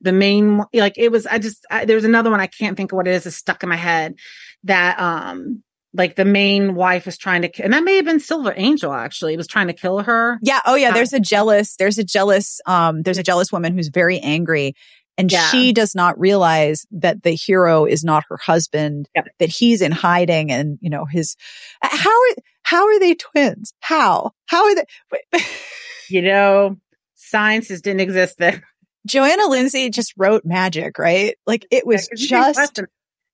the 0.01 0.11
main 0.11 0.61
like 0.73 0.97
it 0.97 1.09
was 1.11 1.25
i 1.27 1.37
just 1.37 1.65
I, 1.71 1.85
there's 1.85 2.03
another 2.03 2.31
one 2.31 2.41
i 2.41 2.47
can't 2.47 2.75
think 2.75 2.91
of 2.91 2.97
what 2.97 3.07
it 3.07 3.13
is 3.13 3.25
it's 3.25 3.37
stuck 3.37 3.63
in 3.63 3.69
my 3.69 3.75
head 3.77 4.15
that 4.63 4.99
um 4.99 5.63
like 5.93 6.15
the 6.15 6.25
main 6.25 6.73
wife 6.75 7.07
is 7.07 7.17
trying 7.17 7.41
to 7.41 7.63
and 7.63 7.73
that 7.73 7.83
may 7.83 7.95
have 7.97 8.05
been 8.05 8.19
silver 8.19 8.53
angel 8.55 8.93
actually 8.93 9.35
was 9.37 9.47
trying 9.47 9.67
to 9.67 9.73
kill 9.73 9.99
her 9.99 10.39
Yeah. 10.41 10.61
Oh, 10.65 10.75
yeah. 10.75 10.89
Uh, 10.91 10.93
There's 10.93 11.13
a 11.13 11.19
jealous, 11.19 11.75
there's 11.75 11.97
a 11.97 12.03
jealous, 12.03 12.61
um, 12.65 13.01
there's 13.03 13.17
a 13.17 13.23
jealous 13.23 13.51
woman 13.51 13.75
who's 13.75 13.89
very 13.89 14.19
angry 14.19 14.73
and 15.17 15.29
Yeah. 15.31 15.47
she 15.49 15.73
does 15.73 15.93
not 15.93 16.17
realize 16.19 16.85
that 16.91 17.23
the 17.23 17.31
hero 17.31 17.85
is 17.85 18.03
not 18.03 18.23
her 18.29 18.37
husband, 18.37 19.09
Yep. 19.15 19.27
that 19.39 19.49
he's 19.49 19.81
in 19.81 19.91
hiding 19.91 20.51
and, 20.51 20.77
you 20.81 20.89
know, 20.89 21.03
his, 21.05 21.35
how 21.81 22.09
are, 22.09 22.35
how 22.63 22.85
are 22.87 22.99
they 22.99 23.13
twins? 23.15 23.73
How, 23.81 24.31
how 24.45 24.63
are 24.65 24.75
they? 24.75 24.85
you 26.09 26.21
know 26.21 26.77
sciences 27.15 27.81
didn't 27.81 28.01
exist 28.01 28.37
then 28.37 28.61
Johanna 29.07 29.47
Lindsey 29.47 29.89
just 29.89 30.13
wrote 30.15 30.45
magic, 30.45 30.99
right? 30.99 31.35
Like 31.47 31.65
it 31.71 31.87
was 31.87 32.07
You 32.11 32.17
didn't 32.17 32.29
just, 32.29 32.53
question 32.55 32.83
it. 32.85 32.89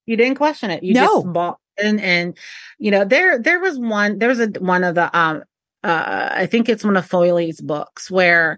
you 0.06 0.16
didn't 0.18 0.36
question 0.38 0.72
it 0.72 0.82
you 0.84 0.94
No. 0.94 1.22
just 1.24 1.34
bought 1.34 1.58
and 1.78 2.38
you 2.78 2.92
know 2.92 3.06
there 3.06 3.40
there 3.40 3.60
was 3.60 3.78
one 3.78 4.20
there 4.20 4.30
was 4.30 4.40
a 4.40 4.48
one 4.60 4.84
of 4.84 4.96
the 4.96 5.18
um 5.18 5.44
uh 5.84 6.30
i 6.32 6.46
think 6.46 6.70
it's 6.70 6.84
one 6.84 6.98
of 6.98 7.06
foley's 7.06 7.62
books 7.62 8.10
where 8.10 8.58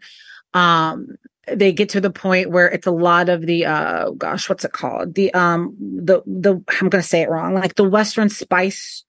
um 0.53 1.07
they 1.51 1.71
get 1.71 1.89
to 1.89 2.01
the 2.01 2.11
point 2.11 2.51
where 2.51 2.69
it's 2.69 2.87
a 2.87 2.91
lot 2.91 3.27
of 3.29 3.45
the 3.45 3.65
uh 3.65 4.11
gosh 4.11 4.49
what's 4.49 4.65
it 4.65 4.71
called 4.71 5.15
the 5.15 5.33
um 5.33 5.75
the 5.79 6.21
the 6.25 6.61
i'm 6.79 6.89
gonna 6.89 7.03
say 7.03 7.21
it 7.21 7.29
wrong 7.29 7.53
like 7.53 7.75
the 7.75 7.87
western 7.89 8.29
spice 8.29 9.03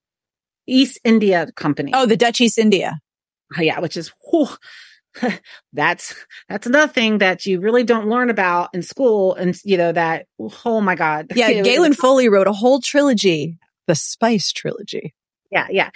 east 0.67 0.99
india 1.03 1.47
company 1.55 1.91
oh, 1.93 2.05
the 2.05 2.17
Dutch 2.17 2.41
East 2.41 2.57
India. 2.57 2.99
oh, 3.57 3.61
yeah 3.61 3.79
which 3.79 3.97
is 3.97 4.11
whew, 4.29 4.47
that's 5.73 6.15
that's 6.49 6.67
another 6.67 6.91
thing 6.91 7.17
that 7.17 7.45
you 7.45 7.59
really 7.59 7.83
don't 7.83 8.07
learn 8.09 8.29
about 8.29 8.69
in 8.73 8.81
school 8.81 9.33
and 9.35 9.59
you 9.63 9.77
know 9.77 9.91
that 9.91 10.25
oh 10.65 10.81
my 10.81 10.95
god 10.95 11.27
Yeah. 11.35 11.51
Gaelen 11.63 11.93
Foley 11.93 12.29
wrote 12.29 12.47
a 12.47 12.53
whole 12.53 12.79
trilogy, 12.79 13.57
the 13.91 13.95
Spice 13.95 14.53
trilogy. 14.53 15.13
Yeah, 15.51 15.67
yeah. 15.69 15.89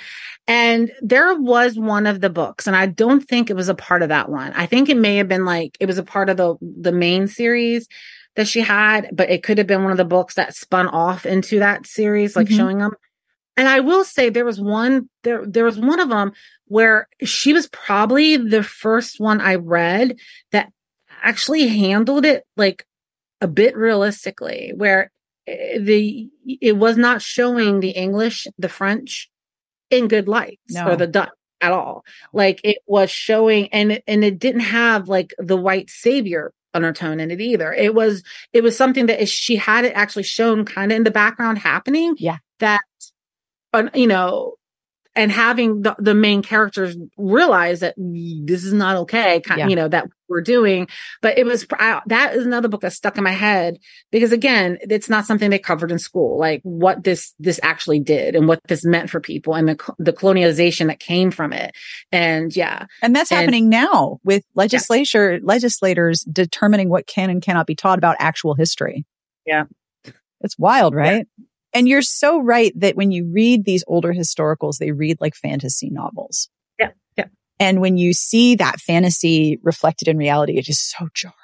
And 0.50 0.92
there 1.02 1.34
was 1.34 1.80
one 1.80 2.08
of 2.08 2.20
the 2.20 2.30
books, 2.30 2.68
and 2.68 2.76
I 2.76 2.88
don't 2.88 3.22
think 3.22 3.50
it 3.50 3.56
was 3.56 3.70
a 3.70 3.74
part 3.76 4.02
of 4.02 4.10
that 4.10 4.28
one. 4.30 4.52
I 4.54 4.66
think 4.66 4.90
it 4.90 4.98
may 4.98 5.16
have 5.16 5.30
been 5.30 5.46
like 5.46 5.78
it 5.80 5.86
was 5.86 5.98
a 5.98 6.04
part 6.04 6.28
of 6.30 6.36
the 6.36 6.56
the 6.62 6.92
main 6.92 7.28
series 7.28 7.88
that 8.36 8.50
she 8.50 8.60
had, 8.60 9.10
but 9.14 9.30
it 9.30 9.44
could 9.44 9.58
have 9.58 9.68
been 9.68 9.84
one 9.84 9.94
of 9.94 9.98
the 9.98 10.04
books 10.04 10.34
that 10.36 10.54
spun 10.54 10.88
off 10.90 11.26
into 11.26 11.60
that 11.60 11.88
series, 11.88 12.36
like 12.36 12.48
Mhm. 12.50 12.58
showing 12.58 12.78
them. 12.80 12.92
And 13.56 13.70
I 13.70 13.80
will 13.80 14.04
say 14.04 14.30
there 14.30 14.44
was 14.44 14.60
one 14.60 15.10
there 15.24 15.46
there 15.48 15.64
was 15.64 15.80
one 15.80 16.02
of 16.02 16.10
them 16.10 16.34
where 16.66 17.08
she 17.24 17.54
was 17.54 17.68
probably 17.70 18.36
the 18.36 18.62
first 18.64 19.22
one 19.22 19.40
I 19.40 19.56
read 19.56 20.20
that 20.52 20.68
actually 21.24 21.66
handled 21.70 22.26
it 22.26 22.44
like 22.58 22.86
a 23.40 23.48
bit 23.48 23.78
realistically, 23.78 24.74
where 24.76 25.12
Eh, 25.48 25.78
the 25.80 26.30
it 26.62 26.78
was 26.78 26.98
not 26.98 27.22
showing 27.22 27.80
the 27.80 27.90
English, 27.92 28.48
the 28.58 28.70
French 28.70 29.30
in 29.90 30.08
good 30.08 30.28
lights 30.28 30.74
No. 30.74 30.90
or 30.90 30.96
the 30.96 31.08
Dutch 31.08 31.30
at 31.62 31.72
all. 31.72 32.04
Like 32.34 32.60
it 32.64 32.78
was 32.88 33.10
showing 33.12 33.68
and 33.74 33.94
it, 33.94 34.04
and 34.08 34.24
it 34.24 34.40
didn't 34.40 34.62
have 34.62 35.08
like 35.08 35.34
the 35.38 35.58
white 35.58 35.90
savior 35.90 36.52
undertone 36.74 37.20
in 37.20 37.32
it 37.32 37.40
either. 37.42 37.72
It 37.74 37.96
was 37.96 38.24
it 38.54 38.62
was 38.64 38.76
something 38.76 39.06
that 39.06 39.28
she 39.30 39.56
had 39.56 39.86
it 39.86 39.94
actually 39.94 40.24
shown 40.24 40.66
kind 40.66 40.92
of 40.92 40.96
in 40.98 41.04
the 41.04 41.12
background 41.12 41.58
happening. 41.60 42.16
Yeah. 42.18 42.38
That 42.60 42.82
you 43.94 44.08
know 44.08 44.56
and 45.16 45.32
having 45.32 45.82
the, 45.82 45.96
the 45.98 46.14
main 46.14 46.42
characters 46.42 46.98
realize 47.18 47.80
that 47.80 47.96
this 47.98 48.66
is 48.66 48.74
not 48.74 48.98
okay, 48.98 49.40
kind, 49.40 49.60
Yeah. 49.60 49.68
you 49.70 49.76
know, 49.78 49.88
that 49.88 50.08
we're 50.28 50.42
doing. 50.42 50.88
But 51.22 51.38
it 51.38 51.46
was, 51.46 51.66
I, 51.74 52.02
that 52.08 52.36
is 52.36 52.46
another 52.46 52.68
book 52.68 52.82
that 52.82 52.94
stuck 52.94 53.18
in 53.18 53.24
my 53.24 53.32
head 53.32 53.78
because 54.12 54.32
again, 54.32 54.78
it's 54.82 55.10
not 55.10 55.26
something 55.26 55.50
they 55.50 55.60
covered 55.60 55.92
in 55.92 56.00
school, 56.00 56.40
like 56.40 56.62
what 56.64 57.04
this, 57.04 57.34
this 57.40 57.60
actually 57.64 58.00
did 58.00 58.36
and 58.36 58.48
what 58.48 58.60
this 58.68 58.84
meant 58.86 59.10
for 59.10 59.20
people 59.20 59.56
and 59.56 59.68
the, 59.70 59.94
the 60.00 60.14
colonialization 60.14 60.88
that 60.88 61.00
came 61.00 61.32
from 61.32 61.54
it. 61.54 61.76
And 62.12 62.56
yeah, 62.56 62.86
And 63.02 63.16
that's 63.16 63.32
And- 63.32 63.40
happening 63.42 63.70
now 63.70 64.20
with 64.24 64.44
legislature, 64.56 65.40
legislators 65.44 66.22
determining 66.24 66.90
what 66.90 67.08
can 67.08 67.30
and 67.30 67.42
cannot 67.42 67.68
be 67.68 67.76
taught 67.76 67.98
about 67.98 68.16
actual 68.20 68.56
history. 68.56 69.06
Yeah. 69.46 69.66
It's 70.42 70.58
wild, 70.60 70.94
right? 70.94 71.28
And 71.74 71.88
you're 71.88 72.02
so 72.02 72.40
right 72.40 72.72
that 72.80 72.96
when 72.96 73.12
you 73.12 73.26
read 73.34 73.66
these 73.66 73.84
older 73.88 74.14
historicals, 74.14 74.78
they 74.78 74.92
read 74.92 75.18
like 75.20 75.36
fantasy 75.36 75.90
novels. 75.90 76.50
Yeah, 76.80 76.92
yeah. 77.18 77.26
And 77.60 77.80
when 77.82 77.98
you 77.98 78.14
see 78.14 78.56
that 78.56 78.80
fantasy 78.80 79.60
reflected 79.64 80.08
in 80.08 80.18
reality, 80.18 80.58
it 80.58 80.68
is 80.70 80.80
so 80.80 81.08
jarring. 81.14 81.36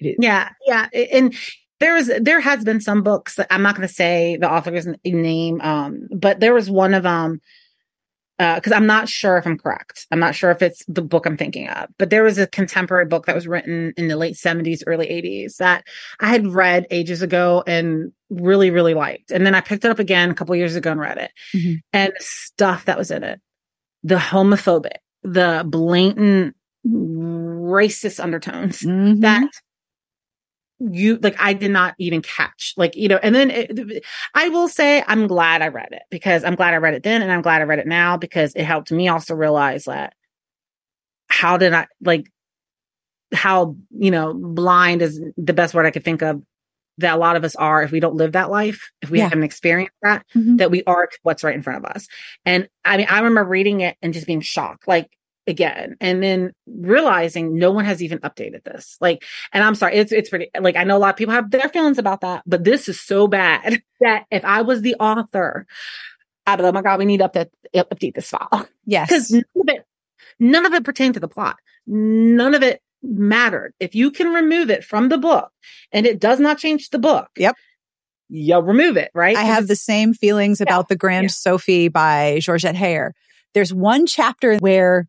Is. 0.00 0.16
Yeah, 0.18 0.50
yeah, 0.66 0.88
and 0.92 1.34
there 1.80 1.94
was 1.94 2.10
there 2.20 2.40
has 2.40 2.64
been 2.64 2.80
some 2.80 3.02
books 3.02 3.38
I'm 3.50 3.62
not 3.62 3.76
going 3.76 3.88
to 3.88 3.92
say 3.94 4.36
the 4.40 4.50
author's 4.50 4.86
name, 5.04 5.60
um, 5.62 6.08
but 6.14 6.40
there 6.40 6.52
was 6.54 6.68
one 6.70 6.92
of 6.94 7.02
them 7.02 7.40
because 8.38 8.72
I'm 8.72 8.84
not 8.86 9.08
sure 9.08 9.38
if 9.38 9.46
I'm 9.46 9.56
correct. 9.56 10.06
I'm 10.10 10.18
not 10.18 10.34
sure 10.34 10.50
if 10.50 10.60
it's 10.60 10.84
the 10.86 11.00
book 11.00 11.24
I'm 11.24 11.38
thinking 11.38 11.68
of, 11.70 11.88
but 11.98 12.10
there 12.10 12.22
was 12.22 12.36
a 12.36 12.46
contemporary 12.46 13.06
book 13.06 13.24
that 13.24 13.34
was 13.34 13.48
written 13.48 13.94
in 13.96 14.08
the 14.08 14.16
late 14.16 14.34
70s, 14.34 14.82
early 14.86 15.06
80s 15.06 15.56
that 15.56 15.84
I 16.20 16.28
had 16.28 16.46
read 16.46 16.86
ages 16.90 17.22
ago 17.22 17.64
and 17.66 18.12
really, 18.28 18.70
really 18.70 18.92
liked. 18.92 19.30
And 19.30 19.46
then 19.46 19.54
I 19.54 19.62
picked 19.62 19.86
it 19.86 19.90
up 19.90 19.98
again 19.98 20.30
a 20.30 20.34
couple 20.34 20.54
years 20.54 20.76
ago 20.76 20.90
and 20.90 21.00
read 21.00 21.16
it, 21.16 21.30
Mhm. 21.54 21.76
and 21.94 22.12
stuff 22.18 22.84
that 22.84 22.98
was 22.98 23.10
in 23.10 23.22
it, 23.24 23.40
the 24.02 24.16
homophobic, 24.16 24.98
the 25.26 25.64
blatant 25.66 26.54
racist 26.86 28.22
undertones 28.22 28.82
Mhm. 28.82 29.20
that 29.22 29.50
you 30.78 31.16
like 31.22 31.34
I 31.40 31.54
did 31.54 31.70
not 31.70 31.94
even 31.98 32.20
catch 32.20 32.74
like 32.76 32.94
you 32.96 33.08
know 33.08 33.18
and 33.22 33.34
then 33.34 33.50
it, 33.50 34.04
I 34.34 34.50
will 34.50 34.68
say 34.68 35.02
I'm 35.06 35.26
glad 35.26 35.62
I 35.62 35.68
read 35.68 35.88
it 35.92 36.02
because 36.10 36.44
I'm 36.44 36.54
glad 36.54 36.74
I 36.74 36.76
read 36.76 36.94
it 36.94 37.02
then 37.02 37.22
and 37.22 37.32
I'm 37.32 37.40
glad 37.40 37.62
I 37.62 37.64
read 37.64 37.78
it 37.78 37.86
now 37.86 38.18
because 38.18 38.52
it 38.54 38.64
helped 38.64 38.92
me 38.92 39.08
also 39.08 39.34
realize 39.34 39.84
that 39.86 40.12
how 41.28 41.56
did 41.56 41.72
I 41.72 41.86
like 42.02 42.26
how, 43.34 43.76
you 43.90 44.10
know, 44.10 44.34
blind 44.34 45.02
is 45.02 45.20
the 45.36 45.52
best 45.52 45.74
word 45.74 45.86
I 45.86 45.90
could 45.90 46.04
think 46.04 46.22
of 46.22 46.42
that 46.98 47.14
a 47.14 47.18
lot 47.18 47.36
of 47.36 47.44
us 47.44 47.56
are 47.56 47.82
if 47.82 47.90
we 47.90 48.00
don't 48.00 48.14
live 48.14 48.32
that 48.32 48.50
life, 48.50 48.90
if 49.02 49.10
we 49.10 49.18
Yeah. 49.18 49.24
haven't 49.28 49.44
experienced 49.44 49.92
that, 50.02 50.24
Mhm. 50.34 50.58
that 50.58 50.70
we 50.70 50.82
are 50.84 51.08
what's 51.22 51.42
right 51.42 51.54
in 51.54 51.62
front 51.62 51.84
of 51.84 51.90
us. 51.90 52.06
And 52.44 52.68
I 52.84 52.96
mean, 52.98 53.06
I 53.10 53.18
remember 53.18 53.44
reading 53.44 53.80
it 53.80 53.96
and 54.00 54.14
just 54.14 54.26
being 54.26 54.40
shocked, 54.40 54.86
like 54.86 55.08
again, 55.46 55.96
and 56.00 56.22
then 56.22 56.52
realizing 56.66 57.56
no 57.56 57.70
one 57.70 57.84
has 57.84 58.02
even 58.02 58.18
updated 58.20 58.64
this. 58.64 58.96
Like, 59.00 59.24
and 59.52 59.62
I'm 59.62 59.74
sorry, 59.74 59.96
it's 59.96 60.12
it's 60.12 60.28
pretty 60.28 60.50
like 60.58 60.76
I 60.76 60.84
know 60.84 60.96
a 60.96 60.98
lot 60.98 61.10
of 61.10 61.16
people 61.16 61.34
have 61.34 61.50
their 61.50 61.68
feelings 61.68 61.98
about 61.98 62.22
that, 62.22 62.42
but 62.46 62.64
this 62.64 62.88
is 62.88 63.00
so 63.00 63.26
bad 63.26 63.82
that 64.00 64.26
if 64.30 64.44
I 64.44 64.62
was 64.62 64.82
the 64.82 64.96
author, 64.96 65.66
I'd 66.46 66.56
be 66.56 66.62
like, 66.62 66.70
oh 66.70 66.74
my 66.74 66.82
God, 66.82 66.98
we 66.98 67.04
need 67.04 67.18
to 67.18 67.28
update 67.28 67.50
update 67.74 68.14
this 68.14 68.30
file. 68.30 68.68
Yes. 68.84 69.08
Because 69.08 69.30
none 69.30 69.44
of 69.56 69.68
it 69.68 69.86
none 70.38 70.66
of 70.66 70.74
it 70.74 70.84
pertained 70.84 71.14
to 71.14 71.20
the 71.20 71.28
plot. 71.28 71.56
None 71.86 72.54
of 72.54 72.62
it 72.62 72.80
mattered. 73.02 73.74
If 73.80 73.94
you 73.94 74.10
can 74.10 74.32
remove 74.32 74.70
it 74.70 74.84
from 74.84 75.08
the 75.08 75.18
book 75.18 75.50
and 75.92 76.06
it 76.06 76.20
does 76.20 76.40
not 76.40 76.58
change 76.58 76.90
the 76.90 76.98
book. 76.98 77.28
Yep. 77.36 77.56
You'll 78.28 78.62
remove 78.62 78.96
it, 78.96 79.10
right? 79.14 79.36
I 79.36 79.42
have 79.42 79.68
the 79.68 79.76
same 79.76 80.12
feelings 80.12 80.60
about 80.60 80.88
the 80.88 80.96
Grand 80.96 81.24
yeah. 81.24 81.30
Sophy 81.30 81.88
by 81.88 82.40
Georgette 82.42 82.74
Heyer. 82.74 83.12
There's 83.54 83.72
one 83.72 84.06
chapter 84.06 84.58
where 84.58 85.06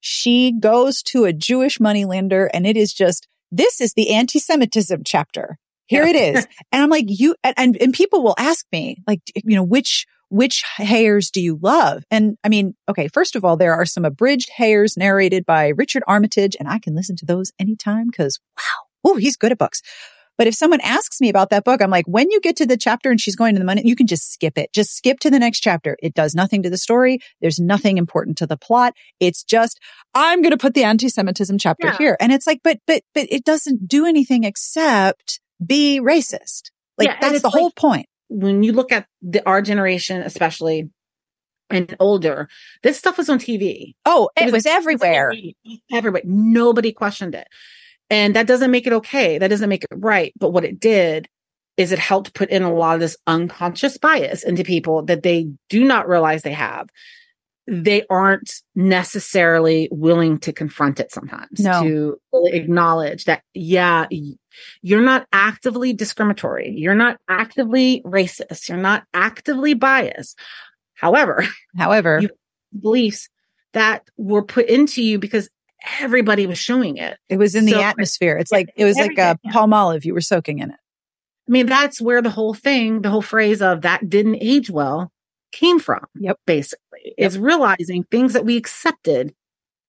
she 0.00 0.52
goes 0.58 1.02
to 1.02 1.24
a 1.24 1.32
Jewish 1.32 1.78
moneylender 1.78 2.50
and 2.52 2.66
it 2.66 2.76
is 2.76 2.92
just, 2.92 3.28
this 3.50 3.80
is 3.80 3.94
the 3.94 4.10
anti-Semitism 4.14 5.02
chapter. 5.04 5.58
Here 5.86 6.04
Yeah. 6.04 6.10
it 6.10 6.36
is. 6.36 6.46
And 6.72 6.82
I'm 6.82 6.90
like, 6.90 7.06
you, 7.08 7.34
and, 7.42 7.76
and, 7.80 7.92
people 7.92 8.22
will 8.22 8.36
ask 8.38 8.64
me, 8.72 8.98
like, 9.06 9.20
you 9.34 9.56
know, 9.56 9.64
which, 9.64 10.06
which 10.28 10.62
Heyers 10.76 11.30
do 11.30 11.40
you 11.40 11.58
love? 11.60 12.04
And 12.10 12.36
I 12.44 12.48
mean, 12.48 12.74
okay, 12.88 13.08
first 13.08 13.34
of 13.34 13.44
all, 13.44 13.56
there 13.56 13.74
are 13.74 13.84
some 13.84 14.04
abridged 14.04 14.50
Heyers 14.56 14.96
narrated 14.96 15.44
by 15.44 15.68
Richard 15.68 16.04
Armitage, 16.06 16.56
and 16.58 16.68
I 16.68 16.78
can 16.78 16.94
listen 16.94 17.16
to 17.16 17.26
those 17.26 17.50
anytime 17.58 18.06
because 18.06 18.38
wow, 18.56 18.86
oh, 19.04 19.16
he's 19.16 19.36
good 19.36 19.50
at 19.50 19.58
books. 19.58 19.82
But 20.40 20.46
if 20.46 20.54
someone 20.54 20.80
asks 20.80 21.20
me 21.20 21.28
about 21.28 21.50
that 21.50 21.64
book, 21.64 21.82
I'm 21.82 21.90
like, 21.90 22.06
when 22.06 22.30
you 22.30 22.40
get 22.40 22.56
to 22.56 22.66
the 22.66 22.78
chapter 22.78 23.10
and 23.10 23.20
she's 23.20 23.36
going 23.36 23.54
to 23.56 23.58
the 23.58 23.64
money, 23.66 23.82
you 23.84 23.94
can 23.94 24.06
just 24.06 24.32
skip 24.32 24.56
it. 24.56 24.72
Just 24.72 24.96
skip 24.96 25.20
to 25.20 25.28
the 25.28 25.38
next 25.38 25.60
chapter. 25.60 25.98
It 26.02 26.14
does 26.14 26.34
nothing 26.34 26.62
to 26.62 26.70
the 26.70 26.78
story. 26.78 27.18
There's 27.42 27.58
nothing 27.60 27.98
important 27.98 28.38
to 28.38 28.46
the 28.46 28.56
plot. 28.56 28.94
It's 29.20 29.44
just, 29.44 29.78
I'm 30.14 30.40
going 30.40 30.52
to 30.52 30.56
put 30.56 30.72
the 30.72 30.84
anti-Semitism 30.84 31.58
chapter 31.58 31.88
Yeah. 31.88 31.98
here. 31.98 32.16
And 32.20 32.32
it's 32.32 32.46
like, 32.46 32.60
but, 32.64 32.78
but, 32.86 33.02
but 33.14 33.26
it 33.30 33.44
doesn't 33.44 33.86
do 33.86 34.06
anything 34.06 34.44
except 34.44 35.40
be 35.62 36.00
racist. 36.00 36.70
Like 36.96 37.08
Yeah, 37.08 37.18
that's 37.20 37.42
the 37.42 37.50
whole 37.50 37.64
like- 37.64 37.76
point. 37.76 38.06
when 38.28 38.62
you 38.62 38.72
look 38.72 38.92
at 38.92 39.08
the 39.20 39.46
our 39.46 39.60
generation, 39.60 40.22
especially 40.22 40.88
and 41.68 41.94
older, 42.00 42.48
this 42.82 42.96
stuff 42.98 43.18
was 43.18 43.28
on 43.28 43.38
TV. 43.40 43.92
Oh, 44.06 44.30
it, 44.38 44.44
was- 44.46 44.52
was 44.54 44.66
everywhere. 44.66 45.34
Everybody, 45.92 46.24
nobody 46.26 46.92
questioned 46.92 47.34
it. 47.34 47.46
And 48.10 48.34
that 48.36 48.46
doesn't 48.48 48.70
make 48.72 48.86
it 48.86 48.92
okay. 48.92 49.38
That 49.38 49.48
doesn't 49.48 49.68
make 49.68 49.84
it 49.84 49.90
right. 49.92 50.32
But 50.38 50.50
what 50.50 50.64
it 50.64 50.80
did 50.80 51.28
is 51.76 51.92
it 51.92 51.98
helped 51.98 52.34
put 52.34 52.50
in 52.50 52.62
a 52.62 52.72
lot 52.74 52.94
of 52.94 53.00
this 53.00 53.16
unconscious 53.26 53.96
bias 53.96 54.42
into 54.42 54.64
people 54.64 55.02
that 55.04 55.22
they 55.22 55.48
do 55.68 55.84
not 55.84 56.08
realize 56.08 56.42
they 56.42 56.52
have. 56.52 56.88
They 57.66 58.04
aren't 58.10 58.52
necessarily 58.74 59.88
willing 59.92 60.40
to 60.40 60.52
confront 60.52 60.98
it 60.98 61.12
sometimes, 61.12 61.60
No. 61.60 61.82
to 61.82 62.20
really 62.32 62.52
acknowledge 62.52 63.26
that, 63.26 63.42
yeah, 63.54 64.06
you're 64.82 65.00
not 65.02 65.26
actively 65.32 65.92
discriminatory. 65.92 66.70
You're 66.76 66.96
not 66.96 67.18
actively 67.28 68.02
racist. 68.04 68.68
You're 68.68 68.78
not 68.78 69.04
actively 69.14 69.74
biased. 69.74 70.36
However, 70.94 71.44
However, 71.78 72.22
beliefs 72.78 73.28
that 73.72 74.02
were 74.16 74.42
put 74.42 74.66
into 74.66 75.02
you 75.02 75.18
because 75.18 75.48
everybody 75.98 76.46
was 76.46 76.58
showing 76.58 76.96
it. 76.96 77.18
it 77.28 77.38
was 77.38 77.54
in 77.54 77.64
the 77.64 77.82
atmosphere. 77.82 78.36
It's 78.36 78.52
Yeah, 78.52 78.58
like, 78.58 78.70
it 78.76 78.84
was 78.84 78.96
like 78.96 79.12
a 79.12 79.38
yeah. 79.42 79.52
Palmolive. 79.52 80.04
You 80.04 80.14
were 80.14 80.20
soaking 80.20 80.58
in 80.58 80.70
it. 80.70 80.76
I 81.48 81.50
mean, 81.50 81.66
that's 81.66 82.00
where 82.00 82.22
the 82.22 82.30
whole 82.30 82.54
thing, 82.54 83.02
the 83.02 83.10
whole 83.10 83.22
phrase 83.22 83.60
of 83.60 83.82
that 83.82 84.08
didn't 84.08 84.36
age 84.40 84.70
well 84.70 85.10
came 85.52 85.78
from. 85.80 86.04
Yep. 86.14 86.38
Basically, 86.46 87.14
is 87.18 87.38
realizing 87.38 88.04
things 88.04 88.34
that 88.34 88.44
we 88.44 88.56
accepted 88.56 89.34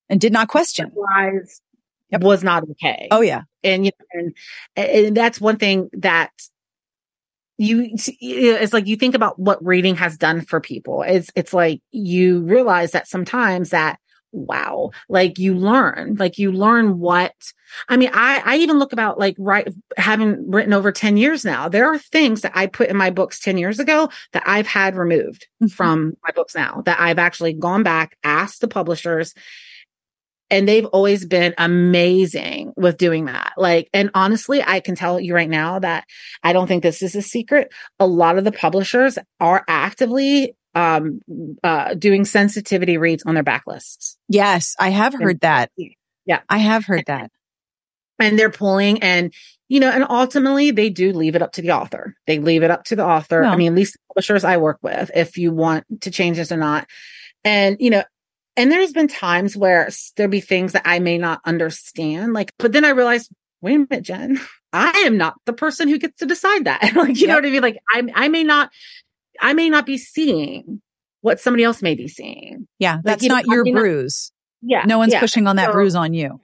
And 0.10 0.20
did 0.20 0.34
not 0.34 0.48
question. 0.48 0.92
Yep. 2.10 2.22
was 2.24 2.44
not 2.44 2.64
okay. 2.72 3.08
Oh 3.12 3.22
yeah. 3.22 3.44
and 3.64 3.86
you 3.86 3.92
know, 4.00 4.20
and, 4.20 4.36
and 4.76 5.18
that's 5.18 5.40
one 5.40 5.58
thing 5.58 5.90
that 5.94 6.32
you 7.58 7.92
it's 7.94 8.74
like 8.74 8.88
you 8.88 8.96
think 8.96 9.14
about 9.14 9.38
what 9.38 9.64
reading 9.64 9.96
has 9.96 10.18
done 10.18 10.42
for 10.42 10.60
people 10.60 11.04
it's 11.04 11.30
it's 11.36 11.54
like 11.54 11.80
you 11.92 12.42
realize 12.42 12.92
that 12.92 13.08
sometimes 13.08 13.70
that 13.70 14.00
wow 14.32 14.90
like 15.10 15.38
you 15.38 15.54
learn 15.54 16.16
like 16.16 16.38
you 16.38 16.52
learn 16.52 17.00
what 17.00 17.34
i 17.90 17.98
mean 17.98 18.10
i 18.14 18.42
i 18.46 18.56
even 18.58 18.80
look 18.80 18.94
about 18.94 19.20
like 19.20 19.36
right 19.38 19.68
having 19.98 20.50
written 20.50 20.74
over 20.74 20.92
10 20.92 21.18
years 21.18 21.44
now 21.44 21.68
there 21.68 21.92
are 21.92 21.98
things 21.98 22.42
that 22.42 22.52
i 22.56 22.66
put 22.66 22.90
in 22.90 22.96
my 22.96 23.10
books 23.10 23.40
10 23.40 23.58
years 23.58 23.80
ago 23.80 24.10
that 24.34 24.44
i've 24.46 24.68
had 24.68 24.96
removed 24.96 25.48
mm-hmm. 25.62 25.68
from 25.68 26.14
my 26.24 26.32
books 26.32 26.56
now 26.56 26.82
that 26.86 27.00
i've 27.00 27.20
actually 27.20 27.54
gone 27.54 27.84
back 27.84 28.18
asked 28.24 28.62
the 28.62 28.68
publishers 28.68 29.34
and 30.52 30.68
they've 30.68 30.86
always 30.88 31.26
been 31.26 31.56
amazing 31.58 32.74
with 32.76 32.98
doing 32.98 33.26
that. 33.26 33.54
Like, 33.56 33.90
and 33.94 34.12
honestly, 34.14 34.62
I 34.62 34.82
can 34.82 34.96
tell 34.96 35.18
you 35.18 35.34
right 35.34 35.50
now 35.50 35.80
that 35.80 36.04
I 36.44 36.52
don't 36.52 36.68
think 36.68 36.84
this 36.84 37.02
is 37.02 37.16
a 37.16 37.22
secret. 37.22 37.72
A 38.00 38.06
lot 38.06 38.38
of 38.38 38.44
the 38.44 38.52
publishers 38.52 39.18
are 39.40 39.64
actively 39.70 40.56
um 40.74 41.20
uh 41.64 41.94
doing 41.96 42.26
sensitivity 42.26 42.98
reads 42.98 43.24
on 43.24 43.36
their 43.36 43.44
backlists. 43.44 44.16
Yes, 44.30 44.76
I 44.80 44.90
have 44.90 45.14
heard 45.14 45.42
that. 45.42 45.72
Yeah. 46.26 46.42
I 46.50 46.60
have 46.60 46.86
heard 46.86 47.06
that. 47.08 47.32
And 48.20 48.38
they're 48.38 48.52
pulling 48.52 49.02
and 49.02 49.34
you 49.68 49.80
know, 49.80 49.90
and 49.90 50.06
ultimately 50.10 50.72
they 50.72 50.90
do 50.90 51.14
leave 51.14 51.36
it 51.36 51.42
up 51.42 51.54
to 51.54 51.62
the 51.62 51.72
author. 51.72 52.14
They 52.28 52.40
leave 52.40 52.62
it 52.62 52.72
up 52.72 52.84
to 52.86 52.96
the 52.96 53.06
author. 53.06 53.42
Well- 53.42 53.54
I 53.54 53.56
mean, 53.56 53.72
at 53.72 53.78
least 53.78 53.98
publishers 54.10 54.44
I 54.44 54.58
work 54.58 54.80
with, 54.82 55.12
if 55.16 55.38
you 55.38 55.54
want 55.54 55.86
to 56.02 56.12
change 56.12 56.38
this 56.38 56.52
or 56.52 56.58
not. 56.58 56.88
And, 57.46 57.78
you 57.80 57.90
know, 57.90 58.04
and 58.58 58.72
there's 58.72 58.92
been 58.92 59.08
times 59.08 59.56
where 59.56 59.90
there'll 60.18 60.30
be 60.30 60.42
things 60.42 60.74
that 60.74 60.84
I 60.86 61.00
may 61.00 61.18
not 61.18 61.40
understand. 61.46 62.34
Like, 62.34 62.52
but 62.60 62.74
then 62.74 62.84
I 62.84 62.90
realized, 62.90 63.32
wait 63.62 63.76
a 63.76 63.80
minute, 63.80 64.04
Jen, 64.04 64.40
I 64.74 65.04
am 65.06 65.18
not 65.18 65.36
the 65.46 65.54
person 65.54 65.88
who 65.88 65.98
gets 65.98 66.18
to 66.20 66.26
decide 66.26 66.66
that. 66.66 66.92
like, 66.96 67.20
you 67.20 67.28
know 67.28 67.36
what 67.36 67.46
I 67.46 67.50
mean? 67.50 67.62
Like, 67.62 67.78
I, 67.90 68.04
I 68.14 68.28
may 68.28 68.44
not, 68.44 68.72
I 69.42 69.54
may 69.54 69.70
not 69.70 69.86
be 69.86 69.98
seeing 69.98 70.82
what 71.22 71.40
somebody 71.40 71.64
else 71.64 71.82
may 71.82 71.96
be 71.96 72.08
seeing. 72.08 72.68
Yeah. 72.80 73.00
That's 73.04 73.24
you 73.24 73.30
not 73.30 73.46
I 73.50 73.54
your 73.54 73.64
mean, 73.64 73.74
not- 73.74 73.80
bruise. 73.82 74.32
Yeah. 74.62 74.84
No 74.86 74.98
one's 74.98 75.14
yeah. 75.14 75.20
pushing 75.20 75.48
on 75.48 75.56
that 75.58 75.68
So- 75.68 75.72
bruise 75.74 75.96
on 75.96 76.14
you. 76.14 76.40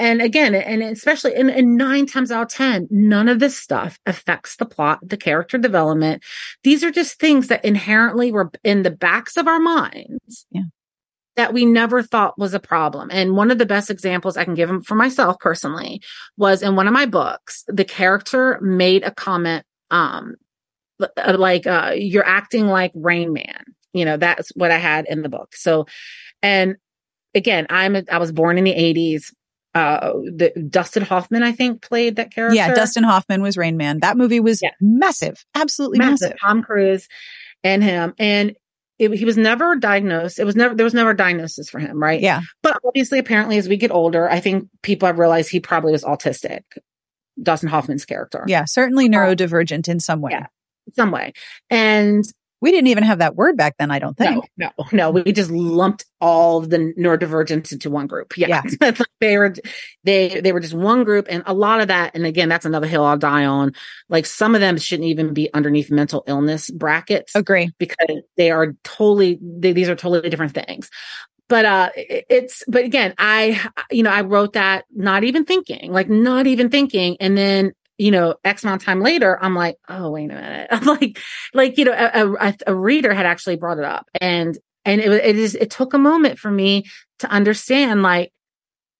And 0.00 0.20
again, 0.20 0.56
and 0.56 0.82
especially 0.82 1.36
in, 1.36 1.48
and 1.48 1.76
nine 1.76 2.06
times 2.06 2.32
out 2.32 2.42
of 2.42 2.48
10, 2.48 2.88
none 2.90 3.28
of 3.28 3.38
this 3.38 3.56
stuff 3.56 3.96
affects 4.06 4.56
the 4.56 4.66
plot, 4.66 4.98
the 5.08 5.16
character 5.16 5.56
development. 5.56 6.24
These 6.64 6.82
are 6.82 6.90
just 6.90 7.20
things 7.20 7.46
that 7.46 7.64
inherently 7.64 8.32
were 8.32 8.50
in 8.64 8.82
the 8.82 8.90
backs 8.90 9.36
of 9.36 9.46
our 9.46 9.60
minds. 9.60 10.46
Yeah. 10.50 10.62
That 11.36 11.52
we 11.54 11.64
never 11.64 12.02
thought 12.02 12.36
was 12.38 12.54
a 12.54 12.60
problem. 12.60 13.08
And 13.12 13.36
one 13.36 13.52
of 13.52 13.58
the 13.58 13.66
best 13.66 13.88
examples 13.88 14.36
I 14.36 14.44
can 14.44 14.54
give 14.54 14.68
them 14.68 14.82
for 14.82 14.96
myself 14.96 15.38
personally 15.38 16.02
was 16.36 16.60
in 16.60 16.74
one 16.74 16.88
of 16.88 16.92
my 16.92 17.06
books, 17.06 17.62
the 17.68 17.84
character 17.84 18.58
made 18.60 19.04
a 19.04 19.12
comment, 19.12 19.64
um, 19.92 20.34
like, 21.16 21.66
uh, 21.66 21.92
you're 21.96 22.26
acting 22.26 22.66
like 22.66 22.92
Rain 22.94 23.32
Man. 23.32 23.62
You 23.92 24.04
know, 24.04 24.16
that's 24.16 24.50
what 24.56 24.70
I 24.70 24.78
had 24.78 25.06
in 25.08 25.22
the 25.22 25.28
book. 25.28 25.54
So, 25.54 25.86
and 26.42 26.76
again, 27.34 27.66
I'm, 27.70 27.94
a, 27.96 28.02
I 28.10 28.18
was 28.18 28.32
born 28.32 28.58
in 28.58 28.64
the 28.64 28.72
eighties. 28.72 29.32
Uh, 29.74 30.12
the 30.36 30.52
Dustin 30.70 31.02
Hoffman, 31.02 31.42
I 31.42 31.50
think, 31.52 31.82
played 31.82 32.16
that 32.16 32.32
character. 32.32 32.54
Yeah. 32.54 32.74
Dustin 32.74 33.02
Hoffman 33.02 33.42
was 33.42 33.56
Rain 33.56 33.76
Man. 33.76 33.98
That 34.00 34.16
movie 34.16 34.38
was 34.40 34.60
Yeah. 34.62 34.70
massive. 34.80 35.44
Absolutely 35.54 35.98
massive. 35.98 36.28
massive. 36.30 36.38
Tom 36.40 36.62
Cruise 36.62 37.08
and 37.64 37.82
him, 37.82 38.14
and 38.18 38.54
it, 39.00 39.10
he 39.12 39.24
was 39.24 39.36
never 39.36 39.74
diagnosed. 39.74 40.38
It 40.38 40.44
was 40.44 40.54
never 40.54 40.76
there 40.76 40.84
was 40.84 40.94
never 40.94 41.10
a 41.10 41.16
diagnosis 41.16 41.68
for 41.68 41.80
him, 41.80 42.00
right? 42.00 42.20
Yeah. 42.20 42.42
But 42.62 42.78
obviously, 42.86 43.18
apparently, 43.18 43.58
as 43.58 43.68
we 43.68 43.76
get 43.76 43.90
older, 43.90 44.30
I 44.30 44.38
think 44.38 44.68
people 44.82 45.06
have 45.06 45.18
realized 45.18 45.50
he 45.50 45.58
probably 45.58 45.90
was 45.90 46.04
autistic. 46.04 46.60
Dustin 47.42 47.68
Hoffman's 47.68 48.04
character, 48.04 48.44
Yeah. 48.46 48.64
Certainly 48.66 49.08
neurodivergent 49.08 49.88
in 49.88 49.98
some 49.98 50.20
way. 50.20 50.30
yeah. 50.34 50.46
Some 50.92 51.10
way, 51.10 51.32
and 51.70 52.24
We 52.60 52.70
didn't 52.70 52.86
even 52.86 53.04
have 53.04 53.18
that 53.18 53.36
word 53.36 53.58
back 53.58 53.74
then, 53.78 53.90
I 53.90 53.98
don't 53.98 54.16
think. 54.16 54.42
no, 54.56 54.70
no, 54.78 54.86
no, 54.90 55.10
we 55.10 55.32
just 55.32 55.50
lumped 55.50 56.06
all 56.18 56.60
the 56.62 56.94
neurodivergents 56.98 57.72
into 57.72 57.90
one 57.90 58.06
group. 58.06 58.38
Yeah, 58.38 58.62
they 59.20 59.36
were 59.36 59.54
they 60.04 60.40
they 60.40 60.52
were 60.52 60.60
just 60.60 60.72
one 60.72 61.04
group, 61.04 61.26
and 61.28 61.42
a 61.44 61.52
lot 61.52 61.82
of 61.82 61.88
that. 61.88 62.12
And 62.14 62.24
again, 62.24 62.48
that's 62.48 62.64
another 62.64 62.86
hill 62.86 63.04
I'll 63.04 63.18
die 63.18 63.44
on. 63.44 63.72
Like 64.08 64.24
some 64.24 64.54
of 64.54 64.62
them 64.62 64.78
shouldn't 64.78 65.08
even 65.08 65.34
be 65.34 65.52
underneath 65.52 65.90
mental 65.90 66.24
illness 66.26 66.70
brackets. 66.70 67.34
Agree. 67.34 67.70
because 67.78 68.16
they 68.38 68.50
are 68.50 68.74
totally 68.82 69.38
they, 69.42 69.72
these 69.72 69.90
are 69.90 69.96
totally 69.96 70.30
different 70.30 70.54
things 70.54 70.88
but 71.46 71.66
uh 71.66 71.90
it's 71.96 72.64
but 72.66 72.84
again 72.84 73.12
i 73.18 73.60
you 73.90 74.02
know 74.02 74.10
i 74.10 74.22
wrote 74.22 74.54
that 74.54 74.86
not 74.94 75.24
even 75.24 75.44
thinking 75.44 75.92
like 75.92 76.08
not 76.08 76.46
even 76.46 76.70
thinking 76.70 77.18
and 77.20 77.36
then 77.36 77.70
you 77.98 78.10
know 78.10 78.34
x 78.44 78.64
amount 78.64 78.82
of 78.82 78.86
time 78.86 79.00
later 79.00 79.38
i'm 79.42 79.54
like 79.54 79.76
oh 79.88 80.10
wait 80.10 80.30
a 80.30 80.34
minute 80.34 80.68
i'm 80.72 80.84
like 80.84 81.18
like 81.52 81.78
you 81.78 81.84
know 81.84 81.92
a, 81.92 82.32
a, 82.32 82.54
a 82.68 82.74
reader 82.74 83.14
had 83.14 83.26
actually 83.26 83.56
brought 83.56 83.78
it 83.78 83.84
up 83.84 84.08
and 84.20 84.58
and 84.84 85.00
it, 85.00 85.10
it 85.12 85.36
is 85.36 85.54
it 85.54 85.70
took 85.70 85.94
a 85.94 85.98
moment 85.98 86.38
for 86.38 86.50
me 86.50 86.84
to 87.18 87.28
understand 87.28 88.02
like 88.02 88.32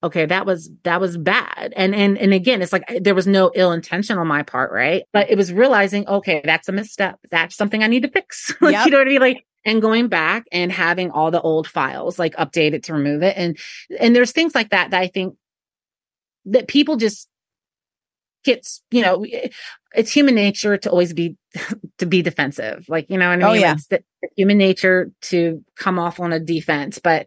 okay, 0.04 0.26
that 0.26 0.44
was, 0.44 0.70
that 0.82 1.00
was 1.00 1.16
bad. 1.16 1.72
And, 1.74 1.94
and, 1.94 2.18
and 2.18 2.34
again, 2.34 2.60
it's 2.60 2.74
like 2.74 2.84
there 3.00 3.14
was 3.14 3.26
no 3.26 3.50
ill 3.54 3.72
intention 3.72 4.18
on 4.18 4.26
my 4.26 4.42
part, 4.42 4.70
right? 4.70 5.04
But 5.14 5.30
it 5.30 5.38
was 5.38 5.50
realizing, 5.50 6.06
okay, 6.06 6.42
that's 6.44 6.68
a 6.68 6.72
misstep. 6.72 7.18
That's 7.30 7.56
something 7.56 7.82
I 7.82 7.86
need 7.86 8.02
to 8.02 8.10
fix. 8.10 8.54
like, 8.60 8.74
Yep. 8.74 8.84
You 8.84 8.90
know 8.92 8.98
what 8.98 9.06
I 9.06 9.10
mean? 9.10 9.20
Like, 9.20 9.46
and 9.64 9.80
going 9.80 10.08
back 10.08 10.44
and 10.52 10.70
having 10.70 11.10
all 11.10 11.30
the 11.30 11.40
old 11.40 11.66
files 11.66 12.18
like 12.18 12.36
updated 12.36 12.82
to 12.84 12.92
remove 12.92 13.22
it. 13.22 13.34
And, 13.38 13.56
and 13.98 14.14
there's 14.14 14.32
things 14.32 14.54
like 14.54 14.70
that 14.70 14.90
that 14.90 15.00
I 15.00 15.06
think 15.06 15.36
that 16.44 16.68
people 16.68 16.96
just 16.96 17.26
gets, 18.44 18.82
you 18.90 19.02
know, 19.02 19.24
it's 19.94 20.12
human 20.12 20.34
nature 20.34 20.76
to 20.76 20.90
always 20.90 21.12
be, 21.12 21.36
to 21.98 22.06
be 22.06 22.22
defensive. 22.22 22.84
Like, 22.88 23.10
you 23.10 23.18
know 23.18 23.28
what 23.28 23.42
I 23.42 23.48
oh, 23.48 23.52
mean? 23.52 23.62
Oh, 23.62 23.66
yeah. 23.66 23.72
It's 23.74 23.86
the, 23.88 24.02
human 24.36 24.58
nature 24.58 25.10
to 25.20 25.62
come 25.76 25.98
off 25.98 26.18
on 26.18 26.32
a 26.32 26.40
defense, 26.40 26.98
but 26.98 27.26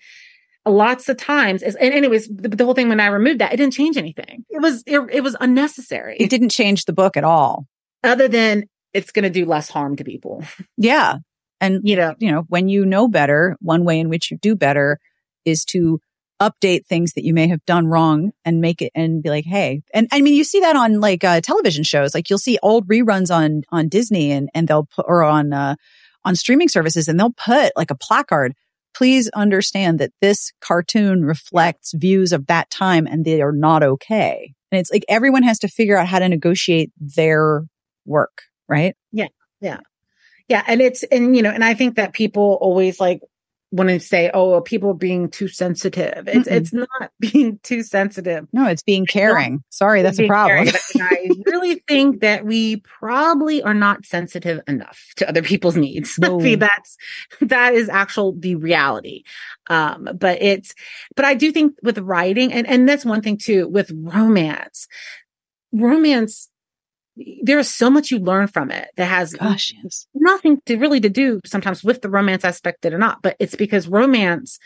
lots 0.65 1.07
of 1.09 1.17
times, 1.17 1.61
and 1.61 1.77
anyways, 1.79 2.27
the, 2.27 2.49
the 2.49 2.65
whole 2.65 2.73
thing 2.73 2.89
when 2.89 2.99
I 2.99 3.07
removed 3.07 3.39
that, 3.39 3.53
it 3.53 3.57
didn't 3.57 3.73
change 3.73 3.97
anything. 3.97 4.43
It 4.49 4.61
was, 4.61 4.83
it, 4.85 4.99
it 5.11 5.21
was 5.21 5.35
unnecessary. 5.39 6.17
It 6.19 6.29
didn't 6.29 6.49
change 6.49 6.85
the 6.85 6.93
book 6.93 7.15
at 7.15 7.23
all. 7.23 7.67
other 8.03 8.27
than 8.27 8.65
it's 8.93 9.11
going 9.11 9.23
to 9.23 9.29
do 9.29 9.45
less 9.45 9.69
harm 9.69 9.95
to 9.97 10.03
people. 10.03 10.43
Yeah. 10.75 11.17
And 11.59 11.81
You 11.83 11.95
know, 11.95 12.15
you 12.19 12.31
know, 12.31 12.45
when 12.49 12.67
you 12.69 12.85
know 12.85 13.07
better, 13.07 13.57
one 13.61 13.83
way 13.83 13.99
in 13.99 14.09
which 14.09 14.31
you 14.31 14.37
do 14.37 14.55
better 14.55 14.99
is 15.45 15.65
to 15.65 15.99
update 16.39 16.85
things 16.85 17.13
that 17.13 17.23
you 17.23 17.33
may 17.33 17.47
have 17.47 17.63
done 17.65 17.87
wrong 17.87 18.31
and 18.45 18.61
make 18.61 18.81
it 18.81 18.91
and 18.93 19.23
be 19.23 19.29
like, 19.29 19.45
hey, 19.45 19.81
and 19.93 20.07
I 20.11 20.21
mean, 20.21 20.35
you 20.35 20.43
see 20.43 20.59
that 20.59 20.75
on 20.75 20.99
like 20.99 21.23
uh, 21.23 21.41
television 21.41 21.83
shows. 21.83 22.13
Like 22.13 22.29
you'll 22.29 22.39
see 22.39 22.59
old 22.61 22.87
reruns 22.87 23.33
on 23.33 23.63
on 23.71 23.89
Disney 23.89 24.31
and 24.31 24.49
and 24.53 24.67
they'll 24.67 24.85
put 24.85 25.05
or 25.07 25.23
on 25.23 25.53
uh, 25.53 25.75
on 26.23 26.35
streaming 26.35 26.69
services 26.69 27.07
and 27.07 27.19
they'll 27.19 27.33
put 27.33 27.71
like 27.75 27.91
a 27.91 27.95
placard. 27.95 28.53
Please 28.93 29.29
understand 29.29 29.99
that 29.99 30.11
this 30.21 30.51
cartoon 30.59 31.23
reflects 31.23 31.93
views 31.93 32.33
of 32.33 32.47
that 32.47 32.69
time 32.69 33.05
and 33.05 33.25
they 33.25 33.41
are 33.41 33.51
not 33.51 33.83
okay. 33.83 34.53
And 34.71 34.79
it's 34.79 34.91
like 34.91 35.05
everyone 35.07 35.43
has 35.43 35.59
to 35.59 35.67
figure 35.67 35.97
out 35.97 36.07
how 36.07 36.19
to 36.19 36.27
negotiate 36.27 36.91
their 36.99 37.63
work, 38.05 38.43
right? 38.67 38.95
yeah. 39.11 39.27
Yeah. 39.61 39.79
Yeah. 40.47 40.63
And 40.67 40.81
it's, 40.81 41.03
and 41.03 41.35
you 41.35 41.41
know, 41.41 41.49
and 41.49 41.63
I 41.63 41.73
think 41.73 41.95
that 41.95 42.13
people 42.13 42.57
always 42.61 42.99
like 42.99 43.21
want 43.71 43.89
to 43.89 43.99
say, 43.99 44.31
oh, 44.33 44.61
people 44.61 44.91
are 44.91 44.95
being 44.95 45.29
too 45.29 45.47
sensitive. 45.47 46.27
It's, 46.27 46.47
Mm-mm. 46.47 46.55
it's 46.55 46.73
not 46.73 47.11
being 47.19 47.59
too 47.63 47.83
sensitive. 47.83 48.47
No, 48.53 48.67
it's 48.67 48.83
being 48.83 49.05
caring. 49.05 49.63
Sorry, 49.69 50.01
that's 50.01 50.19
a 50.19 50.27
problem. 50.27 50.69
I 50.99 51.29
really 51.45 51.83
think 51.87 52.21
that 52.21 52.45
we 52.45 52.77
probably 52.77 53.61
are 53.61 53.73
not 53.73 54.05
sensitive 54.05 54.61
enough 54.67 55.01
to 55.17 55.27
other 55.27 55.41
people's 55.41 55.75
needs. 55.75 56.17
I 56.23 56.29
mean, 56.29 56.59
that's 56.59 56.97
that 57.41 57.73
is 57.73 57.89
actual 57.89 58.33
the 58.37 58.55
reality. 58.55 59.23
Um, 59.69 60.07
but 60.15 60.41
it's 60.41 60.73
but 61.15 61.25
I 61.25 61.33
do 61.33 61.51
think 61.51 61.75
with 61.83 61.97
writing, 61.97 62.53
and 62.53 62.65
and 62.67 62.87
that's 62.87 63.05
one 63.05 63.21
thing 63.21 63.37
too 63.37 63.67
with 63.67 63.91
romance. 63.93 64.87
Romance, 65.73 66.49
there 67.43 67.59
is 67.59 67.69
so 67.69 67.89
much 67.89 68.11
you 68.11 68.19
learn 68.19 68.47
from 68.47 68.71
it 68.71 68.89
that 68.97 69.05
has 69.05 69.33
Gosh, 69.33 69.73
yes. 69.83 70.07
nothing 70.13 70.61
to 70.65 70.77
really 70.77 70.99
to 70.99 71.09
do 71.09 71.41
sometimes 71.45 71.83
with 71.83 72.01
the 72.01 72.09
romance 72.09 72.43
aspect 72.43 72.85
it 72.85 72.93
or 72.93 72.97
not, 72.97 73.21
but 73.21 73.35
it's 73.39 73.55
because 73.55 73.87
romance 73.87 74.59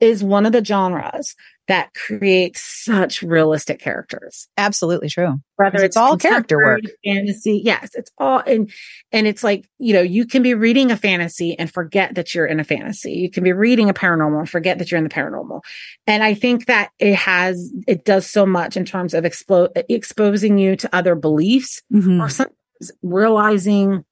is 0.00 0.22
one 0.24 0.44
of 0.46 0.52
the 0.52 0.64
genres 0.64 1.34
that 1.66 1.94
creates 1.94 2.60
such 2.60 3.22
realistic 3.22 3.80
characters 3.80 4.48
Absolutely 4.58 5.08
true. 5.08 5.36
whether 5.56 5.76
it's 5.76 5.84
it's 5.84 5.96
all 5.96 6.18
character 6.18 6.58
work. 6.58 6.80
fantasy 7.04 7.62
yes 7.64 7.90
it's 7.94 8.10
all 8.18 8.40
and 8.46 8.70
and 9.12 9.26
it's 9.26 9.42
like 9.42 9.66
you 9.78 9.94
know 9.94 10.02
you 10.02 10.26
can 10.26 10.42
be 10.42 10.52
reading 10.52 10.90
a 10.90 10.96
fantasy 10.96 11.58
and 11.58 11.72
forget 11.72 12.16
that 12.16 12.34
you're 12.34 12.44
in 12.44 12.60
a 12.60 12.64
fantasy 12.64 13.12
you 13.12 13.30
can 13.30 13.42
be 13.44 13.52
reading 13.52 13.88
a 13.88 13.94
paranormal 13.94 14.40
and 14.40 14.50
forget 14.50 14.78
that 14.78 14.90
you're 14.90 14.98
in 14.98 15.04
the 15.04 15.10
paranormal 15.10 15.60
and 16.06 16.22
i 16.22 16.34
think 16.34 16.66
that 16.66 16.90
it 16.98 17.14
has 17.14 17.72
it 17.88 18.04
does 18.04 18.28
so 18.28 18.44
much 18.44 18.76
in 18.76 18.84
terms 18.84 19.14
of 19.14 19.24
expo- 19.24 19.70
exposing 19.88 20.58
you 20.58 20.76
to 20.76 20.94
other 20.94 21.14
beliefs 21.14 21.82
Mhm. 21.92 22.20
or 22.22 22.28
sometimes 22.28 22.92
realizing 23.02 24.04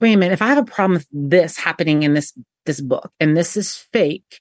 wait 0.00 0.12
a 0.12 0.16
minute 0.16 0.34
if 0.34 0.42
i 0.42 0.48
have 0.48 0.58
a 0.58 0.64
problem 0.64 0.92
with 0.94 1.06
this 1.10 1.56
happening 1.56 2.02
in 2.02 2.12
this 2.12 2.34
this 2.66 2.80
book 2.82 3.10
and 3.18 3.34
this 3.36 3.56
is 3.56 3.74
fake 3.94 4.40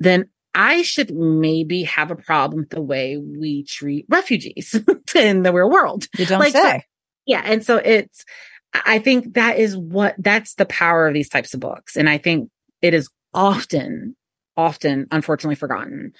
then 0.00 0.28
I 0.54 0.82
should 0.82 1.14
maybe 1.14 1.82
have 1.84 2.10
a 2.10 2.16
problem 2.16 2.60
with 2.62 2.70
the 2.70 2.80
way 2.80 3.16
we 3.18 3.64
treat 3.64 4.06
refugees 4.08 4.74
in 5.14 5.42
the 5.42 5.52
real 5.52 5.70
world. 5.70 6.06
You 6.16 6.26
don't 6.26 6.40
Like, 6.40 6.52
so- 6.52 6.62
say. 6.62 6.82
Yeah. 7.26 7.42
And 7.44 7.64
so 7.64 7.76
it's, 7.76 8.24
I 8.72 8.98
think 9.00 9.34
that 9.34 9.58
is 9.58 9.76
what, 9.76 10.14
that's 10.18 10.54
the 10.54 10.66
power 10.66 11.08
of 11.08 11.14
these 11.14 11.28
types 11.28 11.52
of 11.54 11.60
books. 11.60 11.96
And 11.96 12.08
I 12.08 12.18
think 12.18 12.50
it 12.82 12.94
is 12.94 13.08
often, 13.34 14.16
often, 14.56 15.06
unfortunately 15.10 15.56
forgotten 15.56 16.12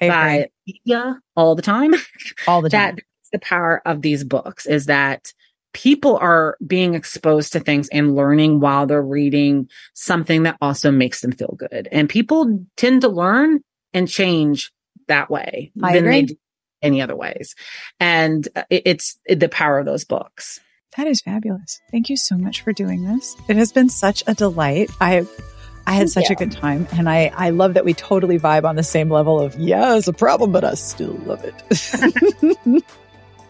by 0.00 0.48
media 0.66 1.20
all 1.36 1.54
the 1.54 1.62
time 1.62 1.94
all 2.48 2.62
the 2.62 2.68
time. 2.70 2.96
that's 2.96 3.30
the 3.32 3.38
power 3.38 3.80
of 3.86 4.02
these 4.02 4.24
books 4.24 4.66
is 4.66 4.86
that 4.86 5.32
people 5.74 6.16
are 6.16 6.56
being 6.66 6.94
exposed 6.94 7.52
to 7.52 7.60
things 7.60 7.88
and 7.92 8.14
learning 8.16 8.60
while 8.60 8.86
they're 8.86 9.02
reading 9.02 9.68
something 9.92 10.44
that 10.44 10.56
also 10.62 10.90
makes 10.90 11.20
them 11.20 11.32
feel 11.32 11.54
good. 11.58 11.88
And 11.92 12.08
people 12.08 12.64
tend 12.78 13.02
to 13.02 13.08
learn 13.08 13.60
and 13.92 14.08
change 14.08 14.72
that 15.08 15.28
way 15.30 15.72
I 15.82 15.92
than 15.92 16.04
they 16.04 16.22
do 16.22 16.36
any 16.80 17.02
other 17.02 17.14
ways. 17.16 17.54
And 18.00 18.48
uh, 18.56 18.62
it- 18.70 18.82
it's 18.86 19.18
the 19.28 19.48
power 19.50 19.78
of 19.78 19.84
those 19.86 20.04
books. 20.06 20.60
That 20.96 21.06
is 21.08 21.20
fabulous. 21.20 21.80
Thank 21.90 22.08
you 22.08 22.16
so 22.16 22.36
much 22.38 22.60
for 22.62 22.72
doing 22.72 23.04
this. 23.04 23.34
It 23.48 23.56
has 23.56 23.72
been 23.72 23.88
such 23.88 24.22
a 24.28 24.34
delight. 24.34 24.90
I 25.00 25.26
I 25.86 25.92
had 25.92 26.08
such 26.08 26.30
a 26.30 26.34
good 26.36 26.52
time 26.52 26.86
and 26.92 27.08
I 27.10 27.32
I 27.36 27.50
love 27.50 27.74
that 27.74 27.84
we 27.84 27.92
totally 27.94 28.38
vibe 28.38 28.64
on 28.64 28.76
the 28.76 28.82
same 28.84 29.10
level 29.10 29.38
of 29.40 29.58
yeah, 29.58 29.96
it's 29.96 30.06
a 30.08 30.12
problem, 30.12 30.52
but 30.52 30.62
I 30.64 30.74
still 30.74 31.14
love 31.26 31.44
it. 31.44 32.84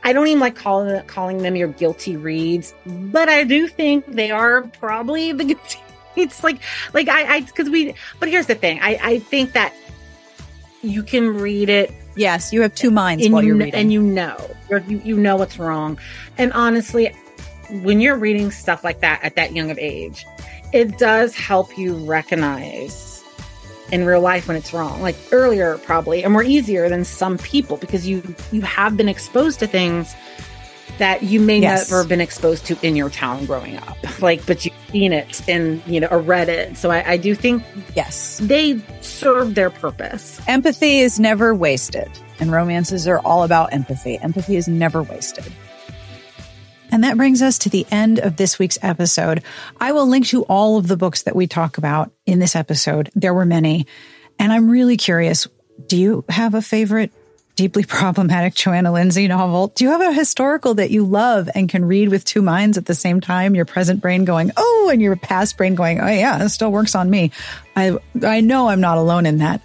I 0.04 0.12
don't 0.12 0.26
even 0.28 0.40
like 0.40 0.54
calling 0.54 1.04
calling 1.06 1.38
them 1.38 1.56
your 1.56 1.68
guilty 1.68 2.16
reads, 2.16 2.74
but 2.86 3.28
I 3.28 3.44
do 3.44 3.66
think 3.66 4.06
they 4.06 4.30
are 4.30 4.62
probably 4.62 5.32
the 5.32 5.44
guilty. 5.54 5.80
It's 6.14 6.44
like 6.44 6.60
like 6.92 7.08
I 7.08 7.36
I 7.36 7.40
because 7.40 7.68
we. 7.70 7.94
But 8.20 8.28
here's 8.28 8.46
the 8.46 8.54
thing. 8.54 8.78
I 8.80 8.98
I 9.02 9.18
think 9.18 9.52
that 9.52 9.74
you 10.82 11.02
can 11.02 11.36
read 11.38 11.70
it 11.70 11.90
yes, 12.16 12.52
you 12.52 12.62
have 12.62 12.74
two 12.74 12.90
minds 12.90 13.24
and 13.24 13.32
while 13.32 13.42
you 13.42 13.48
you're 13.48 13.56
kn- 13.56 13.64
reading. 13.66 13.80
and 13.80 13.92
you 13.92 14.02
know 14.02 14.36
you're, 14.70 14.80
you 14.80 15.00
you 15.04 15.16
know 15.16 15.36
what's 15.36 15.58
wrong. 15.58 15.98
And 16.38 16.52
honestly, 16.52 17.14
when 17.82 18.00
you're 18.00 18.16
reading 18.16 18.50
stuff 18.50 18.84
like 18.84 19.00
that 19.00 19.22
at 19.22 19.36
that 19.36 19.54
young 19.54 19.70
of 19.70 19.78
age, 19.78 20.24
it 20.72 20.98
does 20.98 21.34
help 21.34 21.76
you 21.76 21.94
recognize 22.04 23.13
in 23.92 24.04
real 24.04 24.20
life 24.20 24.48
when 24.48 24.56
it's 24.56 24.72
wrong. 24.72 25.00
Like 25.02 25.16
earlier, 25.32 25.78
probably, 25.78 26.24
and 26.24 26.32
more 26.32 26.42
easier 26.44 26.88
than 26.88 27.04
some 27.04 27.38
people 27.38 27.76
because 27.76 28.06
you 28.06 28.22
you 28.52 28.60
have 28.62 28.96
been 28.96 29.08
exposed 29.08 29.58
to 29.60 29.66
things 29.66 30.14
that 30.98 31.24
you 31.24 31.40
may 31.40 31.58
Yes. 31.58 31.90
never 31.90 32.02
have 32.02 32.08
been 32.08 32.20
exposed 32.20 32.66
to 32.66 32.78
in 32.86 32.94
your 32.94 33.10
town 33.10 33.46
growing 33.46 33.76
up. 33.76 33.96
Like, 34.20 34.46
but 34.46 34.64
you've 34.64 34.74
seen 34.92 35.12
it 35.12 35.46
in 35.48 35.82
you 35.86 36.00
know 36.00 36.06
a 36.06 36.22
reddit. 36.22 36.76
So 36.76 36.90
I, 36.90 37.12
I 37.12 37.16
do 37.16 37.34
think 37.34 37.62
yes. 37.94 38.38
they 38.42 38.80
serve 39.00 39.54
their 39.54 39.70
purpose. 39.70 40.40
Empathy 40.46 41.00
is 41.00 41.18
never 41.18 41.52
wasted. 41.54 42.08
And 42.40 42.50
romances 42.52 43.06
are 43.08 43.18
all 43.20 43.42
about 43.44 43.72
empathy. 43.72 44.18
Empathy 44.18 44.56
is 44.56 44.66
never 44.68 45.02
wasted. 45.02 45.52
And 46.94 47.02
that 47.02 47.16
brings 47.16 47.42
us 47.42 47.58
to 47.58 47.68
the 47.68 47.84
end 47.90 48.20
of 48.20 48.36
this 48.36 48.60
week's 48.60 48.78
episode. 48.80 49.42
I 49.80 49.90
will 49.90 50.06
link 50.06 50.28
to 50.28 50.44
all 50.44 50.76
of 50.76 50.86
the 50.86 50.96
books 50.96 51.22
that 51.22 51.34
we 51.34 51.48
talk 51.48 51.76
about 51.76 52.12
in 52.24 52.38
this 52.38 52.54
episode. 52.54 53.10
There 53.16 53.34
were 53.34 53.44
many. 53.44 53.88
And 54.38 54.52
I'm 54.52 54.70
really 54.70 54.96
curious 54.96 55.48
do 55.88 55.96
you 55.96 56.24
have 56.28 56.54
a 56.54 56.62
favorite 56.62 57.10
deeply 57.56 57.82
problematic 57.88 58.54
Johanna 58.54 58.92
Lindsey 58.92 59.26
novel? 59.26 59.72
Do 59.74 59.82
you 59.82 59.90
have 59.90 60.02
a 60.02 60.12
historical 60.12 60.74
that 60.74 60.92
you 60.92 61.04
love 61.04 61.50
and 61.52 61.68
can 61.68 61.84
read 61.84 62.10
with 62.10 62.24
two 62.24 62.42
minds 62.42 62.78
at 62.78 62.86
the 62.86 62.94
same 62.94 63.20
time? 63.20 63.56
Your 63.56 63.64
present 63.64 64.00
brain 64.00 64.24
going, 64.24 64.52
oh, 64.56 64.88
and 64.92 65.02
your 65.02 65.16
past 65.16 65.56
brain 65.56 65.74
going, 65.74 66.00
oh, 66.00 66.06
yeah, 66.06 66.44
it 66.44 66.50
still 66.50 66.70
works 66.70 66.94
on 66.94 67.10
me. 67.10 67.32
I, 67.74 67.98
I 68.22 68.40
know 68.40 68.68
I'm 68.68 68.80
not 68.80 68.98
alone 68.98 69.26
in 69.26 69.38
that. 69.38 69.62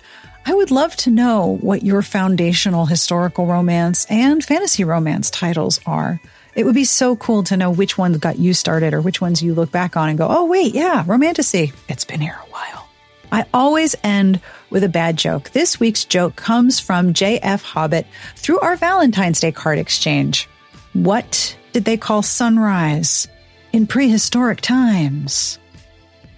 I 0.48 0.56
would 0.56 0.72
love 0.72 0.96
to 0.96 1.12
know 1.12 1.60
what 1.62 1.84
your 1.84 2.02
foundational 2.02 2.88
historical 2.88 3.46
romance 3.46 4.08
and 4.10 4.44
fantasy 4.44 4.84
romance 4.84 5.30
titles 5.30 5.80
are. 5.86 6.20
It 6.60 6.66
would 6.66 6.76
be 6.76 6.84
so 6.84 7.16
cool 7.16 7.44
to 7.44 7.56
know 7.56 7.72
which 7.72 7.98
ones 7.98 8.18
got 8.18 8.38
you 8.38 8.54
started 8.54 8.94
or 8.94 9.00
which 9.00 9.22
ones 9.22 9.42
you 9.42 9.54
look 9.54 9.72
back 9.72 9.96
on 9.96 10.10
and 10.10 10.18
go, 10.18 10.28
oh, 10.30 10.44
wait, 10.44 10.76
yeah, 10.76 11.06
romantasy. 11.08 11.72
It's 11.88 12.04
been 12.04 12.20
here 12.20 12.38
a 12.38 12.50
while. 12.52 12.90
I 13.32 13.46
always 13.54 13.96
end 14.04 14.42
with 14.70 14.84
a 14.84 14.90
bad 14.90 15.16
joke. 15.16 15.52
This 15.52 15.80
week's 15.80 16.04
joke 16.04 16.36
comes 16.36 16.78
from 16.78 17.14
J.F. 17.14 17.64
Hobbit 17.64 18.08
through 18.36 18.60
our 18.60 18.76
Valentine's 18.76 19.40
Day 19.40 19.54
card 19.54 19.80
exchange. 19.80 20.50
What 20.92 21.56
did 21.72 21.86
they 21.86 21.96
call 21.96 22.24
sunrise 22.24 23.30
in 23.72 23.88
prehistoric 23.88 24.60
times? 24.60 25.60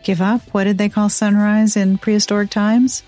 Give 0.04 0.22
up? 0.22 0.44
What 0.52 0.66
did 0.66 0.78
they 0.78 0.90
call 0.90 1.10
sunrise 1.10 1.76
in 1.76 1.98
prehistoric 1.98 2.52
times? 2.52 3.02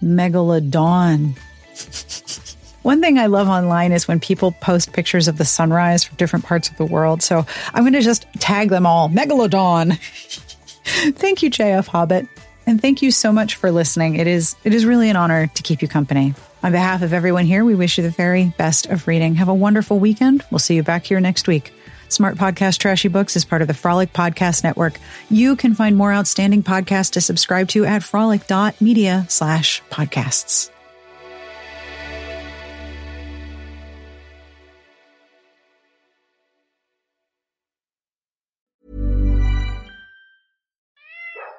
Megalodon. 0.00 1.36
One 2.82 3.00
thing 3.00 3.18
I 3.18 3.26
love 3.26 3.48
online 3.48 3.92
is 3.92 4.08
when 4.08 4.18
people 4.18 4.52
post 4.52 4.92
pictures 4.92 5.28
of 5.28 5.38
the 5.38 5.44
sunrise 5.44 6.04
from 6.04 6.16
different 6.16 6.44
parts 6.44 6.68
of 6.68 6.76
the 6.76 6.84
world. 6.84 7.22
So 7.22 7.46
I'm 7.72 7.84
going 7.84 7.92
to 7.92 8.00
just 8.00 8.26
tag 8.34 8.70
them 8.70 8.86
all. 8.86 9.08
Megalodon. 9.08 9.96
thank 11.14 11.42
you, 11.42 11.50
JF 11.50 11.86
Hobbit. 11.86 12.26
And 12.66 12.80
thank 12.80 13.02
you 13.02 13.10
so 13.10 13.32
much 13.32 13.56
for 13.56 13.70
listening. 13.70 14.16
It 14.16 14.26
is, 14.26 14.56
it 14.64 14.74
is 14.74 14.84
really 14.84 15.10
an 15.10 15.16
honor 15.16 15.46
to 15.46 15.62
keep 15.62 15.82
you 15.82 15.88
company. 15.88 16.34
On 16.62 16.70
behalf 16.70 17.02
of 17.02 17.12
everyone 17.12 17.44
here, 17.44 17.64
we 17.64 17.74
wish 17.74 17.98
you 17.98 18.04
the 18.04 18.10
very 18.10 18.52
best 18.56 18.86
of 18.86 19.08
reading. 19.08 19.34
Have 19.36 19.48
a 19.48 19.54
wonderful 19.54 19.98
weekend. 19.98 20.44
We'll 20.50 20.60
see 20.60 20.76
you 20.76 20.82
back 20.82 21.04
here 21.04 21.20
next 21.20 21.48
week. 21.48 21.72
Smart 22.08 22.36
Podcast 22.36 22.78
Trashy 22.78 23.08
Books 23.08 23.36
is 23.36 23.44
part 23.44 23.62
of 23.62 23.68
the 23.68 23.74
Frolic 23.74 24.12
Podcast 24.12 24.62
Network. 24.64 24.98
You 25.30 25.56
can 25.56 25.74
find 25.74 25.96
more 25.96 26.12
outstanding 26.12 26.62
podcasts 26.62 27.12
to 27.12 27.20
subscribe 27.20 27.68
to 27.68 27.84
at 27.84 28.02
frolic.media 28.02 29.26
slash 29.28 29.82
podcasts. 29.90 30.71